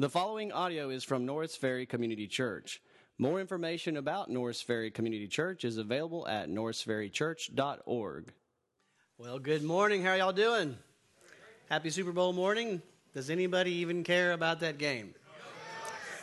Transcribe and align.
The 0.00 0.08
following 0.08 0.50
audio 0.50 0.88
is 0.88 1.04
from 1.04 1.26
Norris 1.26 1.56
Ferry 1.56 1.84
Community 1.84 2.26
Church. 2.26 2.80
More 3.18 3.38
information 3.38 3.98
about 3.98 4.30
Norris 4.30 4.62
Ferry 4.62 4.90
Community 4.90 5.28
Church 5.28 5.62
is 5.62 5.76
available 5.76 6.26
at 6.26 6.48
norrisferrychurch.org. 6.48 8.32
Well, 9.18 9.38
good 9.38 9.62
morning. 9.62 10.02
How 10.02 10.12
are 10.12 10.16
y'all 10.16 10.32
doing? 10.32 10.78
Happy 11.68 11.90
Super 11.90 12.12
Bowl 12.12 12.32
morning. 12.32 12.80
Does 13.12 13.28
anybody 13.28 13.72
even 13.72 14.02
care 14.02 14.32
about 14.32 14.60
that 14.60 14.78
game? 14.78 15.14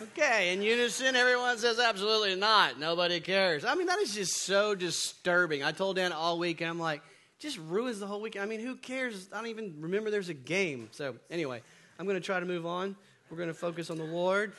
Okay, 0.02 0.54
in 0.54 0.64
unison, 0.64 1.16
everyone 1.16 1.60
says 1.60 1.78
absolutely 1.78 2.34
not. 2.34 2.80
Nobody 2.80 3.20
cares. 3.20 3.64
I 3.64 3.76
mean, 3.76 3.86
that 3.86 4.00
is 4.00 4.16
just 4.16 4.38
so 4.42 4.74
disturbing. 4.74 5.64
I 5.64 5.72
told 5.72 5.98
Dan 5.98 6.14
all 6.14 6.40
week, 6.40 6.64
I'm 6.64 6.80
like, 6.80 7.04
just 7.38 7.60
ruins 7.60 8.00
the 8.00 8.08
whole 8.08 8.22
weekend. 8.22 8.42
I 8.42 8.48
mean, 8.48 8.60
who 8.60 8.76
cares? 8.76 9.30
I 9.32 9.38
don't 9.38 9.50
even 9.50 9.76
remember 9.82 10.10
there's 10.10 10.30
a 10.30 10.34
game. 10.34 10.90
So, 10.94 11.14
anyway, 11.30 11.62
I'm 12.00 12.08
going 12.08 12.20
to 12.20 12.26
try 12.26 12.40
to 12.40 12.46
move 12.48 12.66
on. 12.66 12.96
We're 13.30 13.38
going 13.38 13.50
to 13.50 13.54
focus 13.54 13.90
on 13.90 13.98
the 13.98 14.06
Lord. 14.06 14.54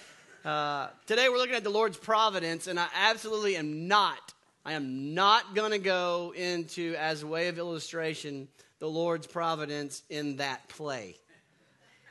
Uh, 0.44 0.88
today 1.06 1.30
we're 1.30 1.38
looking 1.38 1.54
at 1.54 1.64
the 1.64 1.70
Lord's 1.70 1.96
providence, 1.96 2.66
and 2.66 2.78
I 2.78 2.86
absolutely 2.94 3.56
am 3.56 3.88
not, 3.88 4.34
I 4.62 4.74
am 4.74 5.14
not 5.14 5.54
going 5.54 5.70
to 5.70 5.78
go 5.78 6.34
into, 6.36 6.94
as 6.98 7.22
a 7.22 7.26
way 7.26 7.48
of 7.48 7.58
illustration, 7.58 8.46
the 8.78 8.88
Lord's 8.88 9.26
providence 9.26 10.02
in 10.10 10.36
that 10.36 10.68
play 10.68 11.16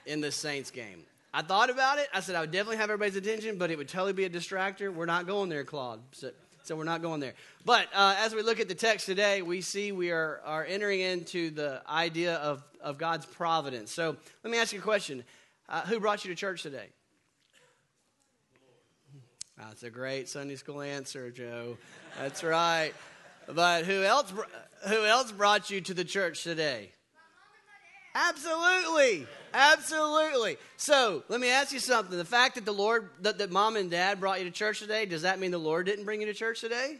in 0.08 0.20
the 0.20 0.32
Saints 0.32 0.72
game. 0.72 1.04
I 1.32 1.44
thought 1.44 1.70
about 1.70 2.00
it. 2.00 2.08
I 2.12 2.22
said 2.22 2.34
I 2.34 2.42
would 2.42 2.52
definitely 2.52 2.78
have 2.78 2.90
everybody's 2.90 3.18
attention, 3.18 3.60
but 3.60 3.70
it 3.70 3.78
would 3.78 3.88
totally 3.88 4.14
be 4.14 4.26
a 4.26 4.30
distractor. 4.30 4.92
We're 4.92 5.06
not 5.06 5.28
going 5.28 5.50
there, 5.50 5.64
Claude. 5.64 6.00
So, 6.12 6.32
so 6.64 6.76
we're 6.76 6.86
not 6.86 7.04
going 7.04 7.20
there. 7.20 7.34
But 7.66 7.88
uh, 7.94 8.16
as 8.18 8.34
we 8.34 8.42
look 8.42 8.60
at 8.60 8.68
the 8.68 8.76
text 8.76 9.06
today, 9.06 9.44
we 9.44 9.62
see 9.62 9.92
we 9.92 10.10
are, 10.10 10.42
are 10.44 10.66
entering 10.66 11.02
into 11.02 11.52
the 11.52 11.84
idea 11.88 12.38
of, 12.38 12.64
of 12.82 12.98
God's 12.98 13.28
providence. 13.28 13.92
So 13.92 14.18
let 14.44 14.52
me 14.52 14.58
ask 14.58 14.74
you 14.74 14.80
a 14.80 14.82
question 14.82 15.24
uh, 15.70 15.82
who 15.82 16.00
brought 16.00 16.24
you 16.26 16.32
to 16.34 16.36
church 16.36 16.64
today? 16.64 16.90
That's 19.58 19.84
a 19.84 19.90
great 19.90 20.30
Sunday 20.30 20.56
school 20.56 20.82
answer, 20.82 21.32
Joe. 21.32 21.78
That's 22.20 22.44
right. 22.44 22.94
But 23.48 23.86
who 23.86 24.04
else? 24.04 24.32
Who 24.88 25.06
else 25.06 25.32
brought 25.32 25.70
you 25.70 25.82
to 25.82 25.94
the 25.94 26.06
church 26.06 26.44
today? 26.44 26.92
Absolutely, 28.14 29.28
absolutely. 29.54 30.58
So 30.78 31.24
let 31.30 31.40
me 31.40 31.50
ask 31.50 31.72
you 31.72 31.80
something: 31.80 32.18
the 32.18 32.26
fact 32.26 32.56
that 32.56 32.66
the 32.66 32.74
Lord, 32.74 33.10
that, 33.22 33.38
that 33.38 33.52
mom 33.52 33.76
and 33.76 33.90
dad 33.90 34.20
brought 34.20 34.40
you 34.40 34.46
to 34.46 34.52
church 34.52 34.80
today, 34.80 35.06
does 35.06 35.22
that 35.22 35.40
mean 35.40 35.52
the 35.52 35.58
Lord 35.58 35.86
didn't 35.86 36.06
bring 36.06 36.22
you 36.22 36.28
to 36.28 36.34
church 36.34 36.62
today? 36.62 36.98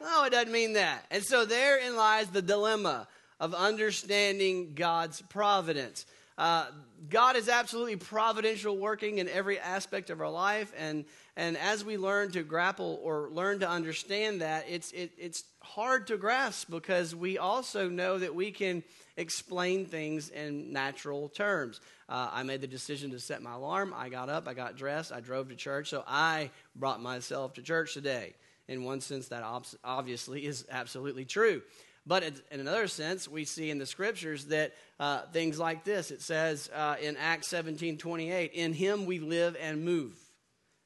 No, 0.00 0.06
no 0.06 0.24
it 0.24 0.30
doesn't 0.30 0.52
mean 0.52 0.74
that. 0.74 1.04
And 1.10 1.22
so 1.22 1.44
therein 1.44 1.96
lies 1.96 2.28
the 2.28 2.42
dilemma 2.42 3.08
of 3.40 3.54
understanding 3.54 4.72
God's 4.74 5.20
providence. 5.22 6.06
Uh, 6.38 6.66
God 7.08 7.36
is 7.36 7.48
absolutely 7.48 7.96
providential 7.96 8.76
working 8.76 9.18
in 9.18 9.28
every 9.28 9.58
aspect 9.58 10.10
of 10.10 10.20
our 10.20 10.30
life. 10.30 10.72
And, 10.78 11.04
and 11.36 11.56
as 11.56 11.84
we 11.84 11.96
learn 11.96 12.30
to 12.32 12.42
grapple 12.42 13.00
or 13.02 13.28
learn 13.30 13.60
to 13.60 13.68
understand 13.68 14.40
that, 14.40 14.66
it's, 14.68 14.92
it, 14.92 15.12
it's 15.18 15.44
hard 15.60 16.06
to 16.08 16.16
grasp 16.16 16.70
because 16.70 17.14
we 17.14 17.38
also 17.38 17.88
know 17.88 18.18
that 18.18 18.34
we 18.34 18.50
can 18.50 18.82
explain 19.16 19.84
things 19.86 20.30
in 20.30 20.72
natural 20.72 21.28
terms. 21.28 21.80
Uh, 22.08 22.30
I 22.32 22.42
made 22.42 22.60
the 22.60 22.66
decision 22.66 23.10
to 23.10 23.20
set 23.20 23.42
my 23.42 23.54
alarm. 23.54 23.94
I 23.96 24.08
got 24.08 24.28
up, 24.28 24.48
I 24.48 24.54
got 24.54 24.76
dressed, 24.76 25.12
I 25.12 25.20
drove 25.20 25.48
to 25.48 25.56
church. 25.56 25.90
So 25.90 26.04
I 26.06 26.50
brought 26.76 27.02
myself 27.02 27.54
to 27.54 27.62
church 27.62 27.94
today. 27.94 28.34
In 28.68 28.84
one 28.84 29.00
sense, 29.00 29.28
that 29.28 29.42
obviously 29.84 30.46
is 30.46 30.64
absolutely 30.70 31.24
true. 31.24 31.62
But 32.06 32.24
in 32.24 32.60
another 32.60 32.88
sense, 32.88 33.28
we 33.28 33.44
see 33.44 33.70
in 33.70 33.78
the 33.78 33.86
scriptures 33.86 34.46
that 34.46 34.72
uh, 34.98 35.22
things 35.32 35.58
like 35.58 35.84
this. 35.84 36.10
It 36.10 36.20
says 36.20 36.68
uh, 36.74 36.96
in 37.00 37.16
Acts 37.16 37.46
17 37.48 37.96
28, 37.96 38.52
In 38.52 38.72
him 38.72 39.06
we 39.06 39.20
live 39.20 39.56
and 39.60 39.84
move. 39.84 40.14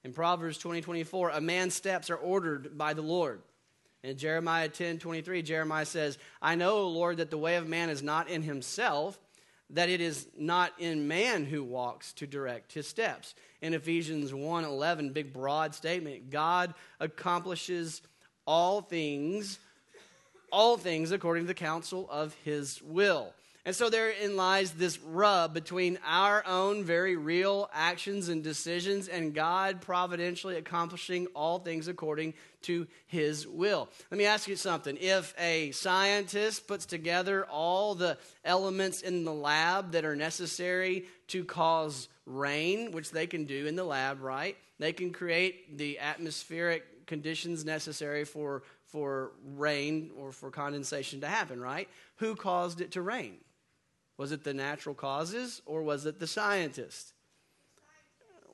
In 0.05 0.13
Proverbs 0.13 0.59
20 0.59 0.83
24, 0.83 1.31
a 1.31 1.41
man's 1.41 1.75
steps 1.75 2.11
are 2.11 2.17
ordered 2.17 2.77
by 2.77 2.93
the 2.93 3.03
Lord. 3.03 3.41
In 4.03 4.17
Jeremiah 4.19 4.69
10 4.69 4.99
23, 4.99 5.43
Jeremiah 5.43 5.87
says, 5.87 6.19
I 6.41 6.55
know, 6.55 6.87
Lord, 6.87 7.17
that 7.17 7.31
the 7.31 7.39
way 7.39 7.57
of 7.57 7.67
man 7.67 7.89
is 7.89 8.03
not 8.03 8.29
in 8.29 8.43
himself, 8.43 9.19
that 9.71 9.89
it 9.89 10.03
is 10.03 10.29
not 10.39 10.73
in 10.79 11.09
man 11.09 11.47
who 11.47 11.65
walks 11.65 12.13
to 12.15 12.27
direct 12.27 12.73
his 12.73 12.87
steps. 12.87 13.35
In 13.63 13.73
Ephesians 13.73 14.35
1 14.35 14.65
11, 14.65 15.13
big 15.13 15.33
broad 15.33 15.75
statement, 15.75 16.31
God 16.31 16.75
accomplishes 17.01 18.03
all 18.47 18.83
things 18.83 19.59
all 20.51 20.77
things 20.77 21.13
according 21.13 21.45
to 21.45 21.49
the 21.49 21.55
counsel 21.55 22.09
of 22.11 22.35
his 22.45 22.81
will. 22.83 23.33
And 23.67 23.75
so 23.75 23.91
therein 23.91 24.37
lies 24.37 24.71
this 24.71 25.01
rub 25.01 25.53
between 25.53 25.99
our 26.07 26.47
own 26.47 26.85
very 26.85 27.17
real 27.17 27.69
actions 27.75 28.29
and 28.29 28.45
decisions 28.45 29.09
and 29.09 29.35
God 29.35 29.81
providentially 29.81 30.57
accomplishing 30.57 31.27
all 31.35 31.59
things 31.59 31.89
according 31.89 32.35
to 32.63 32.87
his 33.09 33.45
will. 33.45 33.89
Let 34.09 34.19
me 34.19 34.25
ask 34.25 34.47
you 34.47 34.55
something. 34.55 34.97
If 35.01 35.35
a 35.37 35.73
scientist 35.73 36.69
puts 36.69 36.87
together 36.87 37.45
all 37.47 37.97
the 37.97 38.19
elements 38.45 39.03
in 39.03 39.25
the 39.25 39.35
lab 39.35 39.93
that 39.93 40.05
are 40.05 40.15
necessary 40.15 41.07
to 41.29 41.45
cause 41.45 42.09
rain, 42.25 42.93
which 42.93 43.11
they 43.11 43.27
can 43.27 43.47
do 43.47 43.67
in 43.67 43.75
the 43.75 43.85
lab, 43.85 44.23
right? 44.23 44.57
They 44.79 44.93
can 44.93 45.13
create 45.13 45.77
the 45.77 45.99
atmospheric 45.99 46.85
conditions 47.07 47.65
necessary 47.65 48.25
for 48.25 48.63
for 48.85 49.33
rain 49.57 50.11
or 50.19 50.33
for 50.33 50.51
condensation 50.51 51.21
to 51.21 51.27
happen, 51.27 51.61
right? 51.61 51.89
Who 52.17 52.37
caused 52.37 52.81
it 52.81 52.93
to 52.93 53.03
rain? 53.03 53.39
Was 54.17 54.33
it 54.33 54.45
the 54.45 54.55
natural 54.55 54.95
causes 54.95 55.61
or 55.67 55.83
was 55.83 56.07
it 56.07 56.19
the 56.19 56.27
scientist? 56.27 57.13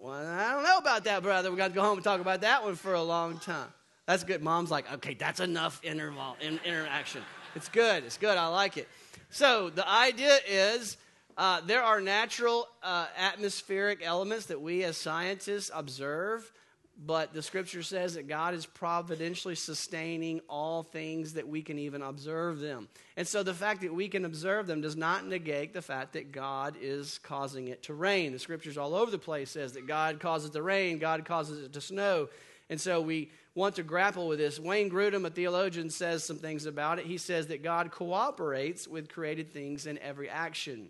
Well, 0.01 0.27
I 0.27 0.53
don't 0.53 0.65
know 0.65 0.79
about 0.79 1.05
that, 1.05 1.23
brother. 1.23 1.51
We 1.51 1.57
got 1.57 1.69
to 1.69 1.75
go 1.75 1.83
home 1.83 1.99
and 1.99 2.05
talk 2.05 2.21
about 2.21 2.41
that 2.41 2.65
one 2.65 2.75
for 2.75 2.95
a 2.95 3.03
long 3.03 3.39
time. 3.39 3.69
That's 4.07 4.25
good. 4.25 4.43
Mom's 4.43 4.71
like, 4.71 4.93
okay, 4.95 5.15
that's 5.15 5.39
enough 5.39 5.81
interval, 5.85 6.37
in, 6.41 6.59
interaction. 6.65 7.23
It's 7.55 7.69
good. 7.69 8.03
It's 8.03 8.19
good. 8.19 8.37
I 8.37 8.49
like 8.49 8.77
it. 8.77 8.89
So 9.31 9.71
the 9.71 9.89
idea 9.89 10.39
is 10.49 10.97
uh, 11.39 11.61
there 11.61 11.83
are 11.83 12.01
natural 12.01 12.67
uh, 12.83 13.07
atmospheric 13.17 14.01
elements 14.03 14.47
that 14.47 14.61
we 14.61 14.83
as 14.83 14.97
scientists 14.97 15.71
observe 15.73 16.51
but 16.99 17.33
the 17.33 17.43
scripture 17.43 17.83
says 17.83 18.15
that 18.15 18.29
God 18.29 18.55
is 18.55 18.67
providentially 18.67 19.55
sustaining 19.55 20.41
all 20.49 20.83
things 20.83 21.35
that 21.35 21.49
we 21.49 21.63
can 21.63 21.79
even 21.79 22.03
observe 22.03 22.61
them. 22.61 22.89
And 23.17 23.27
so 23.27 23.43
the 23.43 23.55
fact 23.55 23.81
that 23.81 23.95
we 23.95 24.09
can 24.09 24.25
observe 24.25 24.67
them 24.67 24.81
does 24.81 24.97
not 24.97 25.27
negate 25.27 25.73
the 25.73 25.83
fact 25.83 26.13
that 26.13 26.33
God 26.33 26.77
is 26.81 27.19
causing 27.19 27.69
it 27.69 27.83
to 27.85 27.95
rain. 27.95 28.33
The 28.33 28.39
scriptures 28.39 28.79
all 28.79 28.95
over 28.95 29.11
the 29.11 29.19
place 29.19 29.51
says 29.51 29.73
that 29.73 29.87
God 29.87 30.21
causes 30.21 30.51
the 30.51 30.63
rain, 30.63 30.99
God 30.99 31.25
causes 31.25 31.65
it 31.65 31.73
to 31.73 31.81
snow. 31.81 32.29
And 32.69 32.81
so 32.81 33.01
we 33.01 33.31
want 33.55 33.75
to 33.77 33.83
grapple 33.83 34.29
with 34.29 34.39
this. 34.39 34.61
Wayne 34.61 34.91
Grudem, 34.91 35.27
a 35.27 35.31
theologian, 35.31 35.91
says 35.91 36.25
some 36.25 36.39
things 36.39 36.67
about 36.67 36.99
it. 36.99 37.07
He 37.07 37.19
says 37.19 37.49
that 37.49 37.63
God 37.63 37.91
cooperates 37.91 38.87
with 38.87 39.13
created 39.13 39.53
things 39.53 39.87
in 39.87 39.99
every 39.99 40.29
action. 40.29 40.89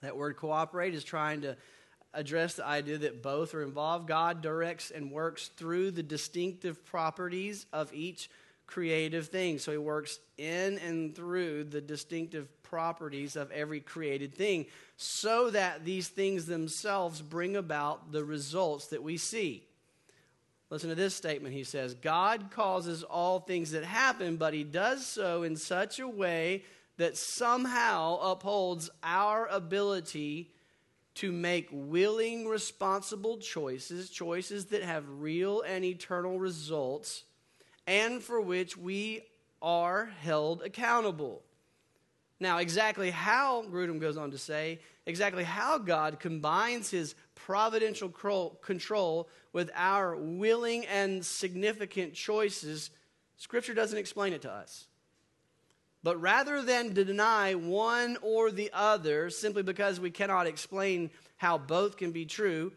That 0.00 0.16
word 0.16 0.36
cooperate 0.36 0.94
is 0.94 1.04
trying 1.04 1.42
to 1.42 1.56
address 2.14 2.54
the 2.54 2.66
idea 2.66 2.98
that 2.98 3.22
both 3.22 3.54
are 3.54 3.62
involved. 3.62 4.08
God 4.08 4.42
directs 4.42 4.90
and 4.90 5.10
works 5.10 5.48
through 5.56 5.90
the 5.90 6.02
distinctive 6.02 6.84
properties 6.84 7.66
of 7.72 7.92
each 7.92 8.30
creative 8.66 9.28
thing. 9.28 9.58
So 9.58 9.72
he 9.72 9.78
works 9.78 10.20
in 10.36 10.78
and 10.78 11.14
through 11.14 11.64
the 11.64 11.80
distinctive 11.80 12.62
properties 12.62 13.34
of 13.34 13.50
every 13.50 13.80
created 13.80 14.34
thing 14.34 14.66
so 14.96 15.50
that 15.50 15.84
these 15.84 16.08
things 16.08 16.46
themselves 16.46 17.22
bring 17.22 17.56
about 17.56 18.12
the 18.12 18.24
results 18.24 18.88
that 18.88 19.02
we 19.02 19.16
see. 19.16 19.64
Listen 20.70 20.90
to 20.90 20.94
this 20.94 21.14
statement. 21.14 21.54
He 21.54 21.64
says, 21.64 21.94
God 21.94 22.50
causes 22.50 23.02
all 23.02 23.40
things 23.40 23.70
that 23.70 23.84
happen, 23.84 24.36
but 24.36 24.52
he 24.52 24.64
does 24.64 25.06
so 25.06 25.42
in 25.42 25.56
such 25.56 25.98
a 25.98 26.06
way 26.06 26.62
that 26.98 27.16
somehow 27.16 28.16
upholds 28.16 28.90
our 29.02 29.46
ability 29.46 30.50
to 31.18 31.32
make 31.32 31.68
willing, 31.72 32.46
responsible 32.46 33.38
choices, 33.38 34.08
choices 34.08 34.66
that 34.66 34.84
have 34.84 35.04
real 35.08 35.62
and 35.62 35.84
eternal 35.84 36.38
results, 36.38 37.24
and 37.88 38.22
for 38.22 38.40
which 38.40 38.76
we 38.76 39.22
are 39.60 40.06
held 40.06 40.62
accountable. 40.62 41.42
Now, 42.38 42.58
exactly 42.58 43.10
how, 43.10 43.64
Grudem 43.64 44.00
goes 44.00 44.16
on 44.16 44.30
to 44.30 44.38
say, 44.38 44.78
exactly 45.06 45.42
how 45.42 45.78
God 45.78 46.20
combines 46.20 46.88
his 46.88 47.16
providential 47.34 48.08
control 48.60 49.28
with 49.52 49.72
our 49.74 50.14
willing 50.14 50.86
and 50.86 51.26
significant 51.26 52.14
choices, 52.14 52.90
Scripture 53.36 53.74
doesn't 53.74 53.98
explain 53.98 54.32
it 54.34 54.42
to 54.42 54.52
us. 54.52 54.86
But 56.02 56.20
rather 56.20 56.62
than 56.62 56.94
deny 56.94 57.54
one 57.54 58.18
or 58.22 58.50
the 58.50 58.70
other 58.72 59.30
simply 59.30 59.62
because 59.62 59.98
we 59.98 60.10
cannot 60.10 60.46
explain 60.46 61.10
how 61.36 61.58
both 61.58 61.96
can 61.96 62.12
be 62.12 62.24
true, 62.24 62.72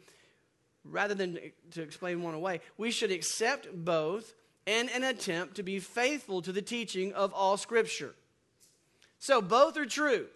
rather 0.84 1.14
than 1.14 1.40
to 1.72 1.82
explain 1.82 2.24
one 2.24 2.34
away, 2.34 2.62
we 2.78 2.92
should 2.92 3.12
accept 3.12 3.68
both 3.74 4.34
in 4.66 4.90
an 4.90 5.04
attempt 5.04 5.56
to 5.56 5.64
be 5.64 5.80
faithful 5.80 6.42
to 6.42 6.52
the 6.52 6.62
teaching 6.62 7.14
of 7.14 7.34
all 7.34 7.58
Scripture. 7.58 8.16
So 9.20 9.42
both 9.42 9.78
are 9.78 9.86
true. 9.86 10.28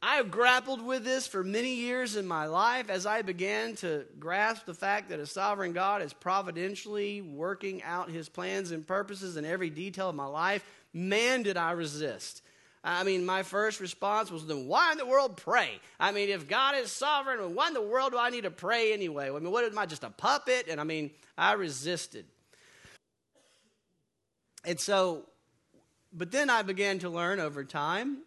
I 0.00 0.16
have 0.16 0.30
grappled 0.30 0.80
with 0.80 1.04
this 1.04 1.26
for 1.26 1.42
many 1.42 1.74
years 1.74 2.14
in 2.14 2.26
my 2.26 2.46
life 2.46 2.88
as 2.88 3.04
I 3.04 3.22
began 3.22 3.74
to 3.76 4.04
grasp 4.20 4.64
the 4.64 4.74
fact 4.74 5.08
that 5.08 5.18
a 5.18 5.26
sovereign 5.26 5.72
God 5.72 6.02
is 6.02 6.12
providentially 6.12 7.20
working 7.20 7.82
out 7.82 8.08
his 8.08 8.28
plans 8.28 8.70
and 8.70 8.86
purposes 8.86 9.36
in 9.36 9.44
every 9.44 9.70
detail 9.70 10.08
of 10.08 10.14
my 10.14 10.26
life. 10.26 10.64
Man, 10.92 11.42
did 11.42 11.56
I 11.56 11.72
resist. 11.72 12.42
I 12.82 13.04
mean, 13.04 13.26
my 13.26 13.42
first 13.42 13.80
response 13.80 14.30
was, 14.30 14.46
then 14.46 14.66
why 14.66 14.92
in 14.92 14.98
the 14.98 15.06
world 15.06 15.36
pray? 15.36 15.80
I 15.98 16.12
mean, 16.12 16.28
if 16.30 16.48
God 16.48 16.76
is 16.76 16.90
sovereign, 16.92 17.54
why 17.54 17.68
in 17.68 17.74
the 17.74 17.82
world 17.82 18.12
do 18.12 18.18
I 18.18 18.30
need 18.30 18.44
to 18.44 18.50
pray 18.50 18.92
anyway? 18.92 19.28
I 19.28 19.38
mean, 19.38 19.50
what 19.50 19.64
am 19.64 19.76
I, 19.76 19.86
just 19.86 20.04
a 20.04 20.10
puppet? 20.10 20.68
And 20.68 20.80
I 20.80 20.84
mean, 20.84 21.10
I 21.36 21.52
resisted. 21.52 22.24
And 24.64 24.78
so, 24.78 25.24
but 26.12 26.30
then 26.30 26.50
I 26.50 26.62
began 26.62 27.00
to 27.00 27.10
learn 27.10 27.40
over 27.40 27.64
time 27.64 28.18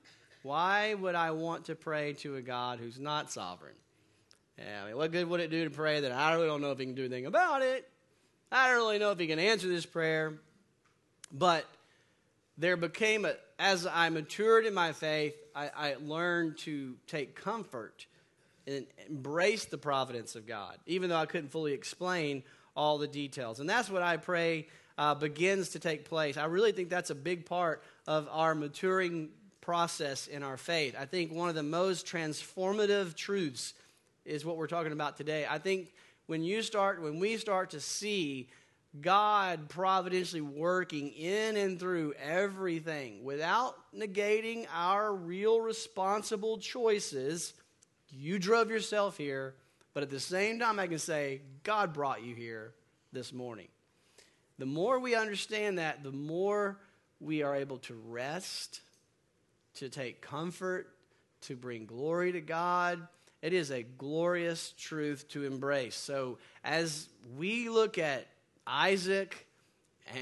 why 0.44 0.96
would 0.96 1.14
I 1.14 1.32
want 1.32 1.66
to 1.66 1.76
pray 1.76 2.14
to 2.14 2.36
a 2.36 2.42
God 2.42 2.80
who's 2.80 3.00
not 3.00 3.32
sovereign? 3.32 3.76
Yeah, 4.58 4.84
I 4.84 4.88
mean, 4.88 4.98
what 4.98 5.12
good 5.12 5.28
would 5.28 5.40
it 5.40 5.52
do 5.52 5.64
to 5.64 5.70
pray 5.70 6.02
that 6.02 6.12
I 6.12 6.34
really 6.34 6.48
don't 6.48 6.62
know 6.62 6.72
if 6.72 6.80
he 6.80 6.86
can 6.86 6.96
do 6.96 7.06
anything 7.06 7.26
about 7.26 7.62
it? 7.62 7.88
I 8.52 8.68
don't 8.68 8.78
really 8.78 9.00
know 9.00 9.12
if 9.12 9.20
he 9.20 9.28
can 9.28 9.40
answer 9.40 9.68
this 9.68 9.86
prayer. 9.86 10.34
But 11.32 11.66
there 12.58 12.78
became 12.78 13.26
a, 13.26 13.34
as 13.60 13.88
I 13.88 14.10
matured 14.10 14.66
in 14.66 14.74
my 14.74 14.92
faith, 14.92 15.36
I, 15.56 15.72
I 15.76 15.96
learned 16.02 16.58
to 16.60 16.96
take 17.08 17.36
comfort 17.36 18.06
and 18.68 18.86
embrace 19.10 19.66
the 19.66 19.78
providence 19.78 20.36
of 20.36 20.46
God, 20.46 20.78
even 20.86 21.10
though 21.10 21.18
I 21.18 21.26
couldn't 21.26 21.50
fully 21.50 21.74
explain 21.74 22.44
all 22.76 22.98
the 22.98 23.08
details. 23.08 23.60
And 23.60 23.70
that's 23.70 23.90
what 23.90 24.02
I 24.02 24.18
pray 24.18 24.68
uh, 24.98 25.16
begins 25.16 25.70
to 25.70 25.80
take 25.80 26.06
place. 26.06 26.38
I 26.38 26.46
really 26.46 26.72
think 26.72 26.90
that's 26.90 27.10
a 27.10 27.16
big 27.16 27.46
part 27.46 27.84
of 28.08 28.28
our 28.32 28.54
maturing 28.54 29.30
process 29.62 30.28
in 30.28 30.44
our 30.44 30.58
faith. 30.58 30.96
I 31.00 31.06
think 31.06 31.32
one 31.32 31.50
of 31.50 31.56
the 31.56 31.64
most 31.64 32.06
transformative 32.06 33.16
truths 33.16 33.74
is 34.26 34.46
what 34.46 34.58
we're 34.58 34.68
talking 34.68 34.92
about 34.92 35.18
today. 35.18 35.46
I 35.50 35.58
think 35.58 35.94
when 36.28 36.44
you 36.44 36.62
start, 36.62 37.02
when 37.02 37.20
we 37.20 37.38
start 37.38 37.72
to 37.72 37.80
see 37.80 38.50
God 39.00 39.70
providentially 39.70 40.42
working 40.42 41.10
in 41.14 41.56
and 41.56 41.80
through 41.80 42.14
everything 42.22 43.24
without 43.24 43.76
negating 43.96 44.66
our 44.74 45.14
real 45.14 45.62
responsible 45.62 46.58
choices, 46.58 47.54
you 48.10 48.38
drove 48.38 48.70
yourself 48.70 49.18
here, 49.18 49.56
but 49.94 50.04
at 50.04 50.10
the 50.10 50.20
same 50.20 50.60
time, 50.60 50.78
I 50.78 50.88
can 50.88 51.00
say, 51.00 51.42
God 51.64 51.94
brought 51.94 52.24
you 52.24 52.36
here 52.36 52.74
this 53.14 53.32
morning. 53.32 53.70
The 54.58 54.66
more 54.66 55.00
we 55.00 55.16
understand 55.16 55.78
that, 55.78 56.04
the 56.04 56.12
more 56.12 56.78
we 57.22 57.44
are 57.44 57.56
able 57.56 57.78
to 57.78 57.96
rest 58.10 58.82
to 59.76 59.90
take 59.90 60.22
comfort, 60.22 60.88
to 61.42 61.56
bring 61.56 61.86
glory 61.86 62.32
to 62.34 62.42
God. 62.42 63.08
It 63.42 63.54
is 63.54 63.72
a 63.72 63.84
glorious 63.84 64.74
truth 64.78 65.28
to 65.30 65.46
embrace. 65.46 65.96
So, 65.96 66.38
as 66.64 67.08
we 67.38 67.70
look 67.70 67.98
at 67.98 68.28
Isaac 68.66 69.48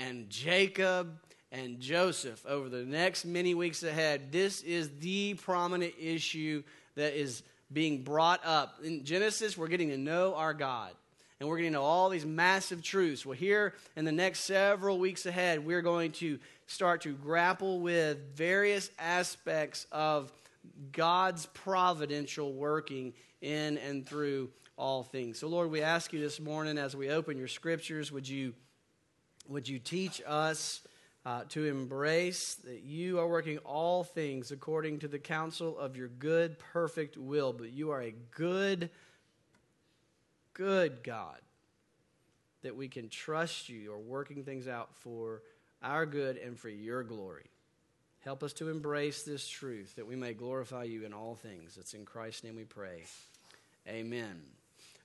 and 0.03 0.29
Jacob 0.29 1.19
and 1.51 1.79
Joseph 1.79 2.45
over 2.47 2.69
the 2.69 2.83
next 2.83 3.25
many 3.25 3.53
weeks 3.53 3.83
ahead, 3.83 4.31
this 4.31 4.61
is 4.61 4.89
the 4.99 5.33
prominent 5.35 5.93
issue 5.99 6.63
that 6.95 7.19
is 7.19 7.43
being 7.71 8.03
brought 8.03 8.41
up. 8.45 8.79
In 8.83 9.03
Genesis, 9.03 9.57
we're 9.57 9.67
getting 9.67 9.89
to 9.89 9.97
know 9.97 10.35
our 10.35 10.53
God. 10.53 10.91
And 11.39 11.47
we're 11.47 11.57
getting 11.57 11.73
to 11.73 11.79
all 11.79 12.09
these 12.09 12.25
massive 12.25 12.83
truths. 12.83 13.25
Well, 13.25 13.37
here 13.37 13.73
in 13.95 14.03
the 14.03 14.11
next 14.11 14.41
several 14.41 14.99
weeks 14.99 15.25
ahead, 15.25 15.65
we're 15.65 15.81
going 15.81 16.11
to 16.13 16.37
start 16.67 17.01
to 17.01 17.13
grapple 17.13 17.79
with 17.79 18.17
various 18.35 18.91
aspects 18.99 19.87
of 19.91 20.33
God's 20.91 21.45
providential 21.47 22.51
working 22.51 23.13
in 23.41 23.77
and 23.77 24.05
through 24.05 24.49
all 24.79 25.03
things. 25.03 25.37
So, 25.37 25.47
Lord, 25.47 25.69
we 25.69 25.81
ask 25.81 26.13
you 26.13 26.19
this 26.19 26.39
morning 26.39 26.77
as 26.77 26.95
we 26.95 27.09
open 27.09 27.37
your 27.37 27.49
scriptures, 27.49 28.11
would 28.11 28.27
you, 28.27 28.53
would 29.47 29.67
you 29.67 29.77
teach 29.77 30.21
us 30.25 30.81
uh, 31.25 31.43
to 31.49 31.65
embrace 31.65 32.55
that 32.63 32.81
you 32.83 33.19
are 33.19 33.27
working 33.27 33.57
all 33.59 34.05
things 34.05 34.51
according 34.51 34.99
to 34.99 35.09
the 35.09 35.19
counsel 35.19 35.77
of 35.77 35.97
your 35.97 36.07
good, 36.07 36.57
perfect 36.57 37.17
will, 37.17 37.51
but 37.51 37.71
you 37.71 37.91
are 37.91 38.01
a 38.01 38.13
good, 38.31 38.89
good 40.53 41.03
God 41.03 41.39
that 42.61 42.75
we 42.75 42.87
can 42.87 43.09
trust 43.09 43.67
you. 43.67 43.77
You're 43.77 43.97
working 43.97 44.45
things 44.45 44.67
out 44.67 44.95
for 44.95 45.41
our 45.83 46.05
good 46.05 46.37
and 46.37 46.57
for 46.57 46.69
your 46.69 47.03
glory. 47.03 47.49
Help 48.23 48.43
us 48.43 48.53
to 48.53 48.69
embrace 48.69 49.23
this 49.23 49.45
truth 49.45 49.95
that 49.97 50.07
we 50.07 50.15
may 50.15 50.33
glorify 50.33 50.83
you 50.83 51.05
in 51.05 51.13
all 51.13 51.35
things. 51.35 51.77
It's 51.77 51.93
in 51.93 52.05
Christ's 52.05 52.45
name 52.45 52.55
we 52.55 52.63
pray. 52.63 53.03
Amen. 53.87 54.58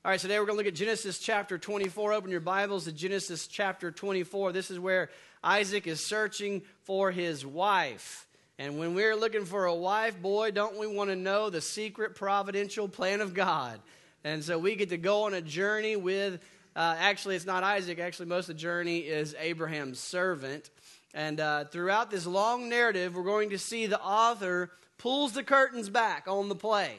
All 0.05 0.11
right, 0.11 0.21
today 0.21 0.39
we're 0.39 0.45
going 0.45 0.59
to 0.59 0.65
look 0.65 0.67
at 0.67 0.75
Genesis 0.75 1.19
chapter 1.19 1.57
24. 1.57 2.13
Open 2.13 2.31
your 2.31 2.41
Bibles 2.41 2.85
to 2.85 2.93
Genesis 2.93 3.47
chapter 3.47 3.91
24. 3.91 4.53
This 4.53 4.71
is 4.71 4.79
where 4.79 5.09
Isaac 5.43 5.87
is 5.87 6.05
searching 6.05 6.61
for 6.83 7.11
his 7.11 7.47
wife. 7.47 8.27
And 8.59 8.79
when 8.79 8.95
we're 8.95 9.17
looking 9.17 9.47
for 9.47 9.65
a 9.65 9.75
wife, 9.75 10.21
boy, 10.21 10.51
don't 10.51 10.77
we 10.77 10.87
want 10.87 11.09
to 11.09 11.17
know 11.17 11.49
the 11.49 11.63
secret 11.63 12.17
providential 12.17 12.87
plan 12.87 13.23
of 13.23 13.33
God. 13.33 13.81
And 14.25 14.45
so 14.45 14.59
we 14.59 14.75
get 14.75 14.91
to 14.91 14.99
go 14.99 15.23
on 15.23 15.33
a 15.33 15.41
journey 15.41 15.97
with 15.97 16.39
uh, 16.77 16.97
actually, 16.99 17.37
it's 17.37 17.47
not 17.47 17.63
Isaac. 17.63 17.99
Actually, 17.99 18.27
most 18.27 18.51
of 18.51 18.57
the 18.57 18.61
journey 18.61 18.99
is 18.99 19.35
Abraham's 19.41 20.01
servant. 20.01 20.69
And 21.15 21.41
uh, 21.41 21.65
throughout 21.65 22.11
this 22.11 22.27
long 22.27 22.69
narrative, 22.69 23.17
we're 23.17 23.23
going 23.23 23.49
to 23.51 23.59
see 23.59 23.87
the 23.87 24.03
author 24.03 24.71
pulls 24.99 25.33
the 25.33 25.43
curtains 25.43 25.89
back 25.89 26.25
on 26.29 26.51
the 26.51 26.55
play. 26.55 26.99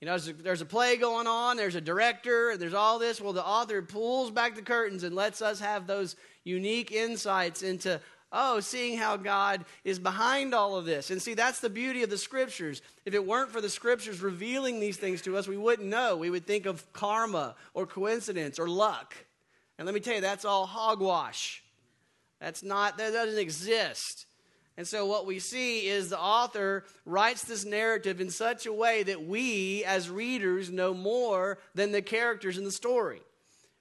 You 0.00 0.06
know, 0.06 0.12
there's 0.12 0.28
a, 0.28 0.32
there's 0.32 0.60
a 0.62 0.66
play 0.66 0.96
going 0.96 1.26
on, 1.26 1.56
there's 1.56 1.74
a 1.74 1.80
director, 1.80 2.56
there's 2.56 2.74
all 2.74 2.98
this. 2.98 3.20
Well, 3.20 3.34
the 3.34 3.44
author 3.44 3.82
pulls 3.82 4.30
back 4.30 4.54
the 4.54 4.62
curtains 4.62 5.02
and 5.02 5.14
lets 5.14 5.42
us 5.42 5.60
have 5.60 5.86
those 5.86 6.16
unique 6.42 6.90
insights 6.90 7.62
into 7.62 8.00
oh, 8.32 8.60
seeing 8.60 8.96
how 8.96 9.16
God 9.16 9.64
is 9.84 9.98
behind 9.98 10.54
all 10.54 10.76
of 10.76 10.84
this. 10.84 11.10
And 11.10 11.20
see, 11.20 11.34
that's 11.34 11.60
the 11.60 11.70
beauty 11.70 12.02
of 12.02 12.10
the 12.10 12.18
scriptures. 12.18 12.82
If 13.04 13.14
it 13.14 13.26
weren't 13.26 13.50
for 13.50 13.60
the 13.60 13.68
scriptures 13.68 14.22
revealing 14.22 14.78
these 14.78 14.96
things 14.96 15.22
to 15.22 15.36
us, 15.36 15.48
we 15.48 15.56
wouldn't 15.56 15.88
know. 15.88 16.16
We 16.16 16.30
would 16.30 16.46
think 16.46 16.66
of 16.66 16.92
karma 16.92 17.56
or 17.74 17.86
coincidence 17.86 18.58
or 18.58 18.68
luck. 18.68 19.16
And 19.78 19.86
let 19.86 19.94
me 19.94 20.00
tell 20.00 20.14
you, 20.14 20.20
that's 20.20 20.44
all 20.44 20.66
hogwash. 20.66 21.62
That's 22.40 22.62
not, 22.62 22.98
that 22.98 23.12
doesn't 23.12 23.38
exist. 23.38 24.26
And 24.80 24.88
so, 24.88 25.04
what 25.04 25.26
we 25.26 25.40
see 25.40 25.88
is 25.88 26.08
the 26.08 26.18
author 26.18 26.86
writes 27.04 27.44
this 27.44 27.66
narrative 27.66 28.18
in 28.18 28.30
such 28.30 28.64
a 28.64 28.72
way 28.72 29.02
that 29.02 29.22
we, 29.22 29.84
as 29.84 30.08
readers, 30.08 30.70
know 30.70 30.94
more 30.94 31.58
than 31.74 31.92
the 31.92 32.00
characters 32.00 32.56
in 32.56 32.64
the 32.64 32.72
story. 32.72 33.20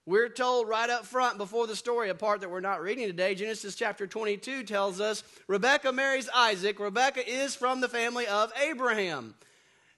We're 0.06 0.28
told 0.28 0.68
right 0.68 0.90
up 0.90 1.06
front 1.06 1.38
before 1.38 1.68
the 1.68 1.76
story, 1.78 2.10
a 2.10 2.16
part 2.16 2.42
that 2.42 2.52
we're 2.52 2.60
not 2.60 2.82
reading 2.82 3.08
today, 3.08 3.34
Genesis 3.34 3.76
chapter 3.76 4.08
22 4.08 4.64
tells 4.64 5.00
us 5.00 5.24
Rebecca 5.48 5.94
marries 5.94 6.28
Isaac. 6.36 6.82
Rebecca 6.82 7.26
is 7.26 7.56
from 7.56 7.80
the 7.80 7.88
family 7.88 8.28
of 8.28 8.52
Abraham. 8.62 9.36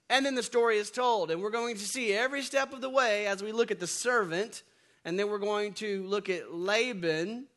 And 0.08 0.24
then 0.24 0.36
the 0.36 0.44
story 0.44 0.78
is 0.78 0.92
told. 0.92 1.32
And 1.32 1.42
we're 1.42 1.50
going 1.50 1.78
to 1.78 1.84
see 1.84 2.14
every 2.14 2.44
step 2.44 2.74
of 2.74 2.82
the 2.82 2.92
way 2.92 3.26
as 3.26 3.42
we 3.42 3.54
look 3.54 3.72
at 3.72 3.80
the 3.80 3.88
servant. 3.88 4.62
And 5.04 5.18
then 5.18 5.32
we're 5.32 5.40
going 5.40 5.74
to 5.74 6.04
look 6.04 6.30
at 6.30 6.54
Laban, 6.54 7.48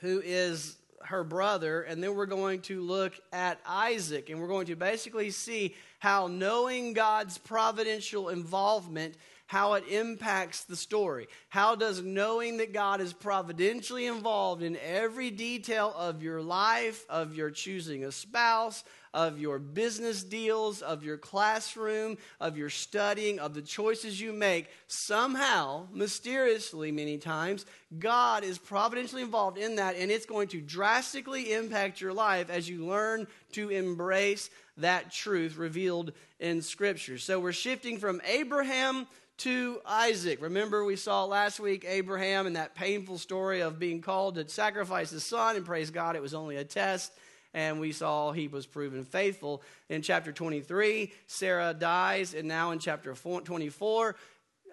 who 0.00 0.22
is 0.24 0.78
her 1.06 1.24
brother. 1.24 1.82
And 1.82 2.02
then 2.02 2.14
we're 2.14 2.26
going 2.26 2.60
to 2.62 2.80
look 2.80 3.12
at 3.32 3.58
Isaac. 3.66 4.30
And 4.30 4.40
we're 4.40 4.48
going 4.48 4.66
to 4.66 4.76
basically 4.76 5.30
see 5.30 5.74
how 5.98 6.26
knowing 6.26 6.92
God's 6.92 7.38
providential 7.38 8.28
involvement 8.28 9.14
how 9.46 9.74
it 9.74 9.84
impacts 9.88 10.64
the 10.64 10.76
story. 10.76 11.28
How 11.48 11.74
does 11.74 12.02
knowing 12.02 12.56
that 12.56 12.72
God 12.72 13.00
is 13.00 13.12
providentially 13.12 14.06
involved 14.06 14.62
in 14.62 14.76
every 14.76 15.30
detail 15.30 15.94
of 15.96 16.22
your 16.22 16.40
life, 16.40 17.04
of 17.08 17.36
your 17.36 17.50
choosing 17.50 18.04
a 18.04 18.12
spouse, 18.12 18.84
of 19.12 19.38
your 19.38 19.60
business 19.60 20.24
deals, 20.24 20.82
of 20.82 21.04
your 21.04 21.16
classroom, 21.16 22.18
of 22.40 22.56
your 22.58 22.70
studying, 22.70 23.38
of 23.38 23.54
the 23.54 23.62
choices 23.62 24.20
you 24.20 24.32
make, 24.32 24.68
somehow, 24.88 25.86
mysteriously, 25.92 26.90
many 26.90 27.16
times, 27.16 27.64
God 27.96 28.42
is 28.42 28.58
providentially 28.58 29.22
involved 29.22 29.56
in 29.56 29.76
that, 29.76 29.94
and 29.96 30.10
it's 30.10 30.26
going 30.26 30.48
to 30.48 30.60
drastically 30.60 31.52
impact 31.52 32.00
your 32.00 32.12
life 32.12 32.50
as 32.50 32.68
you 32.68 32.86
learn 32.86 33.28
to 33.52 33.68
embrace 33.68 34.50
that 34.78 35.12
truth 35.12 35.56
revealed 35.56 36.12
in 36.40 36.60
Scripture. 36.60 37.18
So 37.18 37.38
we're 37.38 37.52
shifting 37.52 37.98
from 37.98 38.20
Abraham 38.26 39.06
to 39.38 39.80
Isaac. 39.86 40.40
Remember, 40.40 40.84
we 40.84 40.96
saw 40.96 41.24
last 41.24 41.60
week 41.60 41.84
Abraham 41.86 42.46
and 42.46 42.56
that 42.56 42.74
painful 42.74 43.18
story 43.18 43.60
of 43.60 43.78
being 43.78 44.00
called 44.00 44.36
to 44.36 44.48
sacrifice 44.48 45.10
his 45.10 45.24
son, 45.24 45.56
and 45.56 45.64
praise 45.66 45.90
God, 45.90 46.16
it 46.16 46.22
was 46.22 46.34
only 46.34 46.56
a 46.56 46.64
test. 46.64 47.12
And 47.52 47.78
we 47.78 47.92
saw 47.92 48.32
he 48.32 48.48
was 48.48 48.66
proven 48.66 49.04
faithful. 49.04 49.62
In 49.88 50.02
chapter 50.02 50.32
23, 50.32 51.12
Sarah 51.26 51.72
dies, 51.72 52.34
and 52.34 52.48
now 52.48 52.72
in 52.72 52.80
chapter 52.80 53.14
24, 53.14 54.16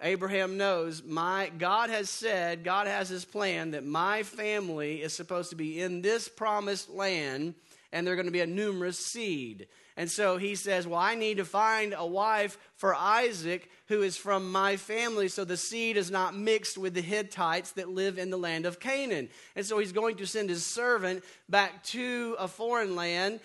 Abraham 0.02 0.56
knows 0.56 1.02
my 1.04 1.50
God 1.58 1.90
has 1.90 2.10
said, 2.10 2.64
God 2.64 2.88
has 2.88 3.08
his 3.08 3.24
plan 3.24 3.70
that 3.70 3.84
my 3.84 4.24
family 4.24 5.00
is 5.00 5.12
supposed 5.12 5.50
to 5.50 5.56
be 5.56 5.80
in 5.80 6.02
this 6.02 6.28
promised 6.28 6.90
land 6.90 7.54
and 7.92 8.06
they're 8.06 8.16
going 8.16 8.26
to 8.26 8.32
be 8.32 8.40
a 8.40 8.46
numerous 8.46 8.98
seed. 8.98 9.68
And 9.96 10.10
so 10.10 10.38
he 10.38 10.54
says, 10.54 10.86
Well, 10.86 10.98
I 10.98 11.14
need 11.14 11.36
to 11.36 11.44
find 11.44 11.94
a 11.96 12.06
wife 12.06 12.56
for 12.76 12.94
Isaac 12.94 13.68
who 13.88 14.02
is 14.02 14.16
from 14.16 14.50
my 14.50 14.76
family, 14.76 15.28
so 15.28 15.44
the 15.44 15.56
seed 15.56 15.96
is 15.96 16.10
not 16.10 16.34
mixed 16.34 16.78
with 16.78 16.94
the 16.94 17.02
Hittites 17.02 17.72
that 17.72 17.88
live 17.88 18.18
in 18.18 18.30
the 18.30 18.38
land 18.38 18.64
of 18.64 18.80
Canaan. 18.80 19.28
And 19.54 19.66
so 19.66 19.78
he's 19.78 19.92
going 19.92 20.16
to 20.16 20.26
send 20.26 20.48
his 20.48 20.64
servant 20.64 21.22
back 21.48 21.84
to 21.84 22.36
a 22.38 22.48
foreign 22.48 22.96
land 22.96 23.40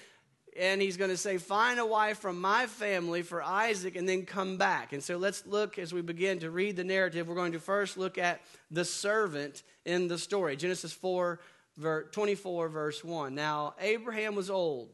and 0.58 0.82
he's 0.82 0.98
going 0.98 1.12
to 1.12 1.18
say, 1.18 1.38
Find 1.38 1.80
a 1.80 1.86
wife 1.86 2.18
from 2.20 2.42
my 2.42 2.66
family 2.66 3.22
for 3.22 3.44
Isaac, 3.44 3.96
and 3.96 4.10
then 4.10 4.26
come 4.26 4.58
back. 4.58 4.92
And 4.92 5.04
so 5.04 5.18
let's 5.18 5.46
look 5.46 5.78
as 5.78 5.94
we 5.94 6.02
begin 6.02 6.40
to 6.40 6.50
read 6.50 6.76
the 6.76 6.84
narrative. 6.84 7.28
We're 7.28 7.36
going 7.36 7.52
to 7.52 7.60
first 7.60 7.98
look 7.98 8.18
at 8.18 8.42
the 8.72 8.84
servant 8.84 9.64
in 9.86 10.08
the 10.08 10.18
story 10.18 10.56
Genesis 10.56 10.94
4, 10.94 11.40
24, 11.82 12.70
verse 12.70 13.04
1. 13.04 13.36
Now, 13.36 13.76
Abraham 13.80 14.36
was 14.36 14.50
old, 14.50 14.90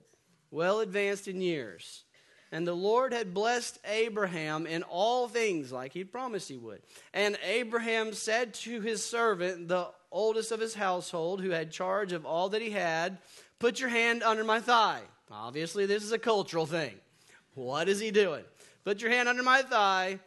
well 0.52 0.80
advanced 0.80 1.28
in 1.28 1.42
years. 1.42 2.04
And 2.52 2.68
the 2.68 2.75
Lord 2.75 3.13
had 3.13 3.34
blessed 3.34 3.80
Abraham 3.84 4.68
in 4.68 4.84
all 4.84 5.28
things 5.28 5.72
like 5.72 5.92
he 5.92 6.04
promised 6.04 6.50
he 6.50 6.58
would. 6.58 6.84
And 7.12 7.36
Abraham 7.44 8.13
said 8.13 8.54
to 8.56 8.80
his 8.80 9.04
servant, 9.04 9.68
the 9.68 9.88
oldest 10.12 10.52
of 10.52 10.60
his 10.60 10.75
household, 10.75 11.42
who 11.42 11.50
had 11.50 11.72
charge 11.72 12.13
of 12.13 12.25
all 12.25 12.50
that 12.50 12.62
he 12.62 12.70
had, 12.70 13.18
Put 13.58 13.80
your 13.80 13.90
hand 13.90 14.24
under 14.24 14.44
my 14.44 14.60
thigh. 14.60 15.02
Obviously, 15.32 15.86
this 15.86 16.04
is 16.04 16.12
a 16.12 16.20
cultural 16.20 16.66
thing. 16.66 16.94
What 17.56 17.88
is 17.88 18.00
he 18.00 18.12
doing? 18.12 18.44
Put 18.84 19.02
your 19.02 19.10
hand 19.10 19.30
under 19.30 19.42
my 19.42 19.62
thigh 19.62 20.20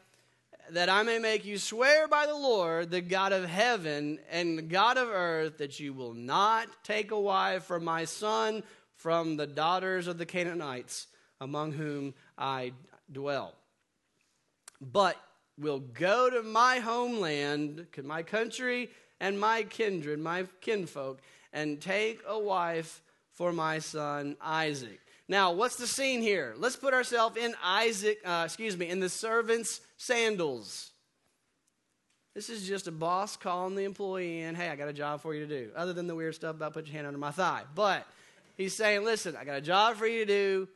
that 0.70 0.88
I 0.88 1.02
may 1.02 1.18
make 1.18 1.44
you 1.44 1.58
swear 1.58 2.08
by 2.08 2.26
the 2.26 2.34
Lord, 2.34 2.90
the 2.90 3.00
God 3.00 3.32
of 3.32 3.44
heaven 3.44 4.18
and 4.30 4.58
the 4.58 4.62
God 4.62 4.98
of 4.98 5.08
earth, 5.08 5.58
that 5.58 5.78
you 5.78 5.92
will 5.92 6.14
not 6.14 6.68
take 6.82 7.10
a 7.10 7.20
wife 7.20 7.64
for 7.64 7.78
my 7.80 8.04
son 8.04 8.62
from 8.96 9.36
the 9.36 9.46
daughters 9.46 10.06
of 10.06 10.18
the 10.18 10.26
Canaanites 10.26 11.06
among 11.40 11.72
whom 11.72 12.14
I 12.36 12.72
dwell, 13.12 13.54
but 14.80 15.16
will 15.58 15.80
go 15.80 16.30
to 16.30 16.42
my 16.42 16.78
homeland, 16.78 17.86
my 18.02 18.22
country, 18.22 18.90
and 19.20 19.38
my 19.38 19.62
kindred, 19.62 20.18
my 20.18 20.46
kinfolk, 20.60 21.20
and 21.52 21.80
take 21.80 22.20
a 22.26 22.38
wife 22.38 23.02
for 23.32 23.52
my 23.52 23.78
son 23.78 24.36
Isaac. 24.40 25.00
Now, 25.28 25.52
what's 25.52 25.76
the 25.76 25.86
scene 25.86 26.22
here? 26.22 26.54
Let's 26.56 26.76
put 26.76 26.94
ourselves 26.94 27.36
in 27.36 27.54
Isaac, 27.62 28.18
uh, 28.24 28.42
excuse 28.44 28.76
me, 28.76 28.88
in 28.88 29.00
the 29.00 29.08
servant's 29.08 29.80
sandals. 29.96 30.90
This 32.34 32.48
is 32.48 32.68
just 32.68 32.86
a 32.86 32.92
boss 32.92 33.36
calling 33.36 33.74
the 33.74 33.84
employee 33.84 34.42
in, 34.42 34.54
hey, 34.54 34.68
I 34.68 34.76
got 34.76 34.88
a 34.88 34.92
job 34.92 35.22
for 35.22 35.34
you 35.34 35.46
to 35.46 35.48
do, 35.48 35.70
other 35.74 35.92
than 35.92 36.06
the 36.06 36.14
weird 36.14 36.34
stuff 36.34 36.54
about 36.54 36.74
put 36.74 36.86
your 36.86 36.94
hand 36.94 37.06
under 37.06 37.18
my 37.18 37.30
thigh. 37.30 37.62
But 37.74 38.06
he's 38.56 38.74
saying, 38.74 39.04
listen, 39.04 39.34
I 39.36 39.44
got 39.44 39.56
a 39.56 39.60
job 39.60 39.96
for 39.96 40.06
you 40.06 40.24
to 40.24 40.26
do. 40.26 40.68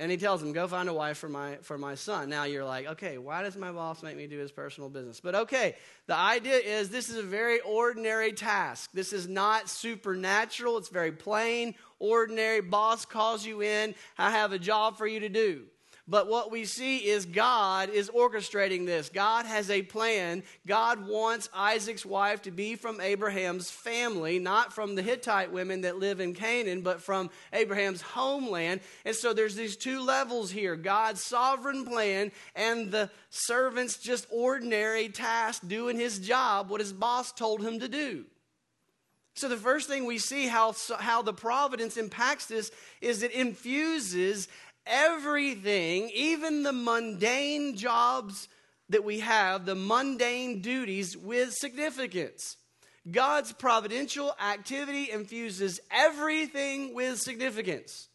And 0.00 0.12
he 0.12 0.16
tells 0.16 0.40
him, 0.40 0.52
go 0.52 0.68
find 0.68 0.88
a 0.88 0.94
wife 0.94 1.18
for 1.18 1.28
my, 1.28 1.56
for 1.62 1.76
my 1.76 1.96
son. 1.96 2.28
Now 2.28 2.44
you're 2.44 2.64
like, 2.64 2.86
okay, 2.86 3.18
why 3.18 3.42
does 3.42 3.56
my 3.56 3.72
boss 3.72 4.00
make 4.02 4.16
me 4.16 4.28
do 4.28 4.38
his 4.38 4.52
personal 4.52 4.88
business? 4.88 5.18
But 5.18 5.34
okay, 5.34 5.74
the 6.06 6.14
idea 6.14 6.56
is 6.56 6.88
this 6.88 7.08
is 7.08 7.16
a 7.16 7.22
very 7.22 7.58
ordinary 7.60 8.32
task. 8.32 8.90
This 8.94 9.12
is 9.12 9.26
not 9.26 9.68
supernatural. 9.68 10.78
It's 10.78 10.88
very 10.88 11.10
plain, 11.10 11.74
ordinary. 11.98 12.60
Boss 12.60 13.04
calls 13.04 13.44
you 13.44 13.60
in. 13.62 13.96
I 14.16 14.30
have 14.30 14.52
a 14.52 14.58
job 14.58 14.96
for 14.96 15.06
you 15.06 15.18
to 15.20 15.28
do. 15.28 15.64
But 16.10 16.26
what 16.26 16.50
we 16.50 16.64
see 16.64 17.06
is 17.06 17.26
God 17.26 17.90
is 17.90 18.08
orchestrating 18.08 18.86
this. 18.86 19.10
God 19.10 19.44
has 19.44 19.68
a 19.68 19.82
plan. 19.82 20.42
God 20.66 21.06
wants 21.06 21.50
Isaac's 21.52 22.06
wife 22.06 22.40
to 22.42 22.50
be 22.50 22.76
from 22.76 22.98
Abraham's 22.98 23.70
family, 23.70 24.38
not 24.38 24.72
from 24.72 24.94
the 24.94 25.02
Hittite 25.02 25.52
women 25.52 25.82
that 25.82 25.98
live 25.98 26.20
in 26.20 26.32
Canaan, 26.32 26.80
but 26.80 27.02
from 27.02 27.28
Abraham's 27.52 28.00
homeland. 28.00 28.80
And 29.04 29.14
so 29.14 29.34
there's 29.34 29.54
these 29.54 29.76
two 29.76 30.00
levels 30.00 30.50
here 30.50 30.76
God's 30.76 31.22
sovereign 31.22 31.84
plan 31.84 32.32
and 32.54 32.90
the 32.90 33.10
servant's 33.28 33.98
just 33.98 34.26
ordinary 34.30 35.10
task 35.10 35.68
doing 35.68 35.98
his 35.98 36.18
job, 36.18 36.70
what 36.70 36.80
his 36.80 36.94
boss 36.94 37.32
told 37.32 37.62
him 37.62 37.80
to 37.80 37.88
do. 37.88 38.24
So, 39.38 39.48
the 39.48 39.56
first 39.56 39.88
thing 39.88 40.04
we 40.04 40.18
see 40.18 40.48
how, 40.48 40.74
how 40.98 41.22
the 41.22 41.32
providence 41.32 41.96
impacts 41.96 42.46
this 42.46 42.72
is 43.00 43.22
it 43.22 43.30
infuses 43.30 44.48
everything, 44.88 46.10
even 46.14 46.62
the 46.62 46.72
mundane 46.72 47.76
jobs 47.76 48.48
that 48.88 49.04
we 49.04 49.20
have, 49.20 49.66
the 49.66 49.74
mundane 49.74 50.60
duties, 50.60 51.16
with 51.16 51.52
significance. 51.52 52.56
God's 53.10 53.52
providential 53.52 54.34
activity 54.42 55.10
infuses 55.10 55.80
everything 55.90 56.94
with 56.94 57.20
significance. 57.20 58.08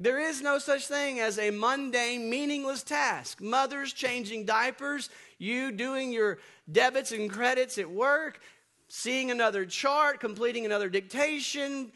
There 0.00 0.20
is 0.20 0.40
no 0.40 0.58
such 0.58 0.86
thing 0.86 1.18
as 1.18 1.38
a 1.38 1.50
mundane, 1.50 2.30
meaningless 2.30 2.84
task. 2.84 3.40
Mothers 3.40 3.92
changing 3.92 4.44
diapers, 4.44 5.10
you 5.38 5.72
doing 5.72 6.12
your 6.12 6.38
debits 6.70 7.10
and 7.10 7.28
credits 7.30 7.78
at 7.78 7.90
work, 7.90 8.40
seeing 8.88 9.30
another 9.30 9.66
chart, 9.66 10.20
completing 10.20 10.64
another 10.64 10.88
dictation, 10.88 11.90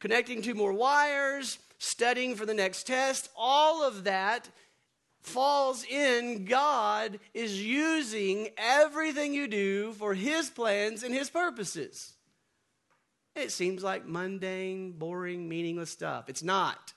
connecting 0.00 0.40
two 0.40 0.54
more 0.54 0.72
wires, 0.72 1.58
studying 1.78 2.34
for 2.34 2.46
the 2.46 2.54
next 2.54 2.86
test, 2.86 3.28
all 3.36 3.82
of 3.86 4.04
that 4.04 4.48
falls 5.20 5.84
in 5.84 6.44
God 6.44 7.18
is 7.34 7.60
using 7.62 8.48
everything 8.56 9.34
you 9.34 9.48
do 9.48 9.92
for 9.92 10.14
His 10.14 10.50
plans 10.50 11.02
and 11.02 11.14
His 11.14 11.28
purposes. 11.28 12.12
It 13.34 13.50
seems 13.50 13.82
like 13.82 14.06
mundane, 14.06 14.92
boring, 14.92 15.48
meaningless 15.48 15.90
stuff. 15.90 16.28
It's 16.28 16.42
not. 16.42 16.94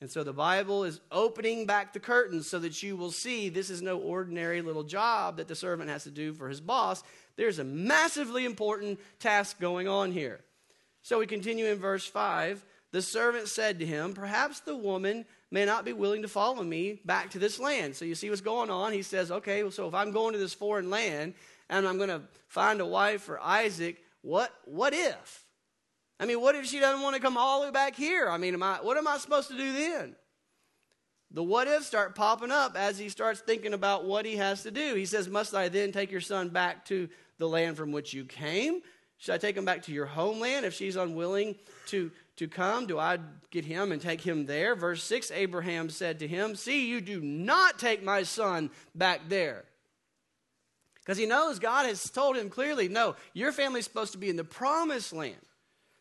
And 0.00 0.10
so 0.10 0.24
the 0.24 0.32
Bible 0.32 0.84
is 0.84 1.00
opening 1.12 1.66
back 1.66 1.92
the 1.92 2.00
curtains 2.00 2.48
so 2.48 2.58
that 2.60 2.82
you 2.82 2.96
will 2.96 3.10
see 3.10 3.48
this 3.50 3.68
is 3.68 3.82
no 3.82 3.98
ordinary 3.98 4.62
little 4.62 4.82
job 4.82 5.36
that 5.36 5.46
the 5.46 5.54
servant 5.54 5.90
has 5.90 6.04
to 6.04 6.10
do 6.10 6.32
for 6.32 6.48
his 6.48 6.60
boss. 6.60 7.02
There's 7.36 7.58
a 7.58 7.64
massively 7.64 8.46
important 8.46 8.98
task 9.18 9.60
going 9.60 9.88
on 9.88 10.12
here. 10.12 10.40
So 11.02 11.18
we 11.18 11.26
continue 11.26 11.66
in 11.66 11.78
verse 11.78 12.06
5 12.06 12.64
the 12.92 13.02
servant 13.02 13.48
said 13.48 13.78
to 13.78 13.86
him, 13.86 14.14
Perhaps 14.14 14.60
the 14.60 14.76
woman 14.76 15.24
may 15.50 15.64
not 15.64 15.84
be 15.84 15.92
willing 15.92 16.22
to 16.22 16.28
follow 16.28 16.62
me 16.62 17.00
back 17.04 17.30
to 17.30 17.38
this 17.38 17.58
land. 17.58 17.94
So 17.94 18.04
you 18.04 18.14
see 18.14 18.30
what's 18.30 18.40
going 18.40 18.70
on. 18.70 18.92
He 18.92 19.02
says, 19.02 19.30
Okay, 19.30 19.68
so 19.70 19.86
if 19.86 19.94
I'm 19.94 20.12
going 20.12 20.32
to 20.32 20.38
this 20.38 20.54
foreign 20.54 20.90
land 20.90 21.34
and 21.68 21.86
I'm 21.86 21.96
going 21.96 22.08
to 22.08 22.22
find 22.48 22.80
a 22.80 22.86
wife 22.86 23.22
for 23.22 23.40
Isaac, 23.40 23.98
what, 24.22 24.52
what 24.64 24.92
if? 24.92 25.44
I 26.18 26.26
mean, 26.26 26.40
what 26.40 26.54
if 26.54 26.66
she 26.66 26.80
doesn't 26.80 27.02
want 27.02 27.16
to 27.16 27.22
come 27.22 27.36
all 27.36 27.60
the 27.60 27.66
way 27.66 27.72
back 27.72 27.96
here? 27.96 28.28
I 28.28 28.36
mean, 28.36 28.54
am 28.54 28.62
I, 28.62 28.76
what 28.82 28.98
am 28.98 29.08
I 29.08 29.16
supposed 29.18 29.48
to 29.48 29.56
do 29.56 29.72
then? 29.72 30.16
The 31.32 31.42
what 31.42 31.68
ifs 31.68 31.86
start 31.86 32.16
popping 32.16 32.50
up 32.50 32.76
as 32.76 32.98
he 32.98 33.08
starts 33.08 33.40
thinking 33.40 33.72
about 33.72 34.04
what 34.04 34.26
he 34.26 34.36
has 34.36 34.64
to 34.64 34.72
do. 34.72 34.94
He 34.96 35.06
says, 35.06 35.28
Must 35.28 35.54
I 35.54 35.68
then 35.68 35.92
take 35.92 36.10
your 36.10 36.20
son 36.20 36.48
back 36.48 36.84
to 36.86 37.08
the 37.38 37.48
land 37.48 37.76
from 37.76 37.92
which 37.92 38.12
you 38.12 38.24
came? 38.24 38.80
Should 39.18 39.34
I 39.34 39.38
take 39.38 39.56
him 39.56 39.64
back 39.64 39.82
to 39.84 39.92
your 39.92 40.06
homeland 40.06 40.66
if 40.66 40.74
she's 40.74 40.96
unwilling 40.96 41.54
to 41.86 42.10
to 42.40 42.48
come? 42.48 42.86
Do 42.86 42.98
I 42.98 43.18
get 43.50 43.66
him 43.66 43.92
and 43.92 44.00
take 44.00 44.22
him 44.22 44.46
there? 44.46 44.74
Verse 44.74 45.04
6 45.04 45.30
Abraham 45.30 45.90
said 45.90 46.18
to 46.20 46.26
him, 46.26 46.56
See, 46.56 46.88
you 46.88 47.02
do 47.02 47.20
not 47.20 47.78
take 47.78 48.02
my 48.02 48.22
son 48.22 48.70
back 48.94 49.28
there. 49.28 49.64
Because 51.00 51.18
he 51.18 51.26
knows 51.26 51.58
God 51.58 51.84
has 51.84 52.08
told 52.08 52.38
him 52.38 52.48
clearly, 52.48 52.88
No, 52.88 53.14
your 53.34 53.52
family's 53.52 53.84
supposed 53.84 54.12
to 54.12 54.18
be 54.18 54.30
in 54.30 54.36
the 54.36 54.44
promised 54.44 55.12
land. 55.12 55.36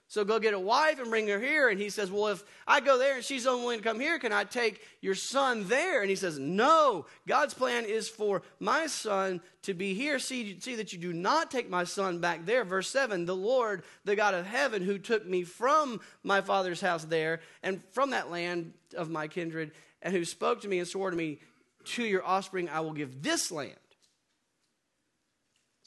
So 0.09 0.25
go 0.25 0.39
get 0.39 0.55
a 0.55 0.59
wife 0.59 0.99
and 0.99 1.11
bring 1.11 1.27
her 1.27 1.39
here. 1.39 1.69
And 1.69 1.79
he 1.79 1.91
says, 1.91 2.11
Well, 2.11 2.29
if 2.29 2.43
I 2.67 2.79
go 2.79 2.97
there 2.97 3.17
and 3.17 3.23
she's 3.23 3.45
unwilling 3.45 3.77
to 3.77 3.83
come 3.83 3.99
here, 3.99 4.17
can 4.17 4.33
I 4.33 4.43
take 4.43 4.81
your 5.01 5.13
son 5.13 5.67
there? 5.67 6.01
And 6.01 6.09
he 6.09 6.15
says, 6.15 6.39
No. 6.39 7.05
God's 7.27 7.53
plan 7.53 7.85
is 7.85 8.09
for 8.09 8.41
my 8.59 8.87
son 8.87 9.39
to 9.61 9.75
be 9.75 9.93
here. 9.93 10.17
See, 10.17 10.59
see 10.59 10.75
that 10.75 10.93
you 10.93 10.97
do 10.97 11.13
not 11.13 11.51
take 11.51 11.69
my 11.69 11.83
son 11.83 12.19
back 12.19 12.47
there. 12.47 12.63
Verse 12.63 12.89
7 12.89 13.27
The 13.27 13.35
Lord, 13.35 13.83
the 14.03 14.15
God 14.15 14.33
of 14.33 14.47
heaven, 14.47 14.81
who 14.81 14.97
took 14.97 15.27
me 15.27 15.43
from 15.43 16.01
my 16.23 16.41
father's 16.41 16.81
house 16.81 17.03
there 17.03 17.41
and 17.61 17.83
from 17.91 18.09
that 18.09 18.31
land 18.31 18.73
of 18.97 19.11
my 19.11 19.27
kindred, 19.27 19.73
and 20.01 20.11
who 20.11 20.25
spoke 20.25 20.61
to 20.61 20.67
me 20.67 20.79
and 20.79 20.87
swore 20.87 21.11
to 21.11 21.17
me, 21.17 21.37
To 21.85 22.03
your 22.03 22.25
offspring 22.25 22.67
I 22.67 22.79
will 22.79 22.93
give 22.93 23.21
this 23.21 23.51
land. 23.51 23.77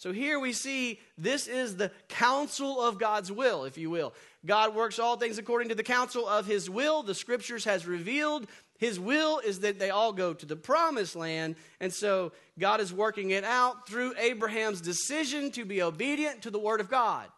So 0.02 0.12
here 0.12 0.40
we 0.40 0.52
see 0.52 0.98
this 1.16 1.46
is 1.46 1.76
the 1.76 1.92
counsel 2.08 2.82
of 2.82 2.98
God's 2.98 3.30
will, 3.30 3.66
if 3.66 3.78
you 3.78 3.88
will. 3.88 4.14
God 4.44 4.74
works 4.74 4.98
all 4.98 5.16
things 5.16 5.38
according 5.38 5.68
to 5.68 5.76
the 5.76 5.84
counsel 5.84 6.26
of 6.26 6.44
his 6.44 6.68
will. 6.68 7.04
The 7.04 7.14
scriptures 7.14 7.64
has 7.66 7.86
revealed 7.86 8.48
his 8.78 8.98
will 8.98 9.38
is 9.38 9.60
that 9.60 9.78
they 9.78 9.90
all 9.90 10.12
go 10.12 10.34
to 10.34 10.44
the 10.44 10.56
promised 10.56 11.14
land. 11.14 11.54
And 11.78 11.92
so 11.92 12.32
God 12.58 12.80
is 12.80 12.92
working 12.92 13.30
it 13.30 13.44
out 13.44 13.86
through 13.86 14.14
Abraham's 14.18 14.80
decision 14.80 15.52
to 15.52 15.64
be 15.64 15.82
obedient 15.82 16.42
to 16.42 16.50
the 16.50 16.58
word 16.58 16.80
of 16.80 16.90
God. 16.90 17.28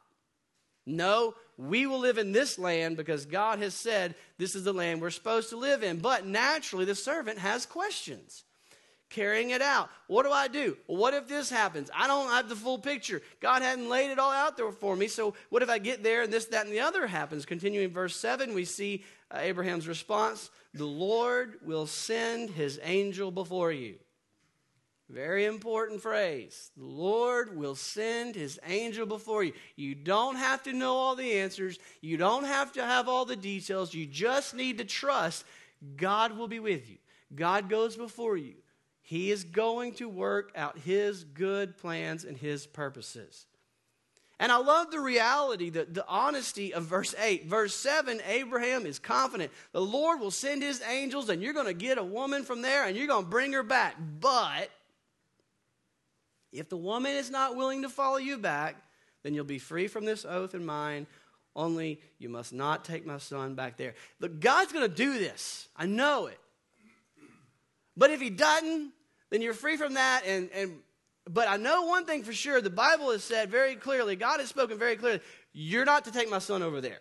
No, 0.86 1.34
we 1.58 1.84
will 1.84 1.98
live 1.98 2.16
in 2.16 2.32
this 2.32 2.58
land 2.58 2.96
because 2.96 3.26
God 3.26 3.58
has 3.58 3.74
said 3.74 4.14
this 4.38 4.54
is 4.54 4.64
the 4.64 4.72
land 4.72 5.02
we're 5.02 5.10
supposed 5.10 5.50
to 5.50 5.58
live 5.58 5.82
in. 5.82 5.98
But 5.98 6.26
naturally, 6.26 6.86
the 6.86 6.94
servant 6.94 7.40
has 7.40 7.66
questions. 7.66 8.42
Carrying 9.14 9.50
it 9.50 9.62
out. 9.62 9.88
What 10.08 10.24
do 10.24 10.32
I 10.32 10.48
do? 10.48 10.76
What 10.86 11.14
if 11.14 11.28
this 11.28 11.48
happens? 11.48 11.90
I 11.94 12.06
don't 12.06 12.30
have 12.30 12.48
the 12.48 12.56
full 12.56 12.78
picture. 12.78 13.22
God 13.40 13.62
hadn't 13.62 13.88
laid 13.88 14.10
it 14.10 14.18
all 14.18 14.32
out 14.32 14.56
there 14.56 14.70
for 14.72 14.96
me. 14.96 15.06
So 15.06 15.34
what 15.50 15.62
if 15.62 15.70
I 15.70 15.78
get 15.78 16.02
there 16.02 16.22
and 16.22 16.32
this, 16.32 16.46
that, 16.46 16.66
and 16.66 16.74
the 16.74 16.80
other 16.80 17.06
happens? 17.06 17.46
Continuing 17.46 17.90
verse 17.90 18.16
7, 18.16 18.54
we 18.54 18.64
see 18.64 19.04
uh, 19.30 19.38
Abraham's 19.40 19.86
response 19.86 20.50
The 20.74 20.84
Lord 20.84 21.54
will 21.64 21.86
send 21.86 22.50
his 22.50 22.80
angel 22.82 23.30
before 23.30 23.72
you. 23.72 23.94
Very 25.10 25.44
important 25.44 26.00
phrase. 26.00 26.70
The 26.76 26.84
Lord 26.84 27.56
will 27.56 27.74
send 27.74 28.34
his 28.34 28.58
angel 28.66 29.06
before 29.06 29.44
you. 29.44 29.52
You 29.76 29.94
don't 29.94 30.36
have 30.36 30.62
to 30.64 30.72
know 30.72 30.94
all 30.94 31.14
the 31.14 31.34
answers. 31.34 31.78
You 32.00 32.16
don't 32.16 32.44
have 32.44 32.72
to 32.72 32.84
have 32.84 33.08
all 33.08 33.24
the 33.24 33.36
details. 33.36 33.94
You 33.94 34.06
just 34.06 34.54
need 34.54 34.78
to 34.78 34.84
trust 34.84 35.44
God 35.96 36.36
will 36.36 36.48
be 36.48 36.60
with 36.60 36.88
you. 36.88 36.96
God 37.34 37.68
goes 37.68 37.96
before 37.96 38.36
you. 38.36 38.54
He 39.06 39.30
is 39.30 39.44
going 39.44 39.92
to 39.94 40.08
work 40.08 40.50
out 40.56 40.78
his 40.78 41.24
good 41.24 41.76
plans 41.76 42.24
and 42.24 42.38
his 42.38 42.66
purposes. 42.66 43.46
And 44.40 44.50
I 44.50 44.56
love 44.56 44.90
the 44.90 44.98
reality, 44.98 45.68
the, 45.68 45.84
the 45.84 46.06
honesty 46.08 46.72
of 46.72 46.84
verse 46.84 47.14
8. 47.18 47.44
Verse 47.44 47.76
7, 47.76 48.22
Abraham 48.26 48.86
is 48.86 48.98
confident. 48.98 49.52
The 49.72 49.82
Lord 49.82 50.20
will 50.20 50.30
send 50.30 50.62
his 50.62 50.82
angels, 50.82 51.28
and 51.28 51.42
you're 51.42 51.52
going 51.52 51.66
to 51.66 51.74
get 51.74 51.98
a 51.98 52.02
woman 52.02 52.44
from 52.44 52.62
there, 52.62 52.86
and 52.86 52.96
you're 52.96 53.06
going 53.06 53.24
to 53.24 53.30
bring 53.30 53.52
her 53.52 53.62
back. 53.62 53.94
But 54.20 54.70
if 56.50 56.70
the 56.70 56.76
woman 56.78 57.12
is 57.12 57.30
not 57.30 57.56
willing 57.56 57.82
to 57.82 57.90
follow 57.90 58.16
you 58.16 58.38
back, 58.38 58.76
then 59.22 59.34
you'll 59.34 59.44
be 59.44 59.58
free 59.58 59.86
from 59.86 60.06
this 60.06 60.24
oath 60.24 60.54
and 60.54 60.64
mine. 60.64 61.06
Only 61.54 62.00
you 62.18 62.30
must 62.30 62.54
not 62.54 62.86
take 62.86 63.04
my 63.04 63.18
son 63.18 63.54
back 63.54 63.76
there. 63.76 63.94
Look, 64.18 64.40
God's 64.40 64.72
going 64.72 64.88
to 64.88 64.94
do 64.94 65.18
this. 65.18 65.68
I 65.76 65.84
know 65.84 66.26
it. 66.26 66.40
But 67.96 68.10
if 68.10 68.20
he 68.20 68.30
doesn't, 68.30 68.92
then 69.34 69.42
you're 69.42 69.52
free 69.52 69.76
from 69.76 69.94
that. 69.94 70.22
And, 70.24 70.48
and 70.54 70.78
but 71.28 71.48
I 71.48 71.56
know 71.56 71.86
one 71.86 72.06
thing 72.06 72.22
for 72.22 72.32
sure: 72.32 72.60
the 72.60 72.70
Bible 72.70 73.10
has 73.10 73.24
said 73.24 73.50
very 73.50 73.74
clearly, 73.74 74.14
God 74.14 74.38
has 74.38 74.48
spoken 74.48 74.78
very 74.78 74.94
clearly. 74.94 75.20
You're 75.52 75.84
not 75.84 76.04
to 76.04 76.12
take 76.12 76.30
my 76.30 76.38
son 76.38 76.62
over 76.62 76.80
there. 76.80 77.00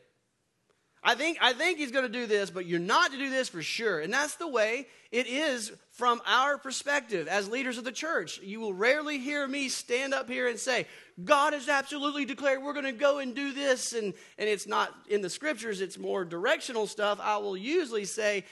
I 1.05 1.15
think, 1.15 1.37
I 1.41 1.51
think 1.51 1.79
he's 1.79 1.91
going 1.91 2.05
to 2.05 2.11
do 2.11 2.25
this, 2.25 2.49
but 2.49 2.65
you're 2.65 2.79
not 2.79 3.11
to 3.11 3.17
do 3.17 3.29
this 3.29 3.49
for 3.49 3.61
sure. 3.61 3.99
And 3.99 4.13
that's 4.13 4.35
the 4.35 4.47
way 4.47 4.87
it 5.11 5.27
is 5.27 5.73
from 5.91 6.21
our 6.25 6.57
perspective 6.57 7.27
as 7.27 7.49
leaders 7.49 7.77
of 7.77 7.83
the 7.83 7.91
church. 7.91 8.39
You 8.41 8.61
will 8.61 8.73
rarely 8.73 9.17
hear 9.19 9.45
me 9.45 9.67
stand 9.67 10.13
up 10.13 10.29
here 10.29 10.47
and 10.47 10.57
say, 10.57 10.87
God 11.21 11.51
has 11.51 11.67
absolutely 11.67 12.23
declared 12.23 12.63
we're 12.63 12.71
going 12.71 12.85
to 12.85 12.93
go 12.93 13.19
and 13.19 13.35
do 13.35 13.51
this. 13.51 13.91
And, 13.91 14.13
and 14.37 14.47
it's 14.47 14.65
not 14.65 14.95
in 15.09 15.21
the 15.21 15.29
scriptures, 15.29 15.81
it's 15.81 15.97
more 15.97 16.23
directional 16.23 16.87
stuff. 16.87 17.19
I 17.21 17.35
will 17.35 17.57
usually 17.57 18.05
say, 18.05 18.45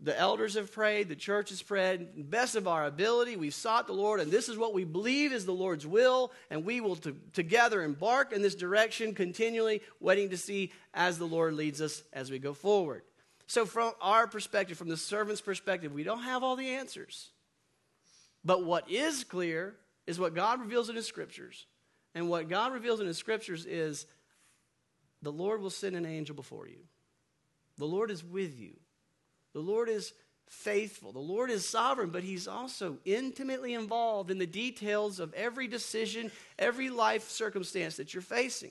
the 0.00 0.18
elders 0.18 0.54
have 0.54 0.70
prayed, 0.70 1.08
the 1.08 1.16
church 1.16 1.48
has 1.50 1.60
prayed, 1.60 2.30
best 2.30 2.54
of 2.54 2.68
our 2.68 2.86
ability. 2.86 3.36
We've 3.36 3.54
sought 3.54 3.86
the 3.86 3.92
Lord, 3.92 4.20
and 4.20 4.30
this 4.30 4.48
is 4.48 4.56
what 4.56 4.72
we 4.72 4.84
believe 4.84 5.32
is 5.32 5.44
the 5.44 5.52
Lord's 5.52 5.86
will, 5.86 6.32
and 6.50 6.64
we 6.64 6.80
will 6.80 6.96
to, 6.96 7.16
together 7.32 7.82
embark 7.82 8.32
in 8.32 8.40
this 8.40 8.54
direction, 8.54 9.12
continually 9.12 9.82
waiting 9.98 10.30
to 10.30 10.36
see 10.36 10.72
as 10.94 11.18
the 11.18 11.26
Lord 11.26 11.54
leads 11.54 11.80
us 11.80 12.04
as 12.12 12.30
we 12.30 12.38
go 12.38 12.54
forward. 12.54 13.02
So, 13.48 13.66
from 13.66 13.92
our 14.00 14.26
perspective, 14.26 14.78
from 14.78 14.88
the 14.88 14.96
servant's 14.96 15.40
perspective, 15.40 15.92
we 15.92 16.04
don't 16.04 16.22
have 16.22 16.44
all 16.44 16.54
the 16.54 16.68
answers. 16.68 17.30
But 18.44 18.64
what 18.64 18.90
is 18.90 19.24
clear 19.24 19.74
is 20.06 20.20
what 20.20 20.34
God 20.34 20.60
reveals 20.60 20.88
in 20.88 20.96
His 20.96 21.06
scriptures. 21.06 21.66
And 22.14 22.28
what 22.28 22.48
God 22.48 22.72
reveals 22.72 23.00
in 23.00 23.06
His 23.06 23.18
scriptures 23.18 23.66
is 23.66 24.06
the 25.22 25.32
Lord 25.32 25.60
will 25.60 25.70
send 25.70 25.96
an 25.96 26.06
angel 26.06 26.36
before 26.36 26.68
you, 26.68 26.78
the 27.78 27.86
Lord 27.86 28.10
is 28.10 28.22
with 28.22 28.58
you. 28.58 28.76
The 29.52 29.60
Lord 29.60 29.88
is 29.88 30.12
faithful. 30.46 31.12
The 31.12 31.18
Lord 31.18 31.50
is 31.50 31.68
sovereign, 31.68 32.10
but 32.10 32.22
He's 32.22 32.48
also 32.48 32.98
intimately 33.04 33.74
involved 33.74 34.30
in 34.30 34.38
the 34.38 34.46
details 34.46 35.20
of 35.20 35.34
every 35.34 35.68
decision, 35.68 36.30
every 36.58 36.90
life 36.90 37.28
circumstance 37.28 37.96
that 37.96 38.14
you're 38.14 38.22
facing. 38.22 38.70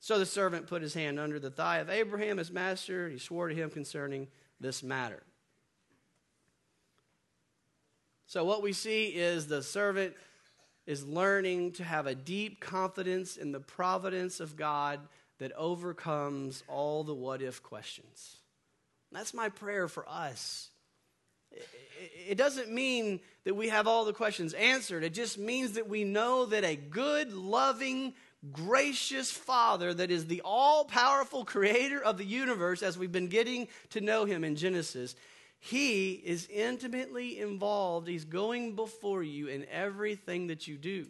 So 0.00 0.18
the 0.18 0.26
servant 0.26 0.66
put 0.66 0.80
his 0.80 0.94
hand 0.94 1.20
under 1.20 1.38
the 1.38 1.50
thigh 1.50 1.78
of 1.78 1.90
Abraham, 1.90 2.38
his 2.38 2.50
master, 2.50 3.04
and 3.04 3.12
he 3.12 3.18
swore 3.18 3.48
to 3.48 3.54
him 3.54 3.68
concerning 3.68 4.28
this 4.58 4.82
matter. 4.82 5.22
So, 8.26 8.44
what 8.44 8.62
we 8.62 8.72
see 8.72 9.06
is 9.06 9.46
the 9.46 9.62
servant 9.62 10.14
is 10.86 11.04
learning 11.04 11.72
to 11.72 11.84
have 11.84 12.06
a 12.06 12.14
deep 12.14 12.60
confidence 12.60 13.36
in 13.36 13.52
the 13.52 13.60
providence 13.60 14.40
of 14.40 14.56
God 14.56 15.00
that 15.38 15.52
overcomes 15.52 16.62
all 16.68 17.04
the 17.04 17.14
what 17.14 17.42
if 17.42 17.62
questions. 17.62 18.39
That's 19.12 19.34
my 19.34 19.48
prayer 19.48 19.88
for 19.88 20.08
us. 20.08 20.70
It 22.28 22.38
doesn't 22.38 22.70
mean 22.70 23.20
that 23.44 23.54
we 23.54 23.68
have 23.68 23.86
all 23.86 24.04
the 24.04 24.12
questions 24.12 24.54
answered. 24.54 25.02
It 25.02 25.14
just 25.14 25.36
means 25.36 25.72
that 25.72 25.88
we 25.88 26.04
know 26.04 26.46
that 26.46 26.64
a 26.64 26.76
good, 26.76 27.32
loving, 27.32 28.14
gracious 28.52 29.30
Father 29.30 29.92
that 29.92 30.10
is 30.10 30.26
the 30.26 30.42
all 30.44 30.84
powerful 30.84 31.44
creator 31.44 32.02
of 32.02 32.18
the 32.18 32.24
universe, 32.24 32.82
as 32.82 32.96
we've 32.96 33.12
been 33.12 33.28
getting 33.28 33.68
to 33.90 34.00
know 34.00 34.24
him 34.24 34.44
in 34.44 34.56
Genesis, 34.56 35.16
he 35.58 36.12
is 36.12 36.48
intimately 36.50 37.38
involved. 37.38 38.08
He's 38.08 38.24
going 38.24 38.76
before 38.76 39.22
you 39.22 39.48
in 39.48 39.66
everything 39.70 40.46
that 40.46 40.66
you 40.66 40.78
do. 40.78 41.06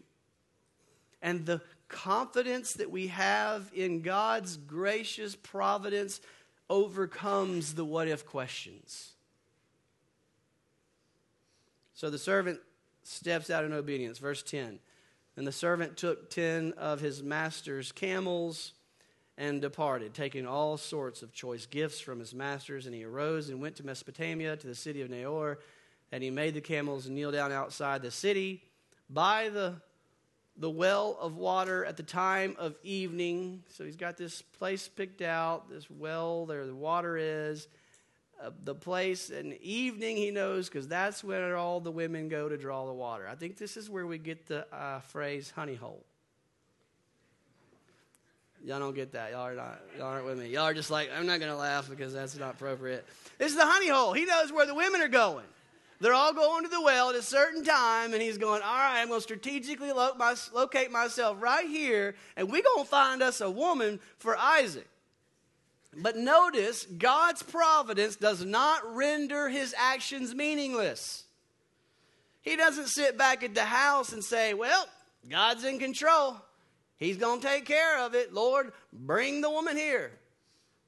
And 1.23 1.47
the 1.47 1.61
confidence 1.89 2.75
that 2.75 2.91
we 2.91 3.09
have 3.09 3.71
in 3.75 4.01
God's 4.01 4.57
gracious 4.57 5.37
providence 5.37 6.21
overcomes 6.71 7.75
the 7.75 7.85
what 7.85 8.09
if 8.09 8.25
questions. 8.25 9.11
So 11.93 12.09
the 12.09 12.19
servant 12.19 12.61
steps 13.03 13.51
out 13.51 13.65
in 13.65 13.75
obedience. 13.75 14.19
Verse 14.19 14.43
10. 14.43 14.79
And 15.37 15.47
the 15.47 15.53
servant 15.53 15.97
took 15.97 16.31
ten 16.31 16.73
of 16.79 17.01
his 17.01 17.23
master's 17.23 17.93
camels 17.93 18.73
and 19.37 19.61
departed, 19.61 20.15
taking 20.15 20.47
all 20.47 20.77
sorts 20.77 21.23
of 21.23 21.33
choice 21.33 21.67
gifts 21.67 22.01
from 22.01 22.19
his 22.19 22.35
masters. 22.35 22.87
And 22.87 22.95
he 22.95 23.05
arose 23.05 23.49
and 23.49 23.61
went 23.61 23.77
to 23.77 23.87
Mesopotamia, 23.87 24.57
to 24.57 24.67
the 24.67 24.75
city 24.75 25.03
of 25.03 25.11
Nahor. 25.11 25.59
And 26.13 26.23
he 26.23 26.31
made 26.31 26.55
the 26.55 26.61
camels 26.61 27.09
kneel 27.09 27.33
down 27.33 27.53
outside 27.53 28.03
the 28.03 28.11
city 28.11 28.63
by 29.09 29.49
the 29.49 29.75
the 30.61 30.71
well 30.71 31.17
of 31.19 31.37
water 31.37 31.85
at 31.87 31.97
the 31.97 32.03
time 32.03 32.55
of 32.59 32.77
evening. 32.85 33.65
So 33.71 33.85
he's 33.85 33.97
got 33.97 34.17
this 34.17 34.43
place 34.43 34.87
picked 34.87 35.23
out, 35.23 35.71
this 35.71 35.91
well 35.91 36.47
there 36.47 36.67
the 36.67 36.75
water 36.75 37.17
is. 37.17 37.67
Uh, 38.43 38.51
the 38.65 38.75
place 38.75 39.29
in 39.29 39.53
evening 39.61 40.17
he 40.17 40.31
knows 40.31 40.69
because 40.69 40.89
that's 40.89 41.23
where 41.23 41.57
all 41.57 41.79
the 41.81 41.91
women 41.91 42.29
go 42.29 42.49
to 42.49 42.57
draw 42.57 42.87
the 42.87 42.93
water. 42.93 43.29
I 43.29 43.35
think 43.35 43.59
this 43.59 43.77
is 43.77 43.91
where 43.91 44.07
we 44.07 44.17
get 44.17 44.47
the 44.47 44.67
uh, 44.75 45.01
phrase 45.01 45.51
honey 45.51 45.75
hole. 45.75 46.05
Y'all 48.65 48.79
don't 48.79 48.95
get 48.95 49.13
that. 49.13 49.33
Y'all 49.33 49.47
are 49.47 49.55
not. 49.55 49.81
Y'all 49.97 50.07
aren't 50.07 50.27
with 50.27 50.39
me. 50.39 50.49
Y'all 50.49 50.65
are 50.65 50.75
just 50.75 50.91
like 50.91 51.11
I'm 51.15 51.27
not 51.27 51.41
to 51.41 51.57
laugh 51.57 51.89
because 51.89 52.13
that's 52.13 52.39
not 52.39 52.55
appropriate. 52.55 53.07
This 53.39 53.53
is 53.53 53.59
the 53.59 53.67
honey 53.67 53.89
hole. 53.89 54.13
He 54.13 54.27
knows 54.27 54.53
where 54.53 54.67
the 54.67 54.75
women 54.75 55.01
are 55.01 55.09
going. 55.09 55.47
They're 56.01 56.15
all 56.15 56.33
going 56.33 56.65
to 56.65 56.71
the 56.71 56.81
well 56.81 57.11
at 57.11 57.17
a 57.17 57.23
certain 57.23 57.63
time, 57.63 58.15
and 58.15 58.23
he's 58.23 58.39
going, 58.39 58.63
All 58.63 58.75
right, 58.75 59.01
I'm 59.01 59.09
going 59.09 59.21
to 59.21 59.23
strategically 59.23 59.93
lo- 59.93 60.15
my, 60.17 60.35
locate 60.55 60.91
myself 60.91 61.37
right 61.41 61.69
here, 61.69 62.15
and 62.37 62.51
we're 62.51 62.63
going 62.63 62.85
to 62.85 62.91
find 62.91 63.23
us 63.23 63.43
a 63.43 63.51
woman 63.51 64.01
for 64.19 64.37
Isaac. 64.37 64.89
But 65.95 66.17
notice, 66.17 66.87
God's 66.87 67.43
providence 67.43 68.17
does 68.17 68.45
not 68.45 68.95
render 68.95 69.49
his 69.49 69.75
actions 69.77 70.35
meaningless. 70.35 71.25
He 72.43 72.57
doesn't 72.57 72.89
sit 72.89 73.19
back 73.19 73.43
at 73.43 73.55
the 73.55 73.65
house 73.65 74.15
and 74.15 74.25
say, 74.25 74.55
Well, 74.55 74.87
God's 75.29 75.65
in 75.65 75.79
control. 75.79 76.37
He's 76.97 77.19
going 77.19 77.41
to 77.41 77.47
take 77.47 77.67
care 77.67 78.01
of 78.01 78.15
it. 78.15 78.33
Lord, 78.33 78.73
bring 78.93 79.41
the 79.41 79.51
woman 79.51 79.77
here. 79.77 80.13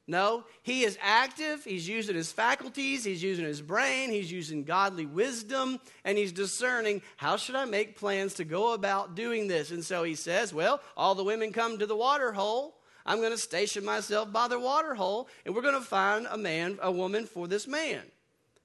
No, 0.09 0.45
he 0.63 0.83
is 0.83 0.99
active. 1.01 1.65
He's 1.65 1.89
using 1.89 2.17
his 2.17 2.33
faculties. 2.33 3.05
He's 3.05 3.23
using 3.23 3.45
his 3.45 3.63
brain. 3.63 4.11
He's 4.11 4.33
using 4.33 4.65
godly 4.65 5.07
wisdom. 5.07 5.79
And 6.05 6.19
he's 6.19 6.33
discerning 6.33 7.03
how 7.17 7.37
should 7.37 7.55
I 7.55 7.67
make 7.67 7.99
plans 7.99 8.35
to 8.35 8.45
go 8.45 8.73
about 8.73 9.15
doing 9.15 9.47
this. 9.47 9.71
And 9.71 9.85
so 9.85 10.03
he 10.03 10.17
says, 10.17 10.53
Well, 10.53 10.81
all 10.97 11.15
the 11.15 11.25
women 11.25 11.53
come 11.53 11.79
to 11.79 11.87
the 11.87 11.97
water 11.97 12.33
hole. 12.33 12.77
I'm 13.07 13.19
going 13.19 13.33
to 13.33 13.39
station 13.39 13.85
myself 13.85 14.33
by 14.33 14.49
the 14.49 14.59
water 14.59 14.95
hole. 14.95 15.29
And 15.47 15.55
we're 15.55 15.63
going 15.63 15.75
to 15.75 15.81
find 15.81 16.27
a 16.29 16.37
man, 16.37 16.79
a 16.83 16.91
woman 16.91 17.25
for 17.25 17.47
this 17.47 17.69
man. 17.69 18.03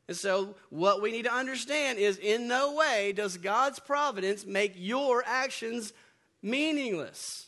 And 0.08 0.15
so, 0.15 0.56
what 0.69 1.02
we 1.02 1.12
need 1.12 1.26
to 1.26 1.34
understand 1.34 2.00
is 2.00 2.17
in 2.17 2.47
no 2.47 2.73
way 2.73 3.12
does 3.12 3.38
God's 3.38 3.80
providence 3.80 4.45
make 4.45 4.73
your 4.76 5.21
actions 5.26 5.91
meaningless. 6.41 7.46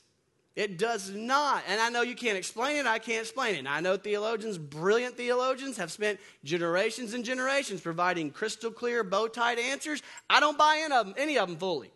It 0.59 0.77
does 0.77 1.09
not. 1.09 1.63
And 1.69 1.79
I 1.79 1.89
know 1.89 2.01
you 2.01 2.15
can't 2.15 2.37
explain 2.37 2.75
it. 2.75 2.85
I 2.85 2.99
can't 2.99 3.21
explain 3.21 3.55
it. 3.55 3.59
And 3.59 3.67
I 3.69 3.79
know 3.79 3.95
theologians, 3.95 4.57
brilliant 4.57 5.15
theologians, 5.15 5.77
have 5.77 5.89
spent 5.89 6.19
generations 6.43 7.13
and 7.13 7.23
generations 7.23 7.79
providing 7.79 8.29
crystal 8.29 8.69
clear, 8.69 9.05
bow 9.05 9.29
tied 9.29 9.57
answers. 9.57 10.03
I 10.29 10.41
don't 10.41 10.57
buy 10.57 10.83
in 10.85 10.91
of 10.91 11.05
them, 11.05 11.15
any 11.17 11.39
of 11.39 11.47
them 11.47 11.55
fully. 11.55 11.93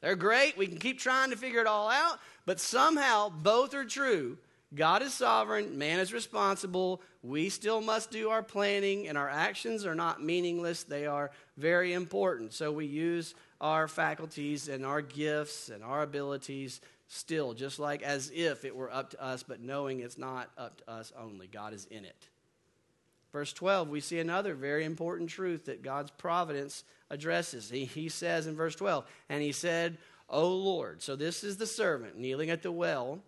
They're 0.00 0.16
great. 0.16 0.56
We 0.56 0.68
can 0.68 0.78
keep 0.78 1.00
trying 1.00 1.32
to 1.32 1.36
figure 1.36 1.60
it 1.60 1.66
all 1.66 1.90
out. 1.90 2.18
But 2.46 2.60
somehow, 2.60 3.28
both 3.28 3.74
are 3.74 3.84
true. 3.84 4.38
God 4.74 5.02
is 5.02 5.12
sovereign, 5.12 5.76
man 5.76 5.98
is 5.98 6.14
responsible. 6.14 7.02
We 7.22 7.50
still 7.50 7.82
must 7.82 8.10
do 8.10 8.30
our 8.30 8.42
planning, 8.42 9.06
and 9.06 9.18
our 9.18 9.28
actions 9.28 9.84
are 9.84 9.94
not 9.94 10.24
meaningless. 10.24 10.84
They 10.84 11.04
are 11.04 11.30
very 11.58 11.92
important. 11.92 12.54
So 12.54 12.72
we 12.72 12.86
use 12.86 13.34
our 13.60 13.86
faculties 13.86 14.68
and 14.68 14.86
our 14.86 15.02
gifts 15.02 15.68
and 15.68 15.84
our 15.84 16.00
abilities 16.00 16.80
still, 17.12 17.52
just 17.52 17.78
like 17.78 18.02
as 18.02 18.32
if 18.34 18.64
it 18.64 18.74
were 18.74 18.90
up 18.90 19.10
to 19.10 19.22
us, 19.22 19.42
but 19.42 19.60
knowing 19.60 20.00
it's 20.00 20.16
not 20.16 20.50
up 20.56 20.78
to 20.78 20.90
us 20.90 21.12
only. 21.18 21.46
God 21.46 21.74
is 21.74 21.84
in 21.90 22.06
it. 22.06 22.28
Verse 23.32 23.52
12, 23.52 23.88
we 23.88 24.00
see 24.00 24.18
another 24.18 24.54
very 24.54 24.84
important 24.84 25.28
truth 25.28 25.66
that 25.66 25.82
God's 25.82 26.10
providence 26.10 26.84
addresses. 27.10 27.68
He, 27.68 27.84
he 27.84 28.08
says 28.08 28.46
in 28.46 28.56
verse 28.56 28.74
12, 28.76 29.04
and 29.28 29.42
he 29.42 29.52
said, 29.52 29.98
O 30.28 30.48
Lord. 30.48 31.02
So 31.02 31.14
this 31.14 31.44
is 31.44 31.58
the 31.58 31.66
servant 31.66 32.18
kneeling 32.18 32.48
at 32.48 32.62
the 32.62 32.72
well, 32.72 33.18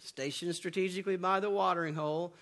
stationed 0.00 0.54
strategically 0.54 1.16
by 1.16 1.40
the 1.40 1.50
watering 1.50 1.94
hole. 1.94 2.34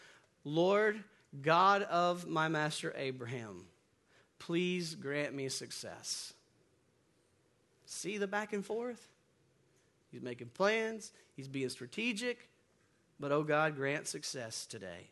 Lord, 0.45 1.03
God 1.43 1.83
of 1.83 2.27
my 2.27 2.49
master 2.49 2.93
Abraham, 2.97 3.67
please 4.41 4.97
grant 4.97 5.33
me 5.33 5.49
success. 5.49 6.33
See 7.85 8.19
the 8.19 8.27
back 8.27 8.53
and 8.53 8.65
forth? 8.65 9.09
He's 10.11 10.23
making 10.23 10.49
plans, 10.49 11.13
he's 11.35 11.49
being 11.49 11.69
strategic, 11.69 12.49
but 13.19 13.33
oh 13.33 13.43
God, 13.43 13.77
grant 13.77 14.07
success 14.07 14.67
today. 14.67 15.09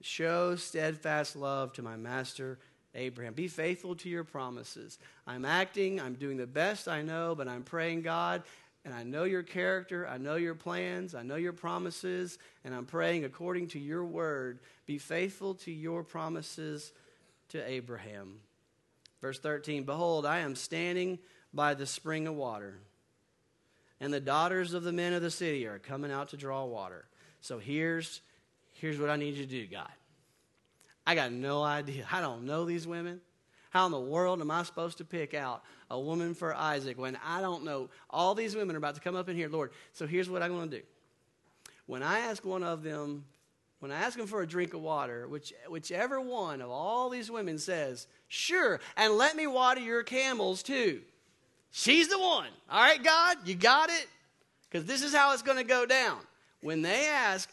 Show 0.00 0.56
steadfast 0.56 1.36
love 1.36 1.72
to 1.74 1.82
my 1.82 1.96
master 1.96 2.58
Abraham. 2.94 3.34
Be 3.34 3.48
faithful 3.48 3.94
to 3.96 4.08
your 4.08 4.24
promises. 4.24 4.98
I'm 5.26 5.44
acting, 5.44 6.00
I'm 6.00 6.14
doing 6.14 6.36
the 6.36 6.46
best 6.46 6.88
I 6.88 7.02
know, 7.02 7.34
but 7.34 7.48
I'm 7.48 7.62
praying, 7.62 8.02
God, 8.02 8.42
and 8.84 8.92
I 8.92 9.04
know 9.04 9.24
your 9.24 9.42
character, 9.42 10.06
I 10.06 10.18
know 10.18 10.34
your 10.34 10.54
plans, 10.54 11.14
I 11.14 11.22
know 11.22 11.36
your 11.36 11.52
promises, 11.52 12.38
and 12.64 12.74
I'm 12.74 12.84
praying 12.84 13.24
according 13.24 13.68
to 13.68 13.78
your 13.78 14.04
word. 14.04 14.58
Be 14.86 14.98
faithful 14.98 15.54
to 15.56 15.70
your 15.70 16.02
promises 16.02 16.92
to 17.50 17.68
Abraham. 17.68 18.40
Verse 19.20 19.38
13 19.38 19.84
Behold, 19.84 20.26
I 20.26 20.40
am 20.40 20.56
standing 20.56 21.18
by 21.54 21.74
the 21.74 21.86
spring 21.86 22.26
of 22.26 22.34
water, 22.34 22.80
and 24.02 24.12
the 24.12 24.20
daughters 24.20 24.74
of 24.74 24.82
the 24.82 24.92
men 24.92 25.12
of 25.12 25.22
the 25.22 25.30
city 25.30 25.64
are 25.64 25.78
coming 25.78 26.10
out 26.10 26.30
to 26.30 26.36
draw 26.36 26.64
water. 26.64 27.04
So 27.40 27.60
here's, 27.60 28.20
here's 28.72 28.98
what 28.98 29.08
I 29.08 29.14
need 29.14 29.36
you 29.36 29.44
to 29.44 29.50
do, 29.50 29.66
God. 29.68 29.92
I 31.06 31.14
got 31.14 31.30
no 31.30 31.62
idea. 31.62 32.04
I 32.10 32.20
don't 32.20 32.44
know 32.44 32.64
these 32.64 32.84
women. 32.84 33.20
How 33.70 33.86
in 33.86 33.92
the 33.92 34.00
world 34.00 34.40
am 34.40 34.50
I 34.50 34.64
supposed 34.64 34.98
to 34.98 35.04
pick 35.04 35.34
out 35.34 35.62
a 35.88 35.98
woman 35.98 36.34
for 36.34 36.52
Isaac 36.52 36.98
when 36.98 37.16
I 37.24 37.40
don't 37.40 37.62
know? 37.62 37.90
All 38.10 38.34
these 38.34 38.56
women 38.56 38.74
are 38.74 38.78
about 38.78 38.96
to 38.96 39.00
come 39.00 39.14
up 39.14 39.28
in 39.28 39.36
here, 39.36 39.48
Lord. 39.48 39.70
So 39.92 40.04
here's 40.04 40.28
what 40.28 40.42
I'm 40.42 40.52
going 40.52 40.68
to 40.70 40.78
do. 40.78 40.82
When 41.86 42.02
I 42.02 42.18
ask 42.18 42.44
one 42.44 42.64
of 42.64 42.82
them, 42.82 43.24
when 43.78 43.92
I 43.92 44.00
ask 44.00 44.18
them 44.18 44.26
for 44.26 44.42
a 44.42 44.46
drink 44.48 44.74
of 44.74 44.80
water, 44.80 45.28
which, 45.28 45.54
whichever 45.68 46.20
one 46.20 46.60
of 46.60 46.70
all 46.70 47.08
these 47.08 47.30
women 47.30 47.56
says, 47.56 48.08
Sure, 48.26 48.80
and 48.96 49.14
let 49.14 49.36
me 49.36 49.46
water 49.46 49.80
your 49.80 50.02
camels 50.02 50.64
too. 50.64 51.02
She's 51.72 52.08
the 52.08 52.18
one. 52.18 52.50
All 52.70 52.80
right, 52.80 53.02
God, 53.02 53.38
you 53.46 53.54
got 53.54 53.88
it? 53.88 54.06
Because 54.70 54.86
this 54.86 55.02
is 55.02 55.14
how 55.14 55.32
it's 55.32 55.42
going 55.42 55.56
to 55.56 55.64
go 55.64 55.86
down. 55.86 56.18
When 56.60 56.82
they 56.82 57.08
ask, 57.08 57.50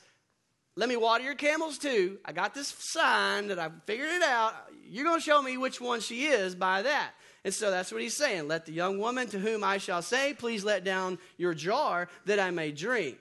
let 0.75 0.89
me 0.89 0.97
water 0.97 1.23
your 1.23 1.35
camels 1.35 1.77
too. 1.77 2.19
I 2.23 2.33
got 2.33 2.53
this 2.53 2.67
sign 2.67 3.47
that 3.47 3.59
I 3.59 3.69
figured 3.85 4.09
it 4.09 4.21
out. 4.21 4.53
You're 4.87 5.05
going 5.05 5.19
to 5.19 5.25
show 5.25 5.41
me 5.41 5.57
which 5.57 5.79
one 5.79 6.01
she 6.01 6.25
is 6.25 6.53
by 6.53 6.81
that. 6.81 7.11
And 7.45 7.53
so 7.53 7.71
that's 7.71 7.91
what 7.91 8.01
he's 8.01 8.13
saying. 8.13 8.49
Let 8.49 8.65
the 8.65 8.73
young 8.73 8.99
woman 8.99 9.27
to 9.29 9.39
whom 9.39 9.63
I 9.63 9.77
shall 9.77 10.01
say, 10.01 10.33
Please 10.33 10.65
let 10.65 10.83
down 10.83 11.17
your 11.37 11.53
jar 11.53 12.09
that 12.25 12.39
I 12.39 12.51
may 12.51 12.71
drink. 12.71 13.17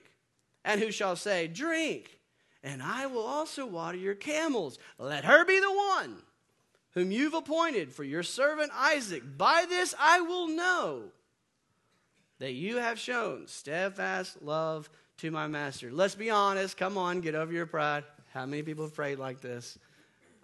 And 0.65 0.81
who 0.81 0.91
shall 0.91 1.15
say, 1.15 1.47
Drink. 1.47 2.19
And 2.65 2.83
I 2.83 3.07
will 3.07 3.25
also 3.25 3.67
water 3.67 3.97
your 3.97 4.17
camels. 4.17 4.79
Let 4.99 5.25
her 5.25 5.45
be 5.45 5.61
the 5.61 5.73
one 5.73 6.23
whom 6.95 7.11
you've 7.11 7.35
appointed 7.35 7.93
for 7.93 8.05
your 8.05 8.23
servant 8.23 8.73
Isaac. 8.75 9.23
By 9.37 9.67
this 9.69 9.95
I 9.99 10.21
will 10.21 10.49
know 10.49 11.03
that 12.39 12.53
you 12.53 12.77
have 12.77 12.99
shown 12.99 13.47
steadfast 13.47 14.43
love 14.43 14.89
to 15.19 15.31
my 15.31 15.47
master. 15.49 15.91
Let's 15.93 16.15
be 16.15 16.31
honest. 16.31 16.77
Come 16.77 16.97
on, 16.97 17.21
get 17.21 17.35
over 17.35 17.53
your 17.53 17.67
pride. 17.67 18.05
How 18.33 18.47
many 18.47 18.63
people 18.63 18.85
have 18.85 18.95
prayed 18.95 19.19
like 19.19 19.41
this? 19.41 19.79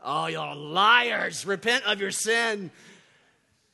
Oh, 0.02 0.26
y'all 0.26 0.56
liars. 0.56 1.46
Repent 1.46 1.84
of 1.86 2.00
your 2.00 2.10
sin. 2.10 2.70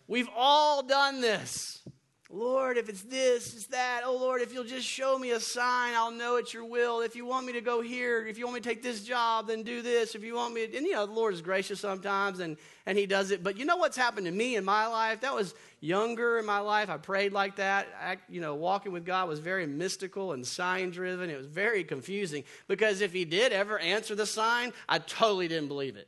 We've 0.07 0.29
all 0.37 0.83
done 0.83 1.21
this. 1.21 1.83
Lord, 2.33 2.77
if 2.79 2.89
it's 2.89 3.03
this, 3.03 3.55
it's 3.55 3.67
that. 3.67 4.03
Oh, 4.05 4.17
Lord, 4.17 4.41
if 4.41 4.55
you'll 4.55 4.63
just 4.63 4.87
show 4.87 5.19
me 5.19 5.33
a 5.33 5.41
sign, 5.41 5.95
I'll 5.95 6.13
know 6.13 6.37
it's 6.37 6.55
your 6.55 6.65
will. 6.65 7.01
If 7.01 7.17
you 7.17 7.27
want 7.27 7.45
me 7.45 7.53
to 7.55 7.61
go 7.61 7.81
here, 7.81 8.25
if 8.25 8.39
you 8.39 8.45
want 8.45 8.55
me 8.55 8.61
to 8.61 8.69
take 8.69 8.85
this 8.85 9.03
job, 9.03 9.49
then 9.49 9.65
do 9.65 9.83
this. 9.83 10.15
If 10.15 10.23
you 10.23 10.37
want 10.37 10.55
me 10.55 10.69
to, 10.69 10.77
and 10.77 10.87
you 10.87 10.93
know, 10.93 11.07
the 11.07 11.13
Lord 11.13 11.35
is 11.35 11.43
gracious 11.43 11.81
sometimes 11.81 12.39
and, 12.39 12.57
and 12.87 12.97
He 12.97 13.07
does 13.07 13.33
it. 13.33 13.43
But 13.43 13.59
you 13.59 13.65
know 13.65 13.79
what's 13.79 13.97
happened 13.97 14.27
to 14.27 14.33
me 14.33 14.55
in 14.55 14.65
my 14.65 14.87
life? 14.87 15.23
That 15.23 15.35
was 15.35 15.57
younger 15.81 16.39
in 16.39 16.47
my 16.47 16.61
life. 16.61 16.89
I 16.89 16.99
prayed 16.99 17.33
like 17.33 17.57
that. 17.57 17.89
I, 18.01 18.19
you 18.29 18.41
know, 18.41 18.55
walking 18.55 18.93
with 18.93 19.05
God 19.05 19.29
was 19.29 19.41
very 19.41 19.67
mystical 19.67 20.33
and 20.33 20.47
sign 20.47 20.91
driven. 20.91 21.31
It 21.31 21.37
was 21.37 21.49
very 21.49 21.83
confusing 21.83 22.45
because 22.69 23.01
if 23.01 23.13
He 23.13 23.25
did 23.25 23.53
ever 23.53 23.77
answer 23.81 24.15
the 24.15 24.27
sign, 24.27 24.73
I 24.89 25.01
totally 25.01 25.49
didn't 25.49 25.69
believe 25.69 25.97
it. 25.97 26.07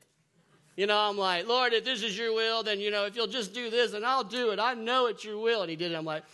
You 0.77 0.87
know, 0.87 0.99
I'm 0.99 1.19
like, 1.19 1.47
Lord, 1.47 1.73
if 1.73 1.85
this 1.85 2.03
is 2.03 2.17
your 2.17 2.35
will, 2.35 2.63
then, 2.63 2.81
you 2.81 2.91
know, 2.91 3.05
if 3.05 3.15
you'll 3.15 3.27
just 3.27 3.53
do 3.53 3.69
this, 3.69 3.93
and 3.93 4.07
I'll 4.07 4.25
do 4.25 4.51
it. 4.51 4.59
I 4.59 4.75
know 4.75 5.07
it's 5.07 5.25
your 5.25 5.39
will. 5.39 5.61
And 5.63 5.71
he 5.71 5.77
did 5.77 5.93
it. 5.93 5.95
I'm 5.95 6.05
like, 6.05 6.25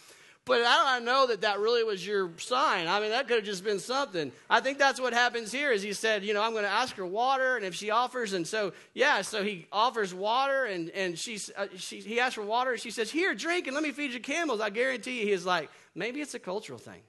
but 0.44 0.62
I 0.62 0.94
don't 0.94 1.04
know 1.04 1.26
that 1.26 1.42
that 1.42 1.58
really 1.58 1.84
was 1.84 2.06
your 2.06 2.30
sign. 2.38 2.88
I 2.88 3.00
mean, 3.00 3.10
that 3.10 3.28
could 3.28 3.36
have 3.36 3.44
just 3.44 3.62
been 3.62 3.78
something. 3.78 4.32
I 4.48 4.60
think 4.60 4.78
that's 4.78 4.98
what 4.98 5.12
happens 5.12 5.52
here 5.52 5.72
is 5.72 5.82
he 5.82 5.92
said, 5.92 6.24
you 6.24 6.32
know, 6.32 6.42
I'm 6.42 6.52
going 6.52 6.64
to 6.64 6.70
ask 6.70 6.96
her 6.96 7.04
water, 7.04 7.56
and 7.56 7.66
if 7.66 7.74
she 7.74 7.90
offers, 7.90 8.32
and 8.32 8.46
so, 8.46 8.72
yeah, 8.94 9.20
so 9.20 9.42
he 9.42 9.66
offers 9.70 10.14
water, 10.14 10.64
and, 10.64 10.88
and 10.90 11.18
she's, 11.18 11.50
uh, 11.54 11.66
she, 11.76 12.00
he 12.00 12.18
asks 12.18 12.36
for 12.36 12.42
water, 12.42 12.70
and 12.72 12.80
she 12.80 12.90
says, 12.90 13.10
here, 13.10 13.34
drink, 13.34 13.66
and 13.66 13.74
let 13.74 13.82
me 13.82 13.90
feed 13.90 14.12
your 14.12 14.20
camels. 14.20 14.62
I 14.62 14.70
guarantee 14.70 15.20
you 15.20 15.26
he's 15.26 15.44
like, 15.44 15.68
maybe 15.94 16.22
it's 16.22 16.32
a 16.32 16.38
cultural 16.38 16.78
thing. 16.78 17.02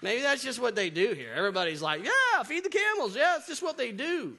Maybe 0.00 0.22
that's 0.22 0.42
just 0.42 0.58
what 0.58 0.74
they 0.74 0.88
do 0.88 1.12
here. 1.12 1.34
Everybody's 1.36 1.82
like, 1.82 2.02
yeah, 2.04 2.42
feed 2.44 2.64
the 2.64 2.70
camels. 2.70 3.14
Yeah, 3.14 3.36
it's 3.36 3.48
just 3.48 3.62
what 3.62 3.76
they 3.76 3.92
do. 3.92 4.38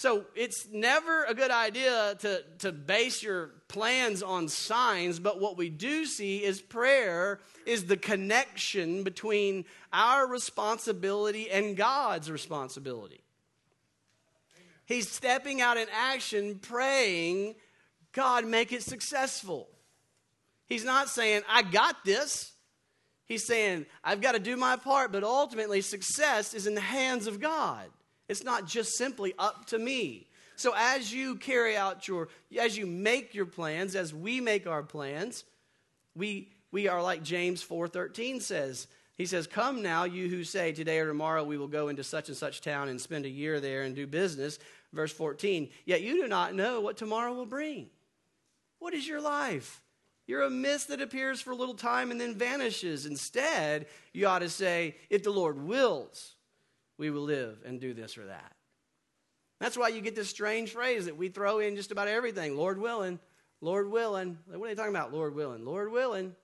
So 0.00 0.24
it's 0.34 0.66
never 0.72 1.24
a 1.24 1.34
good 1.34 1.50
idea 1.50 2.16
to, 2.20 2.42
to 2.60 2.72
base 2.72 3.22
your 3.22 3.50
plans 3.68 4.22
on 4.22 4.48
signs, 4.48 5.18
but 5.18 5.42
what 5.42 5.58
we 5.58 5.68
do 5.68 6.06
see 6.06 6.42
is 6.42 6.62
prayer 6.62 7.38
is 7.66 7.84
the 7.84 7.98
connection 7.98 9.02
between 9.02 9.66
our 9.92 10.26
responsibility 10.26 11.50
and 11.50 11.76
God's 11.76 12.30
responsibility. 12.30 13.20
He's 14.86 15.06
stepping 15.06 15.60
out 15.60 15.76
in 15.76 15.86
action, 15.94 16.60
praying, 16.62 17.56
God, 18.12 18.46
make 18.46 18.72
it 18.72 18.82
successful. 18.82 19.68
He's 20.66 20.86
not 20.86 21.10
saying, 21.10 21.42
I 21.46 21.60
got 21.60 22.06
this. 22.06 22.52
He's 23.26 23.44
saying, 23.44 23.84
I've 24.02 24.22
got 24.22 24.32
to 24.32 24.38
do 24.38 24.56
my 24.56 24.76
part, 24.76 25.12
but 25.12 25.24
ultimately, 25.24 25.82
success 25.82 26.54
is 26.54 26.66
in 26.66 26.74
the 26.74 26.80
hands 26.80 27.26
of 27.26 27.38
God. 27.38 27.90
It's 28.30 28.44
not 28.44 28.64
just 28.64 28.96
simply 28.96 29.34
up 29.40 29.66
to 29.66 29.78
me. 29.78 30.28
So 30.54 30.72
as 30.76 31.12
you 31.12 31.34
carry 31.34 31.76
out 31.76 32.06
your, 32.06 32.28
as 32.56 32.78
you 32.78 32.86
make 32.86 33.34
your 33.34 33.44
plans, 33.44 33.96
as 33.96 34.14
we 34.14 34.40
make 34.40 34.68
our 34.68 34.84
plans, 34.84 35.42
we, 36.14 36.52
we 36.70 36.86
are 36.86 37.02
like 37.02 37.24
James 37.24 37.60
4.13 37.66 38.40
says. 38.40 38.86
He 39.18 39.26
says, 39.26 39.48
Come 39.48 39.82
now, 39.82 40.04
you 40.04 40.28
who 40.28 40.44
say, 40.44 40.70
Today 40.70 41.00
or 41.00 41.08
tomorrow 41.08 41.42
we 41.42 41.58
will 41.58 41.66
go 41.66 41.88
into 41.88 42.04
such 42.04 42.28
and 42.28 42.36
such 42.36 42.60
town 42.60 42.88
and 42.88 43.00
spend 43.00 43.24
a 43.24 43.28
year 43.28 43.58
there 43.58 43.82
and 43.82 43.96
do 43.96 44.06
business. 44.06 44.60
Verse 44.92 45.12
14, 45.12 45.68
Yet 45.84 46.02
you 46.02 46.22
do 46.22 46.28
not 46.28 46.54
know 46.54 46.80
what 46.80 46.96
tomorrow 46.96 47.34
will 47.34 47.46
bring. 47.46 47.90
What 48.78 48.94
is 48.94 49.08
your 49.08 49.20
life? 49.20 49.82
You're 50.28 50.42
a 50.42 50.50
mist 50.50 50.86
that 50.88 51.02
appears 51.02 51.40
for 51.40 51.50
a 51.50 51.56
little 51.56 51.74
time 51.74 52.12
and 52.12 52.20
then 52.20 52.36
vanishes. 52.36 53.06
Instead, 53.06 53.86
you 54.12 54.28
ought 54.28 54.38
to 54.38 54.48
say, 54.48 54.94
If 55.10 55.24
the 55.24 55.30
Lord 55.30 55.60
wills, 55.60 56.36
we 57.00 57.10
will 57.10 57.22
live 57.22 57.56
and 57.64 57.80
do 57.80 57.94
this 57.94 58.18
or 58.18 58.26
that. 58.26 58.52
That's 59.58 59.76
why 59.76 59.88
you 59.88 60.02
get 60.02 60.14
this 60.14 60.28
strange 60.28 60.72
phrase 60.72 61.06
that 61.06 61.16
we 61.16 61.30
throw 61.30 61.58
in 61.58 61.74
just 61.74 61.90
about 61.90 62.08
everything 62.08 62.56
Lord 62.56 62.78
willing, 62.78 63.18
Lord 63.62 63.90
willing. 63.90 64.38
What 64.46 64.66
are 64.66 64.68
they 64.68 64.74
talking 64.74 64.94
about? 64.94 65.12
Lord 65.12 65.34
willing, 65.34 65.64
Lord 65.64 65.90
willing. 65.90 66.36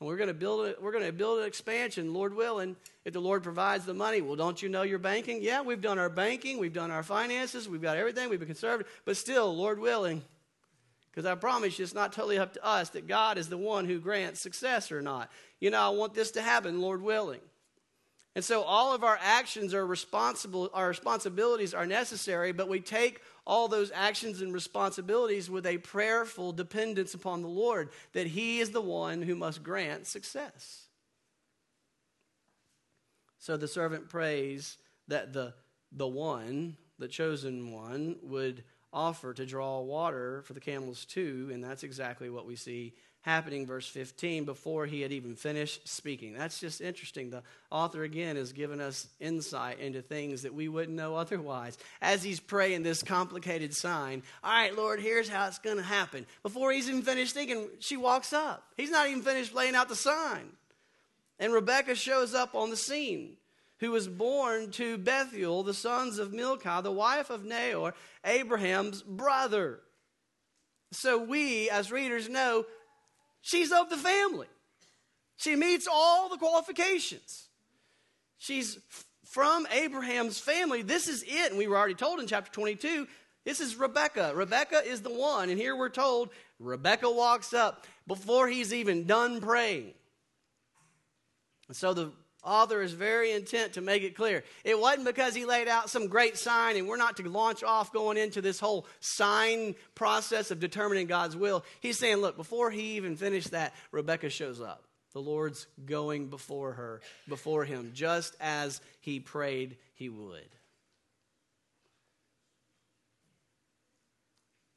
And 0.00 0.08
we're 0.08 0.16
going 0.16 0.28
to 0.28 0.34
build 0.34 0.66
it. 0.66 0.80
We're 0.80 0.92
going 0.92 1.04
to 1.04 1.12
build 1.12 1.40
an 1.40 1.46
expansion, 1.46 2.14
Lord 2.14 2.32
willing. 2.32 2.76
If 3.04 3.12
the 3.12 3.20
Lord 3.20 3.42
provides 3.42 3.84
the 3.84 3.94
money, 3.94 4.20
well, 4.20 4.36
don't 4.36 4.62
you 4.62 4.68
know 4.68 4.82
your 4.82 5.00
banking? 5.00 5.42
Yeah, 5.42 5.62
we've 5.62 5.80
done 5.80 5.98
our 5.98 6.08
banking, 6.08 6.58
we've 6.58 6.72
done 6.72 6.92
our 6.92 7.02
finances, 7.02 7.68
we've 7.68 7.82
got 7.82 7.96
everything. 7.96 8.30
We've 8.30 8.38
been 8.38 8.46
conservative, 8.46 8.92
but 9.04 9.16
still, 9.16 9.54
Lord 9.54 9.80
willing. 9.80 10.22
Because 11.10 11.26
I 11.26 11.34
promise 11.34 11.76
you, 11.76 11.82
it's 11.82 11.94
not 11.94 12.12
totally 12.12 12.38
up 12.38 12.52
to 12.52 12.64
us 12.64 12.90
that 12.90 13.08
God 13.08 13.38
is 13.38 13.48
the 13.48 13.58
one 13.58 13.86
who 13.86 13.98
grants 13.98 14.40
success 14.40 14.92
or 14.92 15.02
not. 15.02 15.28
You 15.58 15.70
know, 15.70 15.80
I 15.80 15.88
want 15.88 16.14
this 16.14 16.30
to 16.32 16.42
happen, 16.42 16.80
Lord 16.80 17.02
willing. 17.02 17.40
And 18.34 18.44
so 18.44 18.62
all 18.62 18.94
of 18.94 19.02
our 19.02 19.18
actions 19.20 19.74
are 19.74 19.86
responsible, 19.86 20.70
our 20.72 20.88
responsibilities 20.88 21.74
are 21.74 21.86
necessary, 21.86 22.52
but 22.52 22.68
we 22.68 22.80
take 22.80 23.20
all 23.46 23.66
those 23.66 23.90
actions 23.94 24.42
and 24.42 24.52
responsibilities 24.52 25.50
with 25.50 25.66
a 25.66 25.78
prayerful 25.78 26.52
dependence 26.52 27.14
upon 27.14 27.42
the 27.42 27.48
Lord 27.48 27.88
that 28.12 28.28
He 28.28 28.60
is 28.60 28.70
the 28.70 28.80
one 28.80 29.22
who 29.22 29.34
must 29.34 29.62
grant 29.62 30.06
success. 30.06 30.84
So 33.38 33.56
the 33.56 33.68
servant 33.68 34.08
prays 34.08 34.76
that 35.08 35.32
the, 35.32 35.54
the 35.90 36.06
one, 36.06 36.76
the 36.98 37.08
chosen 37.08 37.72
one, 37.72 38.16
would 38.22 38.62
offer 38.92 39.34
to 39.34 39.46
draw 39.46 39.80
water 39.80 40.42
for 40.42 40.54
the 40.54 40.60
camels 40.60 41.04
too, 41.04 41.50
and 41.52 41.62
that's 41.62 41.82
exactly 41.82 42.30
what 42.30 42.46
we 42.46 42.56
see 42.56 42.94
happening, 43.22 43.66
verse 43.66 43.86
15, 43.86 44.44
before 44.44 44.86
he 44.86 45.02
had 45.02 45.12
even 45.12 45.34
finished 45.34 45.86
speaking. 45.86 46.32
That's 46.32 46.60
just 46.60 46.80
interesting. 46.80 47.30
The 47.30 47.42
author, 47.70 48.02
again, 48.02 48.36
has 48.36 48.52
given 48.52 48.80
us 48.80 49.06
insight 49.20 49.80
into 49.80 50.00
things 50.00 50.42
that 50.42 50.54
we 50.54 50.68
wouldn't 50.68 50.96
know 50.96 51.16
otherwise. 51.16 51.76
As 52.00 52.22
he's 52.22 52.40
praying 52.40 52.84
this 52.84 53.02
complicated 53.02 53.74
sign, 53.74 54.22
all 54.42 54.50
right, 54.50 54.74
Lord, 54.74 55.00
here's 55.00 55.28
how 55.28 55.46
it's 55.48 55.58
going 55.58 55.76
to 55.76 55.82
happen. 55.82 56.26
Before 56.42 56.72
he's 56.72 56.88
even 56.88 57.02
finished 57.02 57.34
thinking, 57.34 57.68
she 57.80 57.96
walks 57.96 58.32
up. 58.32 58.62
He's 58.76 58.90
not 58.90 59.08
even 59.08 59.22
finished 59.22 59.54
laying 59.54 59.74
out 59.74 59.88
the 59.88 59.96
sign. 59.96 60.48
And 61.38 61.52
Rebecca 61.52 61.94
shows 61.94 62.34
up 62.34 62.54
on 62.54 62.70
the 62.70 62.76
scene 62.76 63.36
who 63.80 63.90
was 63.90 64.08
born 64.08 64.70
to 64.72 64.98
Bethuel, 64.98 65.62
the 65.62 65.74
sons 65.74 66.18
of 66.18 66.32
Milcah, 66.32 66.80
the 66.82 66.92
wife 66.92 67.30
of 67.30 67.44
Nahor, 67.44 67.94
Abraham's 68.24 69.02
brother. 69.02 69.80
So 70.92 71.22
we, 71.22 71.70
as 71.70 71.92
readers, 71.92 72.28
know 72.28 72.64
she's 73.40 73.72
of 73.72 73.90
the 73.90 73.96
family. 73.96 74.48
She 75.36 75.54
meets 75.54 75.86
all 75.90 76.28
the 76.28 76.38
qualifications. 76.38 77.48
She's 78.38 78.78
from 79.24 79.66
Abraham's 79.70 80.38
family. 80.40 80.82
This 80.82 81.06
is 81.06 81.22
it. 81.22 81.50
And 81.50 81.58
we 81.58 81.68
were 81.68 81.76
already 81.76 81.94
told 81.94 82.18
in 82.20 82.26
chapter 82.26 82.50
22 82.50 83.06
this 83.44 83.60
is 83.60 83.76
Rebecca. 83.76 84.32
Rebecca 84.34 84.82
is 84.84 85.00
the 85.00 85.12
one. 85.12 85.48
And 85.48 85.58
here 85.58 85.74
we're 85.74 85.88
told 85.88 86.30
Rebecca 86.58 87.10
walks 87.10 87.54
up 87.54 87.86
before 88.06 88.48
he's 88.48 88.74
even 88.74 89.06
done 89.06 89.40
praying. 89.40 89.94
And 91.68 91.76
so 91.76 91.94
the 91.94 92.12
author 92.48 92.82
is 92.82 92.92
very 92.92 93.32
intent 93.32 93.74
to 93.74 93.80
make 93.80 94.02
it 94.02 94.16
clear. 94.16 94.42
It 94.64 94.78
wasn't 94.78 95.06
because 95.06 95.34
he 95.34 95.44
laid 95.44 95.68
out 95.68 95.90
some 95.90 96.08
great 96.08 96.38
sign, 96.38 96.76
and 96.76 96.88
we're 96.88 96.96
not 96.96 97.16
to 97.18 97.28
launch 97.28 97.62
off 97.62 97.92
going 97.92 98.16
into 98.16 98.40
this 98.40 98.58
whole 98.58 98.86
sign 99.00 99.74
process 99.94 100.50
of 100.50 100.58
determining 100.58 101.06
God's 101.06 101.36
will. 101.36 101.64
He's 101.80 101.98
saying, 101.98 102.18
look, 102.18 102.36
before 102.36 102.70
he 102.70 102.96
even 102.96 103.16
finished 103.16 103.50
that, 103.50 103.74
Rebecca 103.92 104.30
shows 104.30 104.60
up. 104.60 104.84
The 105.12 105.20
Lord's 105.20 105.66
going 105.86 106.28
before 106.28 106.72
her, 106.72 107.00
before 107.28 107.64
him, 107.64 107.92
just 107.94 108.36
as 108.40 108.80
he 109.00 109.20
prayed 109.20 109.76
he 109.94 110.08
would. 110.08 110.48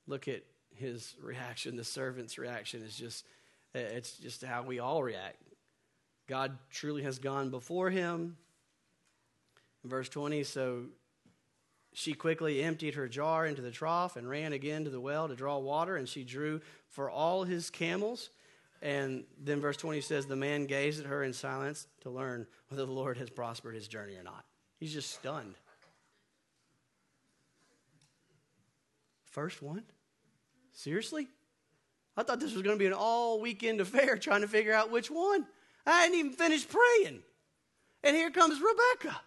Look 0.08 0.28
at 0.28 0.44
his 0.76 1.16
reaction. 1.22 1.78
The 1.78 1.84
servant's 1.84 2.38
reaction 2.38 2.82
is 2.82 2.96
just, 2.96 3.26
it's 3.74 4.18
just 4.18 4.44
how 4.44 4.64
we 4.64 4.80
all 4.80 5.04
react. 5.04 5.38
God 6.32 6.58
truly 6.70 7.04
has 7.04 7.20
gone 7.20 7.50
before 7.50 7.90
him. 7.90 8.38
In 9.84 9.90
verse 9.90 10.08
20, 10.08 10.46
so 10.46 10.86
she 11.92 12.14
quickly 12.14 12.64
emptied 12.64 12.94
her 12.94 13.10
jar 13.10 13.46
into 13.46 13.62
the 13.62 13.70
trough 13.70 14.16
and 14.16 14.30
ran 14.30 14.54
again 14.54 14.86
to 14.86 14.90
the 14.90 15.02
well 15.02 15.28
to 15.28 15.36
draw 15.36 15.58
water, 15.58 15.98
and 15.98 16.08
she 16.08 16.24
drew 16.24 16.62
for 16.88 17.10
all 17.10 17.44
his 17.44 17.70
camels. 17.70 18.30
And 18.82 19.26
then 19.44 19.60
verse 19.60 19.76
20 19.76 20.00
says, 20.00 20.26
The 20.26 20.38
man 20.38 20.68
gazed 20.68 21.02
at 21.02 21.06
her 21.06 21.22
in 21.22 21.34
silence 21.34 21.86
to 22.00 22.10
learn 22.10 22.48
whether 22.70 22.86
the 22.86 22.94
Lord 22.94 23.18
has 23.18 23.30
prospered 23.30 23.76
his 23.76 23.90
journey 23.90 24.16
or 24.16 24.24
not. 24.24 24.46
He's 24.80 24.94
just 24.94 25.12
stunned. 25.12 25.56
First 29.26 29.62
one? 29.62 29.84
Seriously? 30.72 31.28
I 32.16 32.24
thought 32.24 32.40
this 32.40 32.54
was 32.54 32.62
going 32.62 32.78
to 32.78 32.80
be 32.80 32.88
an 32.88 32.94
all 32.94 33.42
weekend 33.42 33.82
affair 33.82 34.18
trying 34.18 34.42
to 34.42 34.48
figure 34.48 34.74
out 34.74 34.92
which 34.92 35.12
one. 35.12 35.46
I 35.86 36.02
hadn't 36.04 36.18
even 36.18 36.32
finished 36.34 36.68
praying. 36.70 37.22
And 38.04 38.16
here 38.16 38.32
comes 38.32 38.60
Rebecca. 38.60 39.20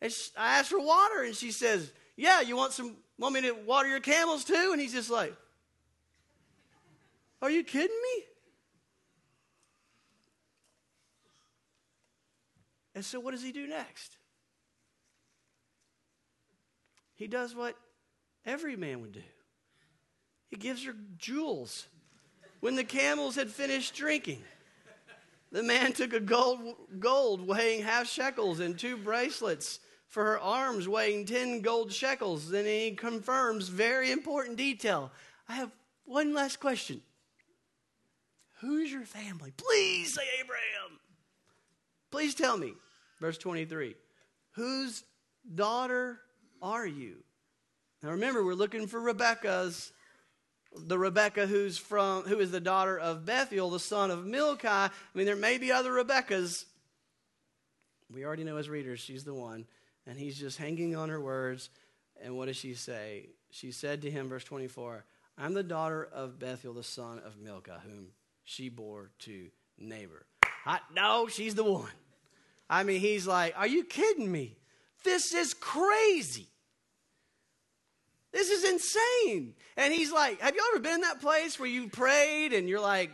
And 0.00 0.12
she, 0.12 0.30
I 0.36 0.58
asked 0.58 0.70
for 0.70 0.80
water, 0.80 1.22
and 1.22 1.34
she 1.34 1.50
says, 1.50 1.92
Yeah, 2.16 2.40
you 2.40 2.56
want 2.56 2.72
some 2.72 2.96
want 3.18 3.34
me 3.34 3.42
to 3.42 3.52
water 3.52 3.88
your 3.88 4.00
camels 4.00 4.44
too? 4.44 4.70
And 4.72 4.80
he's 4.80 4.92
just 4.92 5.10
like, 5.10 5.34
Are 7.40 7.50
you 7.50 7.64
kidding 7.64 7.88
me? 7.88 8.24
And 12.94 13.04
so 13.04 13.18
what 13.18 13.32
does 13.32 13.42
he 13.42 13.52
do 13.52 13.66
next? 13.66 14.16
He 17.14 17.26
does 17.26 17.54
what 17.54 17.76
every 18.44 18.76
man 18.76 19.00
would 19.00 19.12
do. 19.12 19.22
He 20.48 20.56
gives 20.56 20.84
her 20.84 20.94
jewels 21.18 21.86
when 22.60 22.76
the 22.76 22.84
camels 22.84 23.34
had 23.34 23.50
finished 23.50 23.94
drinking. 23.94 24.42
The 25.54 25.62
man 25.62 25.92
took 25.92 26.12
a 26.12 26.18
gold, 26.18 26.74
gold 26.98 27.46
weighing 27.46 27.84
half 27.84 28.08
shekels 28.08 28.58
and 28.58 28.76
two 28.76 28.96
bracelets 28.96 29.78
for 30.08 30.24
her 30.24 30.40
arms 30.40 30.88
weighing 30.88 31.26
10 31.26 31.60
gold 31.60 31.92
shekels. 31.92 32.50
Then 32.50 32.64
he 32.64 32.90
confirms 32.90 33.68
very 33.68 34.10
important 34.10 34.56
detail. 34.56 35.12
I 35.48 35.52
have 35.52 35.70
one 36.06 36.34
last 36.34 36.58
question. 36.58 37.02
Who's 38.62 38.90
your 38.90 39.04
family? 39.04 39.52
Please 39.56 40.14
say 40.14 40.22
Abraham. 40.40 40.98
Please 42.10 42.34
tell 42.34 42.56
me. 42.56 42.72
Verse 43.20 43.38
23. 43.38 43.94
Whose 44.56 45.04
daughter 45.54 46.18
are 46.62 46.84
you? 46.84 47.18
Now 48.02 48.10
remember, 48.10 48.44
we're 48.44 48.54
looking 48.54 48.88
for 48.88 48.98
Rebecca's 48.98 49.92
the 50.76 50.98
Rebecca 50.98 51.46
who's 51.46 51.78
from 51.78 52.24
who 52.24 52.40
is 52.40 52.50
the 52.50 52.60
daughter 52.60 52.98
of 52.98 53.24
Bethuel, 53.24 53.70
the 53.70 53.78
son 53.78 54.10
of 54.10 54.26
Milcah. 54.26 54.68
I 54.68 55.18
mean, 55.18 55.26
there 55.26 55.36
may 55.36 55.58
be 55.58 55.72
other 55.72 55.92
Rebeccas. 55.92 56.64
We 58.12 58.24
already 58.24 58.44
know 58.44 58.56
as 58.56 58.68
readers, 58.68 59.00
she's 59.00 59.24
the 59.24 59.34
one. 59.34 59.66
And 60.06 60.18
he's 60.18 60.38
just 60.38 60.58
hanging 60.58 60.96
on 60.96 61.08
her 61.08 61.20
words. 61.20 61.70
And 62.22 62.36
what 62.36 62.46
does 62.46 62.56
she 62.56 62.74
say? 62.74 63.30
She 63.50 63.70
said 63.70 64.02
to 64.02 64.10
him, 64.10 64.28
verse 64.28 64.44
24, 64.44 65.04
I'm 65.38 65.54
the 65.54 65.62
daughter 65.62 66.08
of 66.12 66.38
Bethuel, 66.38 66.74
the 66.74 66.82
son 66.82 67.20
of 67.24 67.38
Milcah, 67.38 67.80
whom 67.84 68.08
she 68.44 68.68
bore 68.68 69.10
to 69.20 69.48
Nahor. 69.78 70.26
I, 70.66 70.80
no, 70.94 71.28
she's 71.28 71.54
the 71.54 71.64
one. 71.64 71.90
I 72.68 72.82
mean, 72.82 73.00
he's 73.00 73.26
like, 73.26 73.54
Are 73.56 73.66
you 73.66 73.84
kidding 73.84 74.30
me? 74.30 74.56
This 75.04 75.34
is 75.34 75.54
crazy. 75.54 76.48
This 78.34 78.50
is 78.50 78.64
insane. 78.64 79.54
And 79.76 79.94
he's 79.94 80.12
like, 80.12 80.40
Have 80.40 80.56
you 80.56 80.62
ever 80.72 80.82
been 80.82 80.96
in 80.96 81.00
that 81.02 81.20
place 81.20 81.58
where 81.58 81.68
you 81.68 81.88
prayed 81.88 82.52
and 82.52 82.68
you're 82.68 82.80
like, 82.80 83.12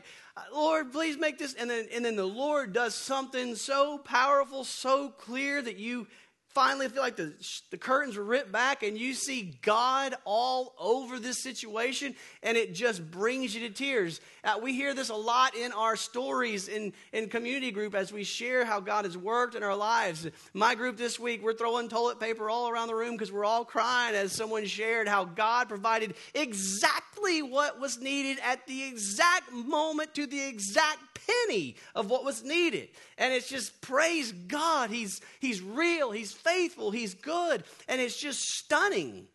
Lord, 0.52 0.92
please 0.92 1.18
make 1.18 1.38
this? 1.38 1.54
And 1.54 1.68
then, 1.68 1.86
and 1.92 2.02
then 2.04 2.16
the 2.16 2.24
Lord 2.24 2.72
does 2.72 2.94
something 2.94 3.54
so 3.54 3.98
powerful, 3.98 4.64
so 4.64 5.10
clear 5.10 5.60
that 5.60 5.76
you 5.76 6.06
finally 6.52 6.86
I 6.86 6.88
feel 6.88 7.02
like 7.02 7.16
the, 7.16 7.32
the 7.70 7.78
curtains 7.78 8.16
are 8.16 8.24
ripped 8.24 8.50
back 8.50 8.82
and 8.82 8.98
you 8.98 9.14
see 9.14 9.58
God 9.62 10.14
all 10.24 10.74
over 10.78 11.18
this 11.18 11.42
situation 11.42 12.14
and 12.42 12.56
it 12.56 12.74
just 12.74 13.08
brings 13.10 13.54
you 13.54 13.68
to 13.68 13.74
tears. 13.74 14.20
Uh, 14.42 14.58
we 14.62 14.74
hear 14.74 14.94
this 14.94 15.10
a 15.10 15.14
lot 15.14 15.54
in 15.54 15.72
our 15.72 15.96
stories 15.96 16.68
in, 16.68 16.92
in 17.12 17.28
community 17.28 17.70
group 17.70 17.94
as 17.94 18.12
we 18.12 18.24
share 18.24 18.64
how 18.64 18.80
God 18.80 19.04
has 19.04 19.16
worked 19.16 19.54
in 19.54 19.62
our 19.62 19.76
lives. 19.76 20.26
My 20.54 20.74
group 20.74 20.96
this 20.96 21.20
week, 21.20 21.42
we're 21.42 21.54
throwing 21.54 21.88
toilet 21.88 22.18
paper 22.18 22.50
all 22.50 22.68
around 22.68 22.88
the 22.88 22.94
room 22.94 23.12
because 23.12 23.30
we're 23.30 23.44
all 23.44 23.64
crying 23.64 24.14
as 24.14 24.32
someone 24.32 24.66
shared 24.66 25.08
how 25.08 25.24
God 25.24 25.68
provided 25.68 26.14
exactly 26.34 27.42
what 27.42 27.78
was 27.78 28.00
needed 28.00 28.38
at 28.44 28.66
the 28.66 28.84
exact 28.84 29.52
moment 29.52 30.14
to 30.14 30.26
the 30.26 30.40
exact 30.48 30.98
penny 31.26 31.76
of 31.94 32.08
what 32.10 32.24
was 32.24 32.42
needed. 32.42 32.88
And 33.18 33.32
it's 33.34 33.48
just 33.48 33.80
praise 33.80 34.32
God. 34.32 34.90
He's, 34.90 35.20
he's 35.38 35.60
real, 35.60 36.10
He's 36.10 36.32
faithful, 36.44 36.90
He's 36.90 37.14
good, 37.14 37.64
and 37.88 38.00
it's 38.00 38.16
just 38.16 38.48
stunning. 38.48 39.28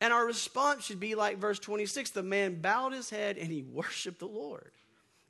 And 0.00 0.12
our 0.12 0.26
response 0.26 0.84
should 0.84 1.00
be 1.00 1.14
like 1.14 1.38
verse 1.38 1.58
26 1.58 2.10
the 2.10 2.22
man 2.22 2.60
bowed 2.60 2.92
his 2.92 3.08
head 3.08 3.38
and 3.38 3.50
he 3.50 3.62
worshiped 3.62 4.18
the 4.18 4.26
Lord. 4.26 4.70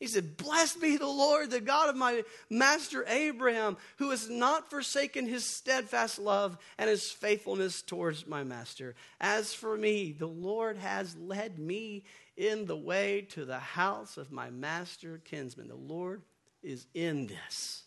He 0.01 0.09
said, 0.09 0.37
Blessed 0.37 0.81
be 0.81 0.97
the 0.97 1.07
Lord, 1.07 1.51
the 1.51 1.61
God 1.61 1.89
of 1.89 1.97
my 1.97 2.25
master 2.51 3.05
Abraham, 3.07 3.77
who 3.99 4.11
has 4.11 4.29
not 4.29 4.69
forsaken 4.69 5.29
his 5.29 5.45
steadfast 5.45 6.19
love 6.19 6.59
and 6.77 6.91
his 6.91 7.11
faithfulness 7.11 7.83
towards 7.83 8.27
my 8.27 8.43
master. 8.43 8.97
As 9.21 9.55
for 9.55 9.77
me, 9.77 10.13
the 10.13 10.27
Lord 10.27 10.77
has 10.79 11.17
led 11.17 11.59
me 11.59 12.03
in 12.37 12.67
the 12.67 12.77
way 12.77 13.29
to 13.31 13.45
the 13.45 13.61
house 13.61 14.17
of 14.17 14.33
my 14.33 14.51
master 14.51 15.21
kinsman. 15.25 15.69
The 15.69 15.77
Lord 15.77 16.23
is 16.63 16.87
in 16.95 17.29
this. 17.29 17.84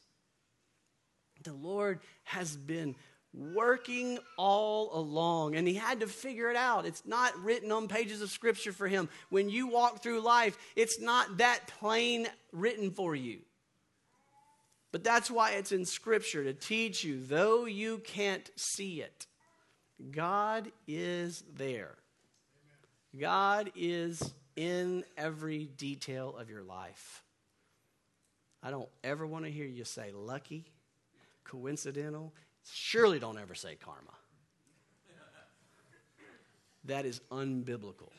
The 1.43 1.53
Lord 1.53 1.99
has 2.23 2.55
been 2.55 2.95
working 3.33 4.19
all 4.37 4.97
along, 4.97 5.55
and 5.55 5.67
he 5.67 5.75
had 5.75 5.99
to 5.99 6.07
figure 6.07 6.49
it 6.49 6.55
out. 6.55 6.85
It's 6.85 7.05
not 7.05 7.37
written 7.43 7.71
on 7.71 7.87
pages 7.87 8.21
of 8.21 8.29
scripture 8.29 8.71
for 8.71 8.87
him. 8.87 9.09
When 9.29 9.49
you 9.49 9.67
walk 9.67 10.01
through 10.01 10.21
life, 10.21 10.57
it's 10.75 10.99
not 10.99 11.37
that 11.37 11.67
plain 11.79 12.27
written 12.51 12.91
for 12.91 13.15
you. 13.15 13.39
But 14.91 15.03
that's 15.03 15.29
why 15.29 15.51
it's 15.51 15.71
in 15.71 15.85
scripture 15.85 16.43
to 16.45 16.53
teach 16.53 17.03
you, 17.03 17.23
though 17.23 17.65
you 17.65 17.99
can't 17.99 18.49
see 18.55 19.01
it, 19.01 19.27
God 20.11 20.71
is 20.87 21.43
there. 21.55 21.95
God 23.19 23.71
is 23.75 24.33
in 24.55 25.03
every 25.17 25.65
detail 25.65 26.35
of 26.35 26.49
your 26.49 26.63
life. 26.63 27.23
I 28.63 28.71
don't 28.71 28.89
ever 29.03 29.27
want 29.27 29.45
to 29.45 29.51
hear 29.51 29.65
you 29.65 29.83
say 29.83 30.11
lucky, 30.13 30.65
coincidental? 31.47 32.33
Surely 32.71 33.19
don't 33.19 33.37
ever 33.37 33.55
say 33.55 33.75
karma. 33.75 34.11
That 36.85 37.05
is 37.05 37.19
unbiblical. 37.31 38.11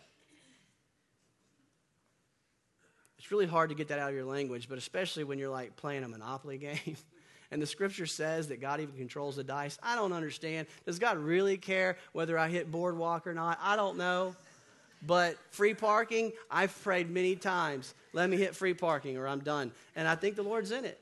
It's 3.19 3.33
really 3.33 3.47
hard 3.47 3.71
to 3.71 3.75
get 3.75 3.89
that 3.89 3.99
out 3.99 4.11
of 4.11 4.15
your 4.15 4.25
language, 4.25 4.69
but 4.69 4.79
especially 4.79 5.25
when 5.25 5.39
you're 5.39 5.51
like 5.51 5.77
playing 5.77 6.05
a 6.05 6.09
Monopoly 6.09 6.59
game. 6.59 6.97
and 7.51 7.61
the 7.61 7.67
scripture 7.67 8.07
says 8.07 8.49
that 8.49 8.61
God 8.61 8.81
even 8.81 8.95
controls 8.95 9.37
the 9.37 9.45
dice. 9.45 9.79
I 9.83 9.97
don't 9.97 10.13
understand. 10.13 10.67
Does 10.87 10.99
God 10.99 11.19
really 11.19 11.57
care 11.57 11.97
whether 12.13 12.39
I 12.39 12.49
hit 12.49 12.71
boardwalk 12.71 13.27
or 13.27 13.35
not? 13.35 13.59
I 13.63 13.77
don't 13.77 13.97
know. 13.97 14.35
But 15.07 15.37
free 15.51 15.75
parking, 15.75 16.33
I've 16.51 16.77
prayed 16.83 17.11
many 17.11 17.37
times. 17.37 17.95
Let 18.13 18.29
me 18.29 18.37
hit 18.37 18.55
free 18.55 18.75
parking 18.75 19.17
or 19.17 19.29
I'm 19.29 19.41
done. 19.41 19.73
And 19.95 20.09
I 20.09 20.15
think 20.15 20.35
the 20.35 20.43
Lord's 20.43 20.73
in 20.73 20.85
it. 20.85 21.01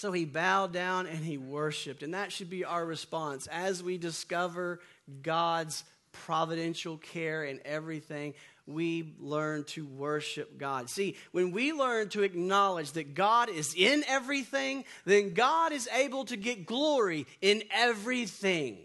So 0.00 0.12
he 0.12 0.24
bowed 0.24 0.72
down 0.72 1.06
and 1.06 1.22
he 1.22 1.36
worshiped. 1.36 2.02
And 2.02 2.14
that 2.14 2.32
should 2.32 2.48
be 2.48 2.64
our 2.64 2.86
response 2.86 3.46
as 3.48 3.82
we 3.82 3.98
discover 3.98 4.80
God's 5.20 5.84
providential 6.12 6.96
care 6.96 7.44
in 7.44 7.60
everything. 7.66 8.32
We 8.66 9.14
learn 9.18 9.64
to 9.64 9.84
worship 9.84 10.56
God. 10.56 10.88
See, 10.88 11.16
when 11.32 11.50
we 11.50 11.74
learn 11.74 12.08
to 12.10 12.22
acknowledge 12.22 12.92
that 12.92 13.12
God 13.12 13.50
is 13.50 13.74
in 13.74 14.02
everything, 14.08 14.84
then 15.04 15.34
God 15.34 15.72
is 15.72 15.86
able 15.92 16.24
to 16.24 16.36
get 16.38 16.64
glory 16.64 17.26
in 17.42 17.62
everything. 17.70 18.78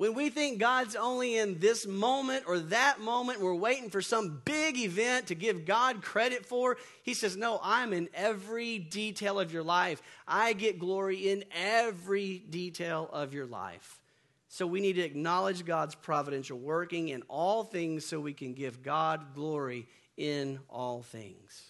When 0.00 0.14
we 0.14 0.30
think 0.30 0.58
God's 0.58 0.96
only 0.96 1.36
in 1.36 1.58
this 1.58 1.86
moment 1.86 2.44
or 2.46 2.58
that 2.58 3.02
moment, 3.02 3.38
we're 3.38 3.54
waiting 3.54 3.90
for 3.90 4.00
some 4.00 4.40
big 4.46 4.78
event 4.78 5.26
to 5.26 5.34
give 5.34 5.66
God 5.66 6.00
credit 6.00 6.46
for. 6.46 6.78
He 7.02 7.12
says, 7.12 7.36
No, 7.36 7.60
I'm 7.62 7.92
in 7.92 8.08
every 8.14 8.78
detail 8.78 9.38
of 9.38 9.52
your 9.52 9.62
life. 9.62 10.00
I 10.26 10.54
get 10.54 10.78
glory 10.78 11.28
in 11.28 11.44
every 11.54 12.38
detail 12.38 13.10
of 13.12 13.34
your 13.34 13.44
life. 13.44 14.00
So 14.48 14.66
we 14.66 14.80
need 14.80 14.94
to 14.94 15.02
acknowledge 15.02 15.66
God's 15.66 15.94
providential 15.94 16.58
working 16.58 17.08
in 17.08 17.20
all 17.28 17.62
things 17.62 18.06
so 18.06 18.18
we 18.20 18.32
can 18.32 18.54
give 18.54 18.82
God 18.82 19.34
glory 19.34 19.86
in 20.16 20.60
all 20.70 21.02
things. 21.02 21.62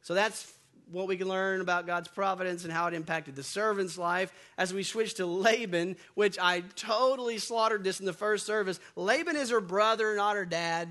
So 0.00 0.14
that's 0.14 0.50
what 0.92 1.08
we 1.08 1.16
can 1.16 1.28
learn 1.28 1.60
about 1.60 1.86
God's 1.86 2.08
providence 2.08 2.64
and 2.64 2.72
how 2.72 2.86
it 2.86 2.94
impacted 2.94 3.34
the 3.34 3.42
servant's 3.42 3.98
life 3.98 4.32
as 4.58 4.72
we 4.72 4.82
switch 4.82 5.14
to 5.14 5.26
Laban, 5.26 5.96
which 6.14 6.38
I 6.38 6.60
totally 6.76 7.38
slaughtered 7.38 7.82
this 7.82 7.98
in 7.98 8.06
the 8.06 8.12
first 8.12 8.46
service. 8.46 8.78
Laban 8.94 9.36
is 9.36 9.50
her 9.50 9.60
brother, 9.60 10.14
not 10.14 10.36
her 10.36 10.44
dad. 10.44 10.88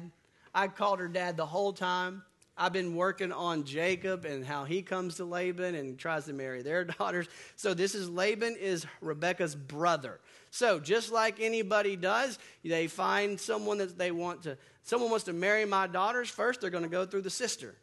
I 0.54 0.68
called 0.68 1.00
her 1.00 1.08
dad 1.08 1.38
the 1.38 1.46
whole 1.46 1.72
time. 1.72 2.24
I've 2.58 2.74
been 2.74 2.96
working 2.96 3.32
on 3.32 3.64
Jacob 3.64 4.26
and 4.26 4.46
how 4.46 4.66
he 4.66 4.82
comes 4.82 5.16
to 5.16 5.26
Laban 5.26 5.74
and 5.76 5.98
tries 5.98 6.26
to 6.26 6.34
marry 6.34 6.62
their 6.62 6.84
daughters. 7.00 7.28
So 7.56 7.74
this 7.74 7.96
is 7.96 8.10
Laban 8.10 8.56
is 8.60 8.86
Rebecca's 9.02 9.56
brother. 9.56 10.20
So 10.52 10.80
just 10.80 11.12
like 11.12 11.40
anybody 11.40 11.96
does, 11.96 12.38
they 12.64 12.88
find 12.88 13.40
someone 13.40 13.78
that 13.78 13.98
they 13.98 14.12
want 14.12 14.44
to 14.44 14.58
someone 14.84 15.10
wants 15.10 15.26
to 15.26 15.34
marry 15.34 15.66
my 15.66 15.88
daughters 15.88 16.30
first, 16.30 16.62
they're 16.62 16.70
going 16.70 16.84
to 16.84 16.90
go 16.90 17.06
through 17.06 17.22
the 17.22 17.30
sister. 17.30 17.76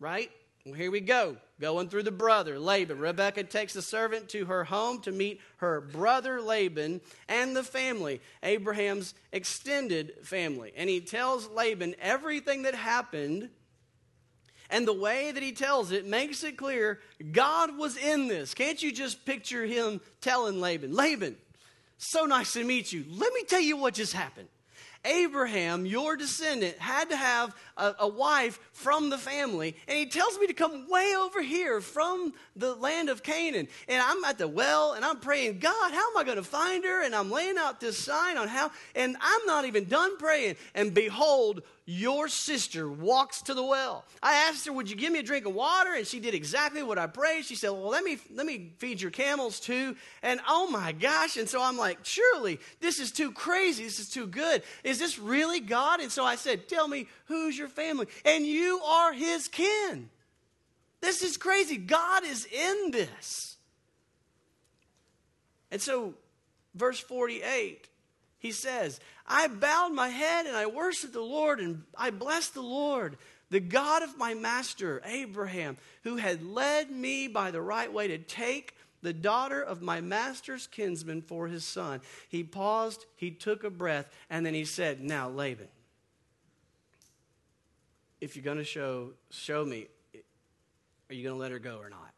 Right? 0.00 0.30
Well, 0.64 0.74
here 0.74 0.92
we 0.92 1.00
go, 1.00 1.38
going 1.60 1.88
through 1.88 2.04
the 2.04 2.12
brother, 2.12 2.56
Laban. 2.56 3.00
Rebecca 3.00 3.42
takes 3.42 3.72
the 3.72 3.82
servant 3.82 4.28
to 4.28 4.44
her 4.44 4.62
home 4.62 5.00
to 5.00 5.10
meet 5.10 5.40
her 5.56 5.80
brother 5.80 6.40
Laban 6.40 7.00
and 7.28 7.56
the 7.56 7.64
family, 7.64 8.20
Abraham's 8.44 9.14
extended 9.32 10.12
family. 10.22 10.72
And 10.76 10.88
he 10.88 11.00
tells 11.00 11.48
Laban 11.48 11.96
everything 12.00 12.62
that 12.62 12.76
happened. 12.76 13.50
And 14.70 14.86
the 14.86 14.92
way 14.92 15.32
that 15.32 15.42
he 15.42 15.50
tells 15.50 15.90
it 15.90 16.06
makes 16.06 16.44
it 16.44 16.56
clear 16.56 17.00
God 17.32 17.76
was 17.76 17.96
in 17.96 18.28
this. 18.28 18.54
Can't 18.54 18.80
you 18.80 18.92
just 18.92 19.24
picture 19.24 19.66
him 19.66 20.00
telling 20.20 20.60
Laban, 20.60 20.94
Laban, 20.94 21.34
so 21.98 22.24
nice 22.24 22.52
to 22.52 22.62
meet 22.62 22.92
you. 22.92 23.04
Let 23.10 23.34
me 23.34 23.42
tell 23.42 23.60
you 23.60 23.76
what 23.76 23.94
just 23.94 24.12
happened. 24.12 24.48
Abraham, 25.04 25.84
your 25.84 26.16
descendant, 26.16 26.78
had 26.78 27.10
to 27.10 27.16
have 27.16 27.54
a, 27.76 27.94
a, 28.00 28.08
wife 28.08 28.60
from 28.72 29.10
the 29.10 29.18
family. 29.18 29.76
And 29.88 29.98
he 29.98 30.06
tells 30.06 30.38
me 30.38 30.46
to 30.46 30.52
come 30.52 30.88
way 30.88 31.14
over 31.16 31.42
here 31.42 31.80
from 31.80 32.32
the 32.54 32.74
land 32.74 33.08
of 33.08 33.22
Canaan. 33.22 33.66
And 33.88 34.00
I'm 34.00 34.22
at 34.24 34.38
the 34.38 34.46
well 34.46 34.92
and 34.92 35.04
I'm 35.04 35.18
praying, 35.18 35.58
God, 35.58 35.92
how 35.92 36.10
am 36.10 36.16
I 36.16 36.24
going 36.24 36.36
to 36.36 36.44
find 36.44 36.84
her? 36.84 37.04
And 37.04 37.14
I'm 37.14 37.30
laying 37.30 37.58
out 37.58 37.80
this 37.80 37.98
sign 37.98 38.36
on 38.36 38.46
how, 38.46 38.70
and 38.94 39.16
I'm 39.20 39.46
not 39.46 39.64
even 39.64 39.86
done 39.86 40.16
praying. 40.18 40.56
And 40.74 40.94
behold, 40.94 41.62
your 41.92 42.26
sister 42.26 42.88
walks 42.88 43.42
to 43.42 43.54
the 43.54 43.62
well. 43.62 44.04
I 44.22 44.48
asked 44.48 44.66
her, 44.66 44.72
Would 44.72 44.88
you 44.88 44.96
give 44.96 45.12
me 45.12 45.18
a 45.18 45.22
drink 45.22 45.44
of 45.44 45.54
water? 45.54 45.92
And 45.94 46.06
she 46.06 46.20
did 46.20 46.34
exactly 46.34 46.82
what 46.82 46.98
I 46.98 47.06
prayed. 47.06 47.44
She 47.44 47.54
said, 47.54 47.70
Well, 47.70 47.88
let 47.88 48.02
me, 48.02 48.16
let 48.34 48.46
me 48.46 48.72
feed 48.78 49.00
your 49.00 49.10
camels 49.10 49.60
too. 49.60 49.94
And 50.22 50.40
oh 50.48 50.70
my 50.70 50.92
gosh. 50.92 51.36
And 51.36 51.48
so 51.48 51.62
I'm 51.62 51.76
like, 51.76 51.98
Surely 52.02 52.58
this 52.80 52.98
is 52.98 53.12
too 53.12 53.30
crazy. 53.30 53.84
This 53.84 54.00
is 54.00 54.08
too 54.08 54.26
good. 54.26 54.62
Is 54.84 54.98
this 54.98 55.18
really 55.18 55.60
God? 55.60 56.00
And 56.00 56.10
so 56.10 56.24
I 56.24 56.36
said, 56.36 56.66
Tell 56.66 56.88
me, 56.88 57.08
who's 57.26 57.58
your 57.58 57.68
family? 57.68 58.06
And 58.24 58.46
you 58.46 58.80
are 58.80 59.12
his 59.12 59.48
kin. 59.48 60.08
This 61.02 61.22
is 61.22 61.36
crazy. 61.36 61.76
God 61.76 62.24
is 62.24 62.46
in 62.46 62.90
this. 62.90 63.56
And 65.70 65.80
so, 65.80 66.14
verse 66.74 67.00
48 67.00 67.88
he 68.42 68.50
says, 68.50 68.98
I 69.24 69.46
bowed 69.46 69.92
my 69.92 70.08
head 70.08 70.46
and 70.46 70.56
I 70.56 70.66
worshiped 70.66 71.12
the 71.12 71.20
Lord 71.20 71.60
and 71.60 71.84
I 71.96 72.10
blessed 72.10 72.54
the 72.54 72.60
Lord, 72.60 73.16
the 73.50 73.60
God 73.60 74.02
of 74.02 74.18
my 74.18 74.34
master, 74.34 75.00
Abraham, 75.04 75.76
who 76.02 76.16
had 76.16 76.44
led 76.44 76.90
me 76.90 77.28
by 77.28 77.52
the 77.52 77.62
right 77.62 77.90
way 77.90 78.08
to 78.08 78.18
take 78.18 78.74
the 79.00 79.12
daughter 79.12 79.62
of 79.62 79.80
my 79.80 80.00
master's 80.00 80.66
kinsman 80.66 81.22
for 81.22 81.46
his 81.46 81.64
son. 81.64 82.00
He 82.28 82.42
paused, 82.42 83.06
he 83.14 83.30
took 83.30 83.62
a 83.62 83.70
breath, 83.70 84.12
and 84.28 84.44
then 84.44 84.54
he 84.54 84.64
said, 84.64 85.00
Now, 85.00 85.28
Laban, 85.28 85.68
if 88.20 88.34
you're 88.34 88.44
going 88.44 88.58
to 88.58 88.64
show, 88.64 89.10
show 89.30 89.64
me, 89.64 89.86
are 91.08 91.14
you 91.14 91.22
going 91.22 91.36
to 91.36 91.40
let 91.40 91.52
her 91.52 91.60
go 91.60 91.78
or 91.78 91.90
not? 91.90 92.10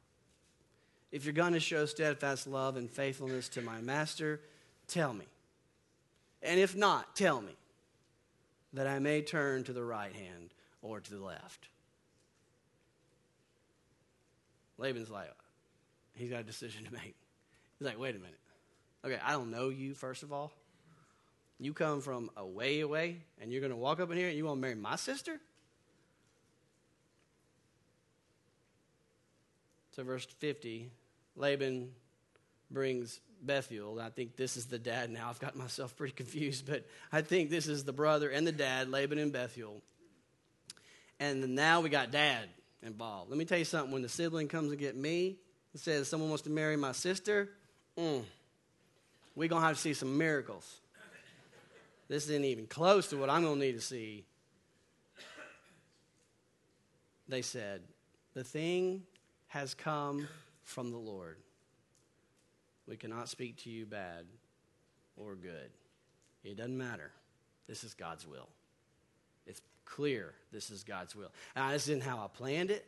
If 1.12 1.26
you're 1.26 1.34
going 1.34 1.52
to 1.52 1.60
show 1.60 1.84
steadfast 1.84 2.46
love 2.46 2.76
and 2.76 2.90
faithfulness 2.90 3.50
to 3.50 3.60
my 3.60 3.82
master, 3.82 4.40
tell 4.88 5.12
me. 5.12 5.26
And 6.44 6.60
if 6.60 6.76
not, 6.76 7.16
tell 7.16 7.40
me, 7.40 7.56
that 8.74 8.86
I 8.86 8.98
may 8.98 9.22
turn 9.22 9.64
to 9.64 9.72
the 9.72 9.82
right 9.82 10.12
hand 10.12 10.52
or 10.82 11.00
to 11.00 11.10
the 11.10 11.24
left. 11.24 11.68
Laban's 14.76 15.10
like, 15.10 15.30
he's 16.14 16.30
got 16.30 16.40
a 16.40 16.44
decision 16.44 16.84
to 16.84 16.92
make. 16.92 17.14
He's 17.78 17.86
like, 17.86 17.98
wait 17.98 18.16
a 18.16 18.18
minute. 18.18 18.38
Okay, 19.04 19.18
I 19.24 19.32
don't 19.32 19.50
know 19.50 19.68
you, 19.68 19.94
first 19.94 20.22
of 20.22 20.32
all. 20.32 20.52
You 21.60 21.72
come 21.72 22.00
from 22.00 22.30
a 22.36 22.44
way 22.44 22.80
away, 22.80 23.22
and 23.40 23.52
you're 23.52 23.60
going 23.60 23.70
to 23.70 23.76
walk 23.76 24.00
up 24.00 24.10
in 24.10 24.18
here 24.18 24.28
and 24.28 24.36
you 24.36 24.44
want 24.44 24.58
to 24.58 24.60
marry 24.60 24.74
my 24.74 24.96
sister? 24.96 25.40
So, 29.92 30.02
verse 30.02 30.26
50 30.26 30.90
Laban 31.36 31.90
brings 32.70 33.20
Bethuel. 33.46 34.00
I 34.00 34.10
think 34.10 34.36
this 34.36 34.56
is 34.56 34.66
the 34.66 34.78
dad 34.78 35.10
now. 35.10 35.28
I've 35.28 35.38
got 35.38 35.56
myself 35.56 35.96
pretty 35.96 36.14
confused, 36.14 36.66
but 36.66 36.84
I 37.12 37.22
think 37.22 37.50
this 37.50 37.66
is 37.66 37.84
the 37.84 37.92
brother 37.92 38.30
and 38.30 38.46
the 38.46 38.52
dad, 38.52 38.88
Laban 38.90 39.18
and 39.18 39.32
Bethuel. 39.32 39.82
And 41.20 41.54
now 41.54 41.80
we 41.80 41.88
got 41.88 42.10
dad 42.10 42.48
involved. 42.82 43.30
Let 43.30 43.38
me 43.38 43.44
tell 43.44 43.58
you 43.58 43.64
something. 43.64 43.92
When 43.92 44.02
the 44.02 44.08
sibling 44.08 44.48
comes 44.48 44.70
to 44.70 44.76
get 44.76 44.96
me 44.96 45.36
and 45.72 45.80
says 45.80 46.08
someone 46.08 46.28
wants 46.28 46.44
to 46.44 46.50
marry 46.50 46.76
my 46.76 46.92
sister, 46.92 47.48
mm, 47.96 48.22
we're 49.34 49.48
going 49.48 49.62
to 49.62 49.66
have 49.68 49.76
to 49.76 49.82
see 49.82 49.94
some 49.94 50.18
miracles. 50.18 50.80
This 52.08 52.24
isn't 52.24 52.44
even 52.44 52.66
close 52.66 53.08
to 53.08 53.16
what 53.16 53.30
I'm 53.30 53.42
going 53.42 53.58
to 53.58 53.66
need 53.66 53.72
to 53.72 53.80
see. 53.80 54.24
They 57.28 57.42
said, 57.42 57.80
The 58.34 58.44
thing 58.44 59.04
has 59.48 59.74
come 59.74 60.28
from 60.62 60.90
the 60.90 60.98
Lord. 60.98 61.38
We 62.86 62.96
cannot 62.96 63.28
speak 63.28 63.56
to 63.64 63.70
you 63.70 63.86
bad 63.86 64.26
or 65.16 65.34
good. 65.34 65.70
It 66.42 66.56
doesn't 66.56 66.76
matter. 66.76 67.10
This 67.66 67.84
is 67.84 67.94
God's 67.94 68.26
will. 68.26 68.48
It's 69.46 69.60
clear 69.84 70.34
this 70.52 70.70
is 70.70 70.84
God's 70.84 71.16
will. 71.16 71.30
Now, 71.56 71.70
this 71.70 71.88
isn't 71.88 72.02
how 72.02 72.18
I 72.18 72.26
planned 72.28 72.70
it. 72.70 72.86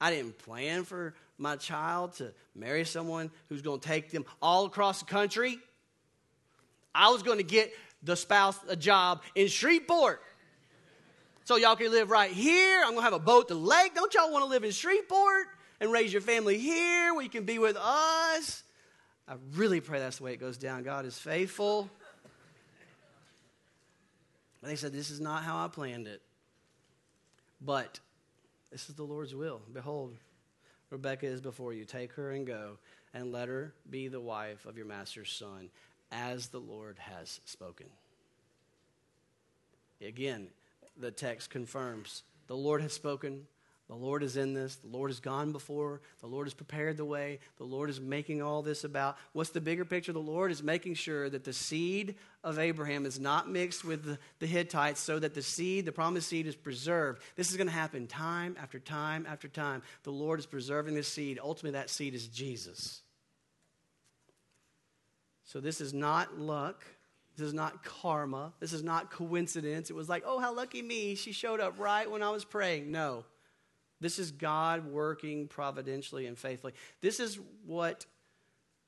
I 0.00 0.10
didn't 0.10 0.38
plan 0.38 0.84
for 0.84 1.14
my 1.38 1.56
child 1.56 2.14
to 2.14 2.32
marry 2.54 2.84
someone 2.84 3.30
who's 3.48 3.62
going 3.62 3.80
to 3.80 3.88
take 3.88 4.10
them 4.10 4.24
all 4.40 4.66
across 4.66 5.00
the 5.00 5.06
country. 5.06 5.58
I 6.94 7.10
was 7.10 7.22
going 7.22 7.38
to 7.38 7.44
get 7.44 7.72
the 8.02 8.16
spouse 8.16 8.58
a 8.68 8.76
job 8.76 9.22
in 9.34 9.48
Shreveport. 9.48 10.22
So 11.44 11.56
y'all 11.56 11.76
can 11.76 11.90
live 11.90 12.10
right 12.10 12.30
here. 12.30 12.80
I'm 12.80 12.90
going 12.90 12.98
to 12.98 13.02
have 13.02 13.12
a 13.12 13.18
boat 13.18 13.48
to 13.48 13.54
lake. 13.54 13.94
Don't 13.94 14.12
y'all 14.14 14.30
want 14.32 14.44
to 14.44 14.50
live 14.50 14.64
in 14.64 14.70
Shreveport 14.70 15.46
and 15.80 15.90
raise 15.90 16.12
your 16.12 16.22
family 16.22 16.58
here 16.58 17.14
where 17.14 17.22
you 17.22 17.30
can 17.30 17.44
be 17.44 17.58
with 17.58 17.76
us? 17.76 18.62
I 19.28 19.34
really 19.54 19.80
pray 19.80 19.98
that's 19.98 20.18
the 20.18 20.24
way 20.24 20.32
it 20.32 20.40
goes 20.40 20.56
down. 20.56 20.82
God 20.84 21.04
is 21.04 21.18
faithful. 21.18 21.90
But 24.60 24.68
They 24.68 24.76
said, 24.76 24.92
This 24.92 25.10
is 25.10 25.20
not 25.20 25.44
how 25.44 25.64
I 25.64 25.68
planned 25.68 26.06
it. 26.06 26.22
But 27.60 28.00
this 28.70 28.88
is 28.88 28.94
the 28.94 29.04
Lord's 29.04 29.34
will. 29.34 29.60
Behold, 29.72 30.16
Rebekah 30.90 31.26
is 31.26 31.40
before 31.40 31.72
you. 31.72 31.84
Take 31.84 32.12
her 32.12 32.30
and 32.30 32.46
go, 32.46 32.78
and 33.12 33.32
let 33.32 33.48
her 33.48 33.74
be 33.90 34.08
the 34.08 34.20
wife 34.20 34.64
of 34.64 34.76
your 34.76 34.86
master's 34.86 35.30
son, 35.30 35.68
as 36.10 36.48
the 36.48 36.60
Lord 36.60 36.98
has 36.98 37.40
spoken. 37.44 37.86
Again, 40.00 40.48
the 40.96 41.10
text 41.10 41.50
confirms 41.50 42.22
the 42.46 42.56
Lord 42.56 42.80
has 42.80 42.92
spoken. 42.92 43.46
The 43.88 43.94
Lord 43.94 44.22
is 44.22 44.36
in 44.36 44.52
this. 44.52 44.76
The 44.76 44.86
Lord 44.86 45.10
has 45.10 45.18
gone 45.18 45.50
before. 45.50 46.02
The 46.20 46.26
Lord 46.26 46.46
has 46.46 46.52
prepared 46.52 46.98
the 46.98 47.06
way. 47.06 47.38
The 47.56 47.64
Lord 47.64 47.88
is 47.88 47.98
making 47.98 48.42
all 48.42 48.60
this 48.60 48.84
about. 48.84 49.16
What's 49.32 49.48
the 49.48 49.62
bigger 49.62 49.86
picture? 49.86 50.12
The 50.12 50.18
Lord 50.18 50.52
is 50.52 50.62
making 50.62 50.94
sure 50.94 51.30
that 51.30 51.44
the 51.44 51.54
seed 51.54 52.16
of 52.44 52.58
Abraham 52.58 53.06
is 53.06 53.18
not 53.18 53.48
mixed 53.48 53.86
with 53.86 54.18
the, 54.38 54.46
Hittites 54.46 55.00
so 55.00 55.18
that 55.18 55.34
the 55.34 55.40
seed, 55.40 55.86
the 55.86 55.92
promised 55.92 56.28
seed, 56.28 56.46
is 56.46 56.54
preserved. 56.54 57.22
This 57.34 57.50
is 57.50 57.56
going 57.56 57.66
to 57.66 57.72
happen 57.72 58.06
time 58.06 58.56
after 58.60 58.78
time 58.78 59.26
after 59.26 59.48
time. 59.48 59.82
The 60.02 60.12
Lord 60.12 60.38
is 60.38 60.44
preserving 60.44 60.94
this 60.94 61.08
seed. 61.08 61.38
Ultimately, 61.42 61.78
that 61.78 61.88
seed 61.88 62.14
is 62.14 62.28
Jesus. 62.28 63.00
So 65.44 65.60
this 65.60 65.80
is 65.80 65.94
not 65.94 66.38
luck. 66.38 66.84
This 67.38 67.46
is 67.46 67.54
not 67.54 67.82
karma. 67.84 68.52
This 68.60 68.74
is 68.74 68.82
not 68.82 69.10
coincidence. 69.10 69.88
It 69.88 69.96
was 69.96 70.10
like, 70.10 70.24
oh, 70.26 70.40
how 70.40 70.54
lucky 70.54 70.82
me. 70.82 71.14
She 71.14 71.32
showed 71.32 71.60
up 71.60 71.78
right 71.78 72.10
when 72.10 72.22
I 72.22 72.28
was 72.28 72.44
praying. 72.44 72.90
No. 72.90 73.24
This 74.00 74.18
is 74.18 74.30
God 74.30 74.86
working 74.86 75.48
providentially 75.48 76.26
and 76.26 76.38
faithfully. 76.38 76.74
This 77.00 77.20
is 77.20 77.38
what 77.66 78.06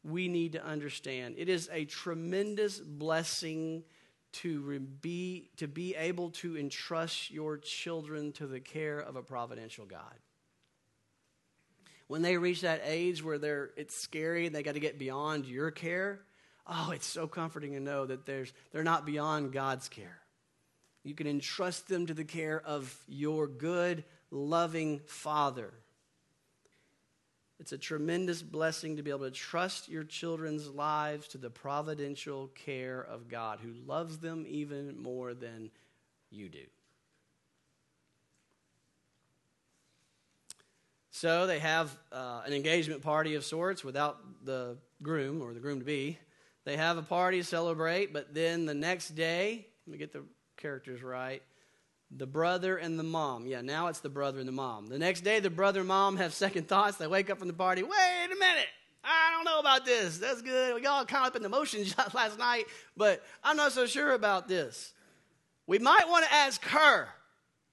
we 0.02 0.28
need 0.28 0.52
to 0.52 0.64
understand. 0.64 1.34
It 1.38 1.48
is 1.48 1.68
a 1.72 1.84
tremendous 1.84 2.78
blessing 2.78 3.84
to 4.32 4.78
be, 4.78 5.50
to 5.56 5.66
be 5.66 5.94
able 5.96 6.30
to 6.30 6.56
entrust 6.56 7.30
your 7.30 7.58
children 7.58 8.32
to 8.32 8.46
the 8.46 8.60
care 8.60 9.00
of 9.00 9.16
a 9.16 9.22
providential 9.22 9.86
God. 9.86 10.14
When 12.06 12.22
they 12.22 12.36
reach 12.36 12.62
that 12.62 12.82
age 12.84 13.22
where 13.22 13.38
they're, 13.38 13.70
it's 13.76 13.96
scary 13.96 14.46
and 14.46 14.54
they 14.54 14.62
got 14.62 14.74
to 14.74 14.80
get 14.80 14.98
beyond 14.98 15.46
your 15.46 15.70
care, 15.70 16.20
oh, 16.66 16.90
it's 16.92 17.06
so 17.06 17.26
comforting 17.26 17.72
to 17.72 17.80
know 17.80 18.06
that 18.06 18.26
there's, 18.26 18.52
they're 18.72 18.82
not 18.84 19.06
beyond 19.06 19.52
God's 19.52 19.88
care. 19.88 20.18
You 21.02 21.14
can 21.14 21.26
entrust 21.26 21.88
them 21.88 22.06
to 22.06 22.14
the 22.14 22.24
care 22.24 22.60
of 22.60 22.94
your 23.08 23.46
good, 23.46 24.04
loving 24.30 25.00
Father. 25.06 25.72
It's 27.58 27.72
a 27.72 27.78
tremendous 27.78 28.42
blessing 28.42 28.96
to 28.96 29.02
be 29.02 29.10
able 29.10 29.26
to 29.26 29.30
trust 29.30 29.88
your 29.88 30.02
children's 30.02 30.68
lives 30.68 31.28
to 31.28 31.38
the 31.38 31.50
providential 31.50 32.48
care 32.48 33.02
of 33.02 33.28
God, 33.28 33.58
who 33.62 33.74
loves 33.86 34.18
them 34.18 34.46
even 34.48 34.98
more 34.98 35.34
than 35.34 35.70
you 36.30 36.48
do. 36.48 36.64
So 41.10 41.46
they 41.46 41.58
have 41.58 41.94
uh, 42.10 42.40
an 42.46 42.54
engagement 42.54 43.02
party 43.02 43.34
of 43.34 43.44
sorts 43.44 43.84
without 43.84 44.20
the 44.46 44.78
groom 45.02 45.42
or 45.42 45.52
the 45.52 45.60
groom 45.60 45.80
to 45.80 45.84
be. 45.84 46.18
They 46.64 46.78
have 46.78 46.96
a 46.96 47.02
party 47.02 47.38
to 47.40 47.44
celebrate, 47.44 48.14
but 48.14 48.32
then 48.32 48.64
the 48.64 48.72
next 48.72 49.10
day, 49.10 49.66
let 49.86 49.92
me 49.92 49.98
get 49.98 50.12
the 50.12 50.22
characters 50.56 51.02
right 51.02 51.42
the 52.10 52.26
brother 52.26 52.76
and 52.76 52.98
the 52.98 53.04
mom. 53.04 53.46
Yeah, 53.46 53.60
now 53.60 53.86
it's 53.86 54.00
the 54.00 54.08
brother 54.08 54.38
and 54.40 54.48
the 54.48 54.52
mom. 54.52 54.88
The 54.88 54.98
next 54.98 55.20
day, 55.22 55.40
the 55.40 55.50
brother 55.50 55.80
and 55.80 55.88
mom 55.88 56.16
have 56.16 56.34
second 56.34 56.68
thoughts. 56.68 56.96
They 56.96 57.06
wake 57.06 57.30
up 57.30 57.38
from 57.38 57.48
the 57.48 57.54
party. 57.54 57.82
Wait 57.82 57.90
a 57.90 58.38
minute. 58.38 58.66
I 59.02 59.32
don't 59.32 59.44
know 59.44 59.60
about 59.60 59.84
this. 59.84 60.18
That's 60.18 60.42
good. 60.42 60.74
We 60.74 60.80
got 60.80 61.08
caught 61.08 61.28
up 61.28 61.36
in 61.36 61.42
the 61.42 61.48
motions 61.48 61.94
last 62.14 62.38
night, 62.38 62.66
but 62.96 63.22
I'm 63.42 63.56
not 63.56 63.72
so 63.72 63.86
sure 63.86 64.12
about 64.12 64.48
this. 64.48 64.92
We 65.66 65.78
might 65.78 66.08
want 66.08 66.26
to 66.26 66.32
ask 66.32 66.62
her. 66.64 67.08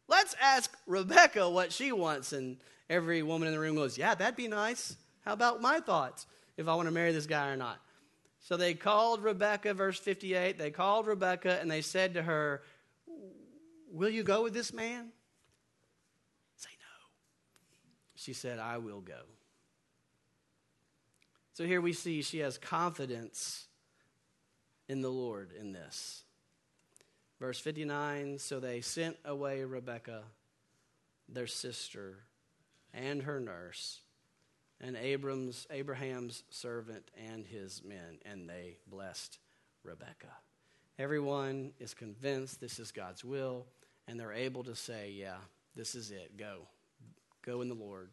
Let's 0.08 0.36
ask 0.42 0.72
Rebecca 0.86 1.50
what 1.50 1.74
she 1.74 1.92
wants. 1.92 2.32
And 2.32 2.58
every 2.90 3.24
woman 3.24 3.48
in 3.48 3.54
the 3.54 3.60
room 3.60 3.76
goes, 3.76 3.98
Yeah, 3.98 4.16
that'd 4.16 4.36
be 4.38 4.48
nice. 4.48 4.96
How 5.26 5.34
about 5.34 5.62
my 5.62 5.80
thoughts 5.80 6.26
if 6.56 6.68
I 6.68 6.76
want 6.76 6.88
to 6.88 6.94
marry 6.94 7.12
this 7.12 7.26
guy 7.26 7.50
or 7.50 7.58
not? 7.58 7.80
So 8.40 8.56
they 8.56 8.76
called 8.76 9.24
Rebecca, 9.24 9.74
verse 9.74 10.00
58. 10.00 10.58
They 10.58 10.72
called 10.72 11.08
Rebecca 11.08 11.60
and 11.60 11.70
they 11.70 11.82
said 11.82 12.14
to 12.14 12.24
her, 12.24 12.62
Will 13.92 14.10
you 14.10 14.24
go 14.24 14.44
with 14.44 14.54
this 14.54 14.74
man? 14.74 15.10
Say 16.56 16.70
no. 16.80 17.08
She 18.16 18.34
said, 18.34 18.60
I 18.60 18.78
will 18.78 19.02
go. 19.02 19.22
So 21.54 21.66
here 21.66 21.82
we 21.82 21.94
see 21.94 22.22
she 22.22 22.40
has 22.40 22.58
confidence 22.58 23.66
in 24.88 25.02
the 25.02 25.10
Lord 25.10 25.52
in 25.60 25.72
this. 25.74 26.24
Verse 27.40 27.60
59 27.60 28.40
So 28.40 28.60
they 28.60 28.82
sent 28.82 29.18
away 29.26 29.64
Rebekah, 29.64 30.24
their 31.30 31.48
sister, 31.48 32.20
and 32.94 33.24
her 33.24 33.40
nurse, 33.40 34.02
and 34.82 34.96
Abram's, 34.96 35.66
Abraham's 35.72 36.44
servant 36.50 37.10
and 37.32 37.46
his 37.46 37.84
men, 37.84 38.20
and 38.26 38.50
they 38.50 38.78
blessed 38.88 39.40
Rebekah. 39.84 40.38
Everyone 41.00 41.72
is 41.80 41.94
convinced 41.94 42.60
this 42.60 42.80
is 42.80 42.92
God's 42.92 43.24
will 43.24 43.66
and 44.08 44.20
they're 44.20 44.34
able 44.34 44.64
to 44.64 44.76
say, 44.76 45.14
Yeah, 45.16 45.38
this 45.76 45.96
is 45.96 46.12
it. 46.12 46.38
Go. 46.38 46.68
Go 47.46 47.62
in 47.62 47.70
the 47.70 47.76
Lord. 47.76 48.10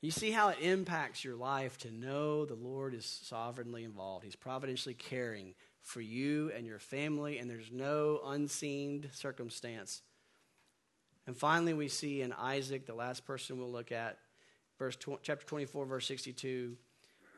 You 0.00 0.10
see 0.10 0.30
how 0.30 0.50
it 0.50 0.58
impacts 0.60 1.24
your 1.24 1.34
life 1.34 1.78
to 1.78 1.90
know 1.90 2.44
the 2.44 2.54
Lord 2.54 2.92
is 2.92 3.06
sovereignly 3.06 3.84
involved. 3.84 4.24
He's 4.24 4.36
providentially 4.36 4.94
caring 4.94 5.54
for 5.80 6.02
you 6.02 6.52
and 6.54 6.66
your 6.66 6.78
family, 6.78 7.38
and 7.38 7.48
there's 7.48 7.72
no 7.72 8.20
unseen 8.26 9.08
circumstance. 9.12 10.02
And 11.26 11.34
finally, 11.34 11.72
we 11.72 11.88
see 11.88 12.20
in 12.20 12.34
Isaac, 12.34 12.84
the 12.84 12.94
last 12.94 13.24
person 13.24 13.58
we'll 13.58 13.72
look 13.72 13.92
at, 13.92 14.18
verse 14.78 14.96
tw- 14.96 15.22
chapter 15.22 15.46
24, 15.46 15.86
verse 15.86 16.06
62. 16.06 16.76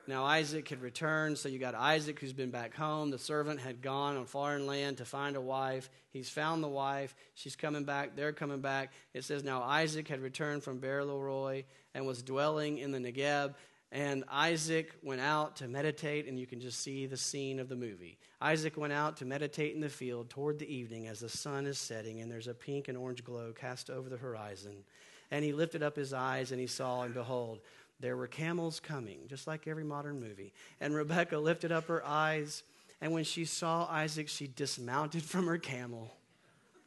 Now 0.08 0.24
Isaac 0.24 0.68
had 0.68 0.80
returned, 0.80 1.38
so 1.38 1.48
you 1.48 1.58
got 1.58 1.74
Isaac 1.74 2.20
who's 2.20 2.32
been 2.32 2.50
back 2.50 2.74
home. 2.74 3.10
The 3.10 3.18
servant 3.18 3.60
had 3.60 3.82
gone 3.82 4.16
on 4.16 4.26
foreign 4.26 4.66
land 4.66 4.98
to 4.98 5.04
find 5.04 5.36
a 5.36 5.40
wife. 5.40 5.90
He's 6.10 6.28
found 6.28 6.62
the 6.62 6.68
wife. 6.68 7.14
She's 7.34 7.56
coming 7.56 7.84
back. 7.84 8.14
They're 8.14 8.32
coming 8.32 8.60
back. 8.60 8.92
It 9.14 9.24
says, 9.24 9.42
Now 9.42 9.62
Isaac 9.62 10.08
had 10.08 10.20
returned 10.20 10.62
from 10.62 10.78
Beer-lahai 10.78 11.64
and 11.94 12.06
was 12.06 12.22
dwelling 12.22 12.78
in 12.78 12.92
the 12.92 12.98
Negeb. 12.98 13.54
And 13.92 14.24
Isaac 14.30 14.92
went 15.02 15.20
out 15.20 15.56
to 15.56 15.68
meditate, 15.68 16.26
and 16.26 16.38
you 16.38 16.46
can 16.46 16.60
just 16.60 16.80
see 16.80 17.06
the 17.06 17.16
scene 17.16 17.60
of 17.60 17.68
the 17.68 17.76
movie. 17.76 18.18
Isaac 18.40 18.76
went 18.76 18.92
out 18.92 19.16
to 19.18 19.24
meditate 19.24 19.74
in 19.74 19.80
the 19.80 19.88
field 19.88 20.28
toward 20.28 20.58
the 20.58 20.72
evening 20.72 21.06
as 21.06 21.20
the 21.20 21.28
sun 21.28 21.66
is 21.66 21.78
setting, 21.78 22.20
and 22.20 22.30
there's 22.30 22.48
a 22.48 22.54
pink 22.54 22.88
and 22.88 22.98
orange 22.98 23.24
glow 23.24 23.52
cast 23.52 23.88
over 23.88 24.08
the 24.08 24.16
horizon. 24.16 24.84
And 25.30 25.44
he 25.44 25.52
lifted 25.52 25.82
up 25.82 25.96
his 25.96 26.12
eyes, 26.12 26.50
and 26.50 26.60
he 26.60 26.66
saw, 26.66 27.02
and 27.02 27.14
behold, 27.14 27.60
there 28.00 28.16
were 28.16 28.26
camels 28.26 28.80
coming, 28.80 29.20
just 29.28 29.46
like 29.46 29.66
every 29.66 29.84
modern 29.84 30.20
movie. 30.20 30.52
And 30.80 30.94
Rebecca 30.94 31.38
lifted 31.38 31.72
up 31.72 31.86
her 31.86 32.04
eyes, 32.04 32.62
and 33.00 33.12
when 33.12 33.24
she 33.24 33.44
saw 33.44 33.86
Isaac, 33.90 34.28
she 34.28 34.46
dismounted 34.46 35.22
from 35.24 35.46
her 35.46 35.58
camel, 35.58 36.14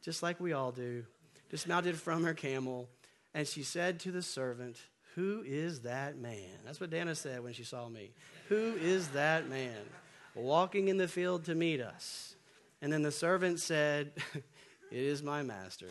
just 0.02 0.22
like 0.22 0.40
we 0.40 0.52
all 0.52 0.72
do. 0.72 1.04
Dismounted 1.50 1.96
from 1.96 2.22
her 2.24 2.34
camel, 2.34 2.88
and 3.34 3.46
she 3.46 3.64
said 3.64 3.98
to 4.00 4.12
the 4.12 4.22
servant, 4.22 4.76
Who 5.16 5.42
is 5.44 5.80
that 5.80 6.16
man? 6.16 6.58
That's 6.64 6.80
what 6.80 6.90
Dana 6.90 7.14
said 7.14 7.42
when 7.42 7.54
she 7.54 7.64
saw 7.64 7.88
me. 7.88 8.12
Who 8.48 8.76
is 8.80 9.08
that 9.08 9.48
man 9.48 9.82
walking 10.36 10.88
in 10.88 10.96
the 10.96 11.08
field 11.08 11.44
to 11.46 11.56
meet 11.56 11.80
us? 11.80 12.36
And 12.80 12.92
then 12.92 13.02
the 13.02 13.10
servant 13.10 13.58
said, 13.58 14.12
It 14.92 14.98
is 14.98 15.22
my 15.22 15.42
master. 15.42 15.88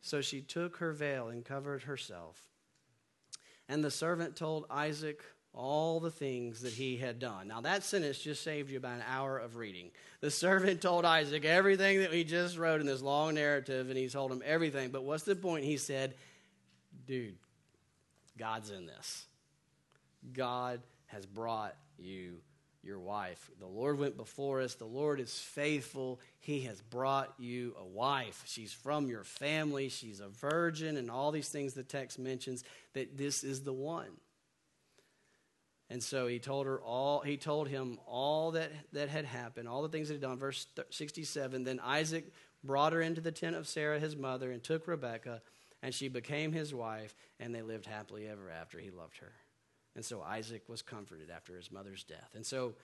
So 0.00 0.20
she 0.20 0.40
took 0.40 0.78
her 0.78 0.92
veil 0.92 1.28
and 1.28 1.44
covered 1.44 1.82
herself. 1.82 2.51
And 3.72 3.82
the 3.82 3.90
servant 3.90 4.36
told 4.36 4.66
Isaac 4.68 5.22
all 5.54 5.98
the 5.98 6.10
things 6.10 6.60
that 6.60 6.74
he 6.74 6.98
had 6.98 7.18
done. 7.18 7.48
Now, 7.48 7.62
that 7.62 7.82
sentence 7.84 8.18
just 8.18 8.44
saved 8.44 8.70
you 8.70 8.76
about 8.76 8.96
an 8.96 9.04
hour 9.08 9.38
of 9.38 9.56
reading. 9.56 9.92
The 10.20 10.30
servant 10.30 10.82
told 10.82 11.06
Isaac 11.06 11.46
everything 11.46 12.00
that 12.00 12.10
we 12.10 12.22
just 12.22 12.58
wrote 12.58 12.82
in 12.82 12.86
this 12.86 13.00
long 13.00 13.34
narrative, 13.34 13.88
and 13.88 13.96
he 13.96 14.10
told 14.10 14.30
him 14.30 14.42
everything. 14.44 14.90
But 14.90 15.04
what's 15.04 15.22
the 15.22 15.34
point? 15.34 15.64
He 15.64 15.78
said, 15.78 16.16
Dude, 17.06 17.36
God's 18.36 18.70
in 18.70 18.84
this. 18.84 19.24
God 20.34 20.82
has 21.06 21.24
brought 21.24 21.74
you 21.98 22.42
your 22.82 22.98
wife. 22.98 23.50
The 23.60 23.66
Lord 23.66 23.98
went 23.98 24.16
before 24.16 24.60
us. 24.60 24.74
The 24.74 24.84
Lord 24.84 25.20
is 25.20 25.38
faithful. 25.38 26.20
He 26.40 26.62
has 26.62 26.80
brought 26.80 27.32
you 27.38 27.74
a 27.80 27.84
wife. 27.84 28.42
She's 28.46 28.72
from 28.72 29.08
your 29.08 29.24
family. 29.24 29.88
She's 29.88 30.20
a 30.20 30.28
virgin, 30.28 30.96
and 30.96 31.10
all 31.10 31.30
these 31.30 31.48
things 31.48 31.74
the 31.74 31.84
text 31.84 32.18
mentions 32.18 32.64
that 32.94 33.16
this 33.16 33.44
is 33.44 33.62
the 33.62 33.72
one. 33.72 34.10
And 35.90 36.02
so 36.02 36.26
he 36.26 36.38
told 36.38 36.66
her 36.66 36.80
all 36.80 37.20
he 37.20 37.36
told 37.36 37.68
him 37.68 37.98
all 38.06 38.52
that, 38.52 38.72
that 38.94 39.10
had 39.10 39.26
happened, 39.26 39.68
all 39.68 39.82
the 39.82 39.90
things 39.90 40.08
that 40.08 40.14
had 40.14 40.22
done. 40.22 40.38
Verse 40.38 40.66
67, 40.90 41.64
then 41.64 41.80
Isaac 41.80 42.32
brought 42.64 42.94
her 42.94 43.02
into 43.02 43.20
the 43.20 43.32
tent 43.32 43.56
of 43.56 43.68
Sarah 43.68 44.00
his 44.00 44.16
mother 44.16 44.50
and 44.50 44.62
took 44.62 44.88
Rebekah, 44.88 45.42
and 45.82 45.94
she 45.94 46.08
became 46.08 46.52
his 46.52 46.72
wife, 46.72 47.14
and 47.38 47.54
they 47.54 47.62
lived 47.62 47.86
happily 47.86 48.26
ever 48.26 48.50
after. 48.50 48.78
He 48.78 48.90
loved 48.90 49.18
her. 49.18 49.32
And 49.94 50.04
so 50.04 50.22
Isaac 50.22 50.62
was 50.68 50.82
comforted 50.82 51.30
after 51.30 51.56
his 51.56 51.70
mother's 51.70 52.04
death. 52.04 52.30
And 52.34 52.46
so 52.46 52.74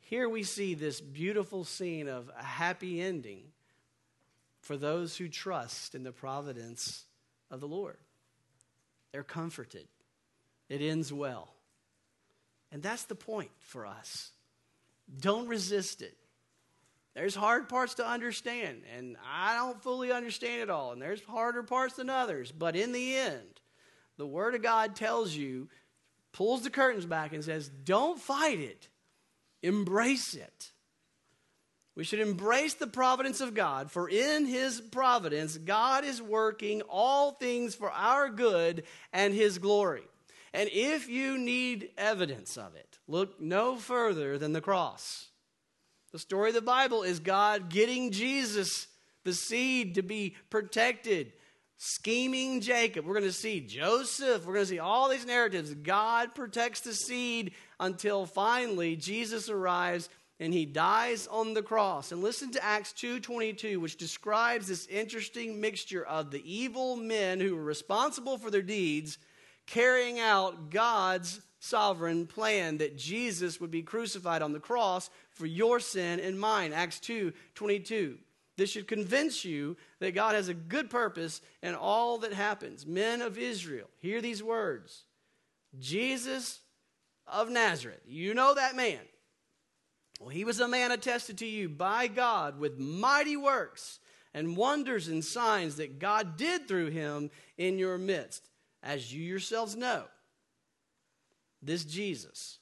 here 0.00 0.28
we 0.28 0.42
see 0.42 0.74
this 0.74 1.00
beautiful 1.00 1.64
scene 1.64 2.08
of 2.08 2.30
a 2.38 2.42
happy 2.44 3.00
ending 3.00 3.42
for 4.60 4.76
those 4.76 5.16
who 5.16 5.28
trust 5.28 5.94
in 5.94 6.02
the 6.02 6.12
providence 6.12 7.04
of 7.50 7.60
the 7.60 7.68
Lord. 7.68 7.96
they're 9.12 9.22
comforted. 9.22 9.86
It 10.68 10.82
ends 10.82 11.12
well. 11.12 11.54
And 12.70 12.82
that's 12.82 13.04
the 13.04 13.14
point 13.14 13.50
for 13.60 13.86
us. 13.86 14.32
Don't 15.20 15.48
resist 15.48 16.02
it. 16.02 16.16
There's 17.14 17.34
hard 17.34 17.68
parts 17.68 17.94
to 17.94 18.06
understand, 18.06 18.82
and 18.96 19.16
I 19.26 19.56
don't 19.56 19.82
fully 19.82 20.12
understand 20.12 20.62
it 20.62 20.70
all, 20.70 20.92
and 20.92 21.00
there's 21.02 21.22
harder 21.22 21.62
parts 21.62 21.96
than 21.96 22.10
others. 22.10 22.52
But 22.52 22.76
in 22.76 22.92
the 22.92 23.16
end, 23.16 23.60
the 24.18 24.26
Word 24.26 24.54
of 24.54 24.62
God 24.62 24.94
tells 24.94 25.34
you, 25.34 25.68
pulls 26.32 26.62
the 26.62 26.70
curtains 26.70 27.06
back, 27.06 27.32
and 27.32 27.44
says, 27.44 27.68
Don't 27.68 28.20
fight 28.20 28.60
it, 28.60 28.88
embrace 29.62 30.34
it. 30.34 30.72
We 31.98 32.04
should 32.04 32.20
embrace 32.20 32.74
the 32.74 32.86
providence 32.86 33.40
of 33.40 33.54
God, 33.54 33.90
for 33.90 34.08
in 34.08 34.46
His 34.46 34.80
providence, 34.80 35.58
God 35.58 36.04
is 36.04 36.22
working 36.22 36.82
all 36.82 37.32
things 37.32 37.74
for 37.74 37.90
our 37.90 38.28
good 38.28 38.84
and 39.12 39.34
His 39.34 39.58
glory. 39.58 40.04
And 40.54 40.70
if 40.72 41.08
you 41.08 41.36
need 41.36 41.90
evidence 41.98 42.56
of 42.56 42.76
it, 42.76 42.98
look 43.08 43.40
no 43.40 43.76
further 43.76 44.38
than 44.38 44.52
the 44.52 44.60
cross. 44.60 45.26
The 46.12 46.18
story 46.18 46.50
of 46.50 46.54
the 46.54 46.62
Bible 46.62 47.02
is 47.02 47.20
God 47.20 47.68
getting 47.68 48.12
Jesus, 48.12 48.86
the 49.24 49.34
seed, 49.34 49.96
to 49.96 50.02
be 50.02 50.36
protected, 50.50 51.32
scheming 51.78 52.60
Jacob. 52.60 53.06
We're 53.06 53.14
going 53.14 53.24
to 53.24 53.32
see 53.32 53.60
Joseph. 53.60 54.44
We're 54.44 54.54
going 54.54 54.66
to 54.66 54.70
see 54.70 54.78
all 54.80 55.08
these 55.08 55.24
narratives. 55.24 55.72
God 55.72 56.34
protects 56.34 56.80
the 56.80 56.92
seed 56.92 57.52
until 57.80 58.26
finally 58.26 58.96
Jesus 58.96 59.48
arrives 59.48 60.10
and 60.40 60.52
he 60.52 60.66
dies 60.66 61.26
on 61.28 61.54
the 61.54 61.62
cross. 61.62 62.12
And 62.12 62.22
listen 62.22 62.50
to 62.52 62.64
Acts 62.64 62.92
2:22 62.92 63.78
which 63.78 63.96
describes 63.96 64.66
this 64.66 64.86
interesting 64.86 65.60
mixture 65.60 66.04
of 66.04 66.30
the 66.30 66.42
evil 66.44 66.96
men 66.96 67.40
who 67.40 67.56
were 67.56 67.64
responsible 67.64 68.38
for 68.38 68.50
their 68.50 68.62
deeds 68.62 69.18
carrying 69.66 70.18
out 70.18 70.70
God's 70.70 71.40
sovereign 71.60 72.26
plan 72.26 72.78
that 72.78 72.96
Jesus 72.96 73.60
would 73.60 73.70
be 73.70 73.82
crucified 73.82 74.42
on 74.42 74.52
the 74.52 74.60
cross 74.60 75.10
for 75.30 75.46
your 75.46 75.80
sin 75.80 76.20
and 76.20 76.38
mine. 76.38 76.72
Acts 76.72 77.00
2 77.00 77.32
22. 77.54 78.18
This 78.58 78.70
should 78.70 78.88
convince 78.88 79.44
you 79.44 79.76
that 80.00 80.16
God 80.16 80.34
has 80.34 80.48
a 80.48 80.54
good 80.54 80.90
purpose 80.90 81.40
in 81.62 81.76
all 81.76 82.18
that 82.18 82.32
happens. 82.32 82.84
Men 82.84 83.22
of 83.22 83.38
Israel, 83.38 83.88
hear 83.98 84.20
these 84.20 84.42
words 84.42 85.04
Jesus 85.78 86.60
of 87.26 87.48
Nazareth, 87.48 88.02
you 88.04 88.34
know 88.34 88.54
that 88.54 88.74
man. 88.76 88.98
Well, 90.20 90.30
he 90.30 90.44
was 90.44 90.58
a 90.58 90.66
man 90.66 90.90
attested 90.90 91.38
to 91.38 91.46
you 91.46 91.68
by 91.68 92.08
God 92.08 92.58
with 92.58 92.78
mighty 92.78 93.36
works 93.36 94.00
and 94.34 94.56
wonders 94.56 95.06
and 95.06 95.24
signs 95.24 95.76
that 95.76 96.00
God 96.00 96.36
did 96.36 96.66
through 96.66 96.90
him 96.90 97.30
in 97.56 97.78
your 97.78 97.96
midst, 97.96 98.50
as 98.82 99.14
you 99.14 99.22
yourselves 99.22 99.76
know 99.76 100.04
this 101.62 101.84
Jesus, 101.84 102.58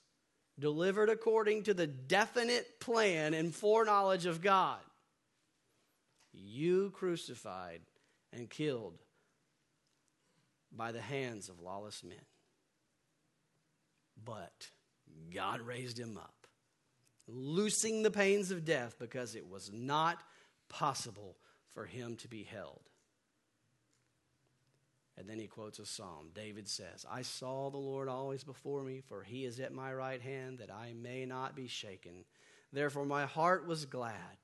delivered 0.58 1.08
according 1.08 1.62
to 1.62 1.74
the 1.74 1.86
definite 1.86 2.80
plan 2.80 3.34
and 3.34 3.54
foreknowledge 3.54 4.26
of 4.26 4.42
God, 4.42 4.78
you 6.36 6.90
crucified 6.90 7.80
and 8.32 8.50
killed 8.50 8.98
by 10.70 10.92
the 10.92 11.00
hands 11.00 11.48
of 11.48 11.60
lawless 11.60 12.04
men. 12.04 12.18
But 14.22 14.70
God 15.34 15.60
raised 15.60 15.98
him 15.98 16.16
up, 16.16 16.46
loosing 17.26 18.02
the 18.02 18.10
pains 18.10 18.50
of 18.50 18.64
death 18.64 18.96
because 18.98 19.34
it 19.34 19.48
was 19.48 19.70
not 19.72 20.22
possible 20.68 21.36
for 21.72 21.84
him 21.84 22.16
to 22.16 22.28
be 22.28 22.42
held. 22.42 22.80
And 25.18 25.28
then 25.28 25.38
he 25.38 25.46
quotes 25.46 25.78
a 25.78 25.86
psalm. 25.86 26.30
David 26.34 26.68
says, 26.68 27.06
I 27.10 27.22
saw 27.22 27.70
the 27.70 27.78
Lord 27.78 28.08
always 28.08 28.44
before 28.44 28.82
me, 28.82 29.00
for 29.00 29.22
he 29.22 29.44
is 29.44 29.60
at 29.60 29.72
my 29.72 29.92
right 29.94 30.20
hand, 30.20 30.58
that 30.58 30.70
I 30.70 30.92
may 30.92 31.24
not 31.24 31.56
be 31.56 31.68
shaken. 31.68 32.24
Therefore 32.72 33.06
my 33.06 33.24
heart 33.24 33.66
was 33.66 33.86
glad, 33.86 34.36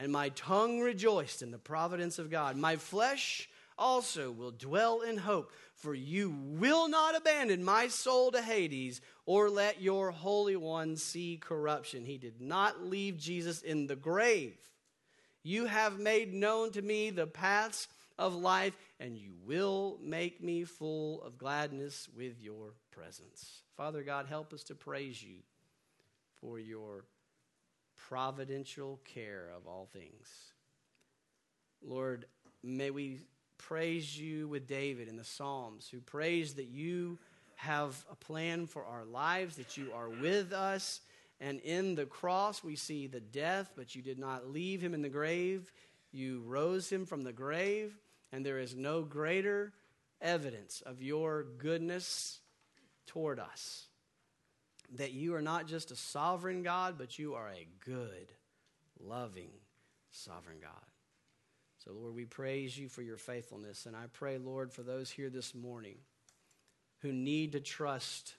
and 0.00 0.10
my 0.10 0.30
tongue 0.30 0.80
rejoiced 0.80 1.42
in 1.42 1.50
the 1.50 1.58
providence 1.58 2.18
of 2.18 2.30
God. 2.30 2.56
My 2.56 2.76
flesh 2.76 3.50
also 3.78 4.30
will 4.30 4.50
dwell 4.50 5.02
in 5.02 5.18
hope, 5.18 5.52
for 5.74 5.94
you 5.94 6.30
will 6.30 6.88
not 6.88 7.14
abandon 7.14 7.62
my 7.62 7.88
soul 7.88 8.30
to 8.30 8.40
Hades, 8.40 9.02
or 9.26 9.50
let 9.50 9.82
your 9.82 10.10
Holy 10.10 10.56
One 10.56 10.96
see 10.96 11.36
corruption. 11.36 12.06
He 12.06 12.16
did 12.16 12.40
not 12.40 12.82
leave 12.82 13.18
Jesus 13.18 13.60
in 13.60 13.86
the 13.86 13.96
grave. 13.96 14.56
You 15.42 15.66
have 15.66 15.98
made 15.98 16.32
known 16.32 16.70
to 16.72 16.82
me 16.82 17.10
the 17.10 17.26
paths 17.26 17.86
of 18.18 18.34
life, 18.34 18.76
and 18.98 19.18
you 19.18 19.32
will 19.44 19.98
make 20.02 20.42
me 20.42 20.64
full 20.64 21.22
of 21.22 21.36
gladness 21.36 22.08
with 22.16 22.40
your 22.40 22.72
presence. 22.90 23.62
Father 23.76 24.02
God, 24.02 24.26
help 24.26 24.54
us 24.54 24.62
to 24.64 24.74
praise 24.74 25.22
you 25.22 25.36
for 26.40 26.58
your 26.58 27.04
providential 28.10 29.00
care 29.04 29.50
of 29.56 29.66
all 29.66 29.88
things. 29.92 30.52
Lord, 31.80 32.26
may 32.62 32.90
we 32.90 33.20
praise 33.56 34.18
you 34.18 34.48
with 34.48 34.66
David 34.66 35.08
in 35.08 35.16
the 35.16 35.24
Psalms, 35.24 35.88
who 35.88 36.00
praised 36.00 36.56
that 36.56 36.68
you 36.68 37.18
have 37.54 38.04
a 38.10 38.16
plan 38.16 38.66
for 38.66 38.84
our 38.84 39.04
lives, 39.04 39.56
that 39.56 39.76
you 39.76 39.92
are 39.94 40.08
with 40.08 40.52
us. 40.52 41.00
And 41.40 41.60
in 41.60 41.94
the 41.94 42.04
cross, 42.04 42.64
we 42.64 42.74
see 42.74 43.06
the 43.06 43.20
death, 43.20 43.70
but 43.76 43.94
you 43.94 44.02
did 44.02 44.18
not 44.18 44.50
leave 44.50 44.82
him 44.82 44.92
in 44.92 45.02
the 45.02 45.08
grave. 45.08 45.72
You 46.10 46.42
rose 46.46 46.90
him 46.90 47.06
from 47.06 47.22
the 47.22 47.32
grave 47.32 47.96
and 48.32 48.44
there 48.44 48.58
is 48.58 48.74
no 48.74 49.02
greater 49.02 49.72
evidence 50.20 50.82
of 50.84 51.02
your 51.02 51.44
goodness 51.58 52.40
toward 53.06 53.38
us. 53.38 53.86
That 54.96 55.12
you 55.12 55.34
are 55.34 55.42
not 55.42 55.66
just 55.66 55.90
a 55.90 55.96
sovereign 55.96 56.62
God, 56.62 56.96
but 56.98 57.18
you 57.18 57.34
are 57.34 57.48
a 57.48 57.68
good, 57.84 58.32
loving, 58.98 59.52
sovereign 60.10 60.58
God. 60.60 60.72
So, 61.84 61.92
Lord, 61.92 62.14
we 62.14 62.24
praise 62.24 62.76
you 62.76 62.88
for 62.88 63.02
your 63.02 63.16
faithfulness. 63.16 63.86
And 63.86 63.96
I 63.96 64.04
pray, 64.12 64.38
Lord, 64.38 64.72
for 64.72 64.82
those 64.82 65.10
here 65.10 65.30
this 65.30 65.54
morning 65.54 65.96
who 67.00 67.12
need 67.12 67.52
to 67.52 67.60
trust 67.60 68.34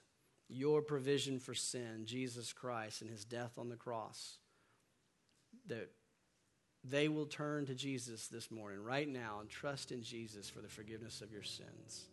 your 0.47 0.82
provision 0.82 1.39
for 1.39 1.54
sin, 1.54 2.04
Jesus 2.06 2.54
Christ, 2.54 3.02
and 3.02 3.10
his 3.10 3.26
death 3.26 3.58
on 3.58 3.70
the 3.70 3.76
cross, 3.76 4.38
that 5.68 5.89
they 6.84 7.08
will 7.08 7.26
turn 7.26 7.66
to 7.68 7.76
Jesus 7.76 8.28
this 8.28 8.52
morning, 8.52 8.84
right 8.84 9.08
now, 9.08 9.38
and 9.39 9.49
trust 9.49 9.91
in 9.91 10.04
Jesus 10.04 10.49
for 10.49 10.60
the 10.60 10.68
forgiveness 10.68 11.22
of 11.22 11.32
your 11.32 11.43
sins. 11.43 12.06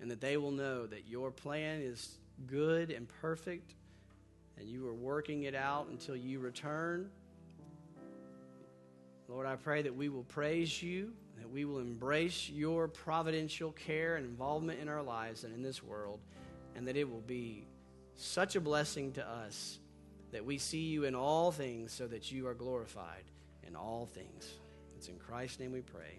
And 0.00 0.10
that 0.10 0.20
they 0.20 0.36
will 0.36 0.52
know 0.52 0.86
that 0.86 1.08
your 1.08 1.30
plan 1.30 1.80
is 1.80 2.18
good 2.46 2.90
and 2.90 3.08
perfect, 3.20 3.74
and 4.56 4.68
you 4.68 4.86
are 4.86 4.94
working 4.94 5.44
it 5.44 5.54
out 5.54 5.88
until 5.90 6.16
you 6.16 6.38
return. 6.38 7.10
Lord, 9.28 9.46
I 9.46 9.56
pray 9.56 9.82
that 9.82 9.94
we 9.94 10.08
will 10.08 10.24
praise 10.24 10.82
you, 10.82 11.12
that 11.38 11.50
we 11.50 11.64
will 11.64 11.80
embrace 11.80 12.48
your 12.48 12.88
providential 12.88 13.72
care 13.72 14.16
and 14.16 14.24
involvement 14.24 14.80
in 14.80 14.88
our 14.88 15.02
lives 15.02 15.44
and 15.44 15.54
in 15.54 15.62
this 15.62 15.82
world, 15.82 16.20
and 16.74 16.86
that 16.88 16.96
it 16.96 17.10
will 17.10 17.20
be 17.20 17.66
such 18.16 18.56
a 18.56 18.60
blessing 18.60 19.12
to 19.12 19.28
us 19.28 19.78
that 20.32 20.44
we 20.44 20.58
see 20.58 20.82
you 20.82 21.04
in 21.04 21.14
all 21.14 21.50
things 21.50 21.92
so 21.92 22.06
that 22.06 22.30
you 22.30 22.46
are 22.46 22.54
glorified 22.54 23.24
in 23.66 23.76
all 23.76 24.06
things. 24.06 24.48
It's 24.96 25.08
in 25.08 25.18
Christ's 25.18 25.60
name 25.60 25.72
we 25.72 25.80
pray. 25.80 26.18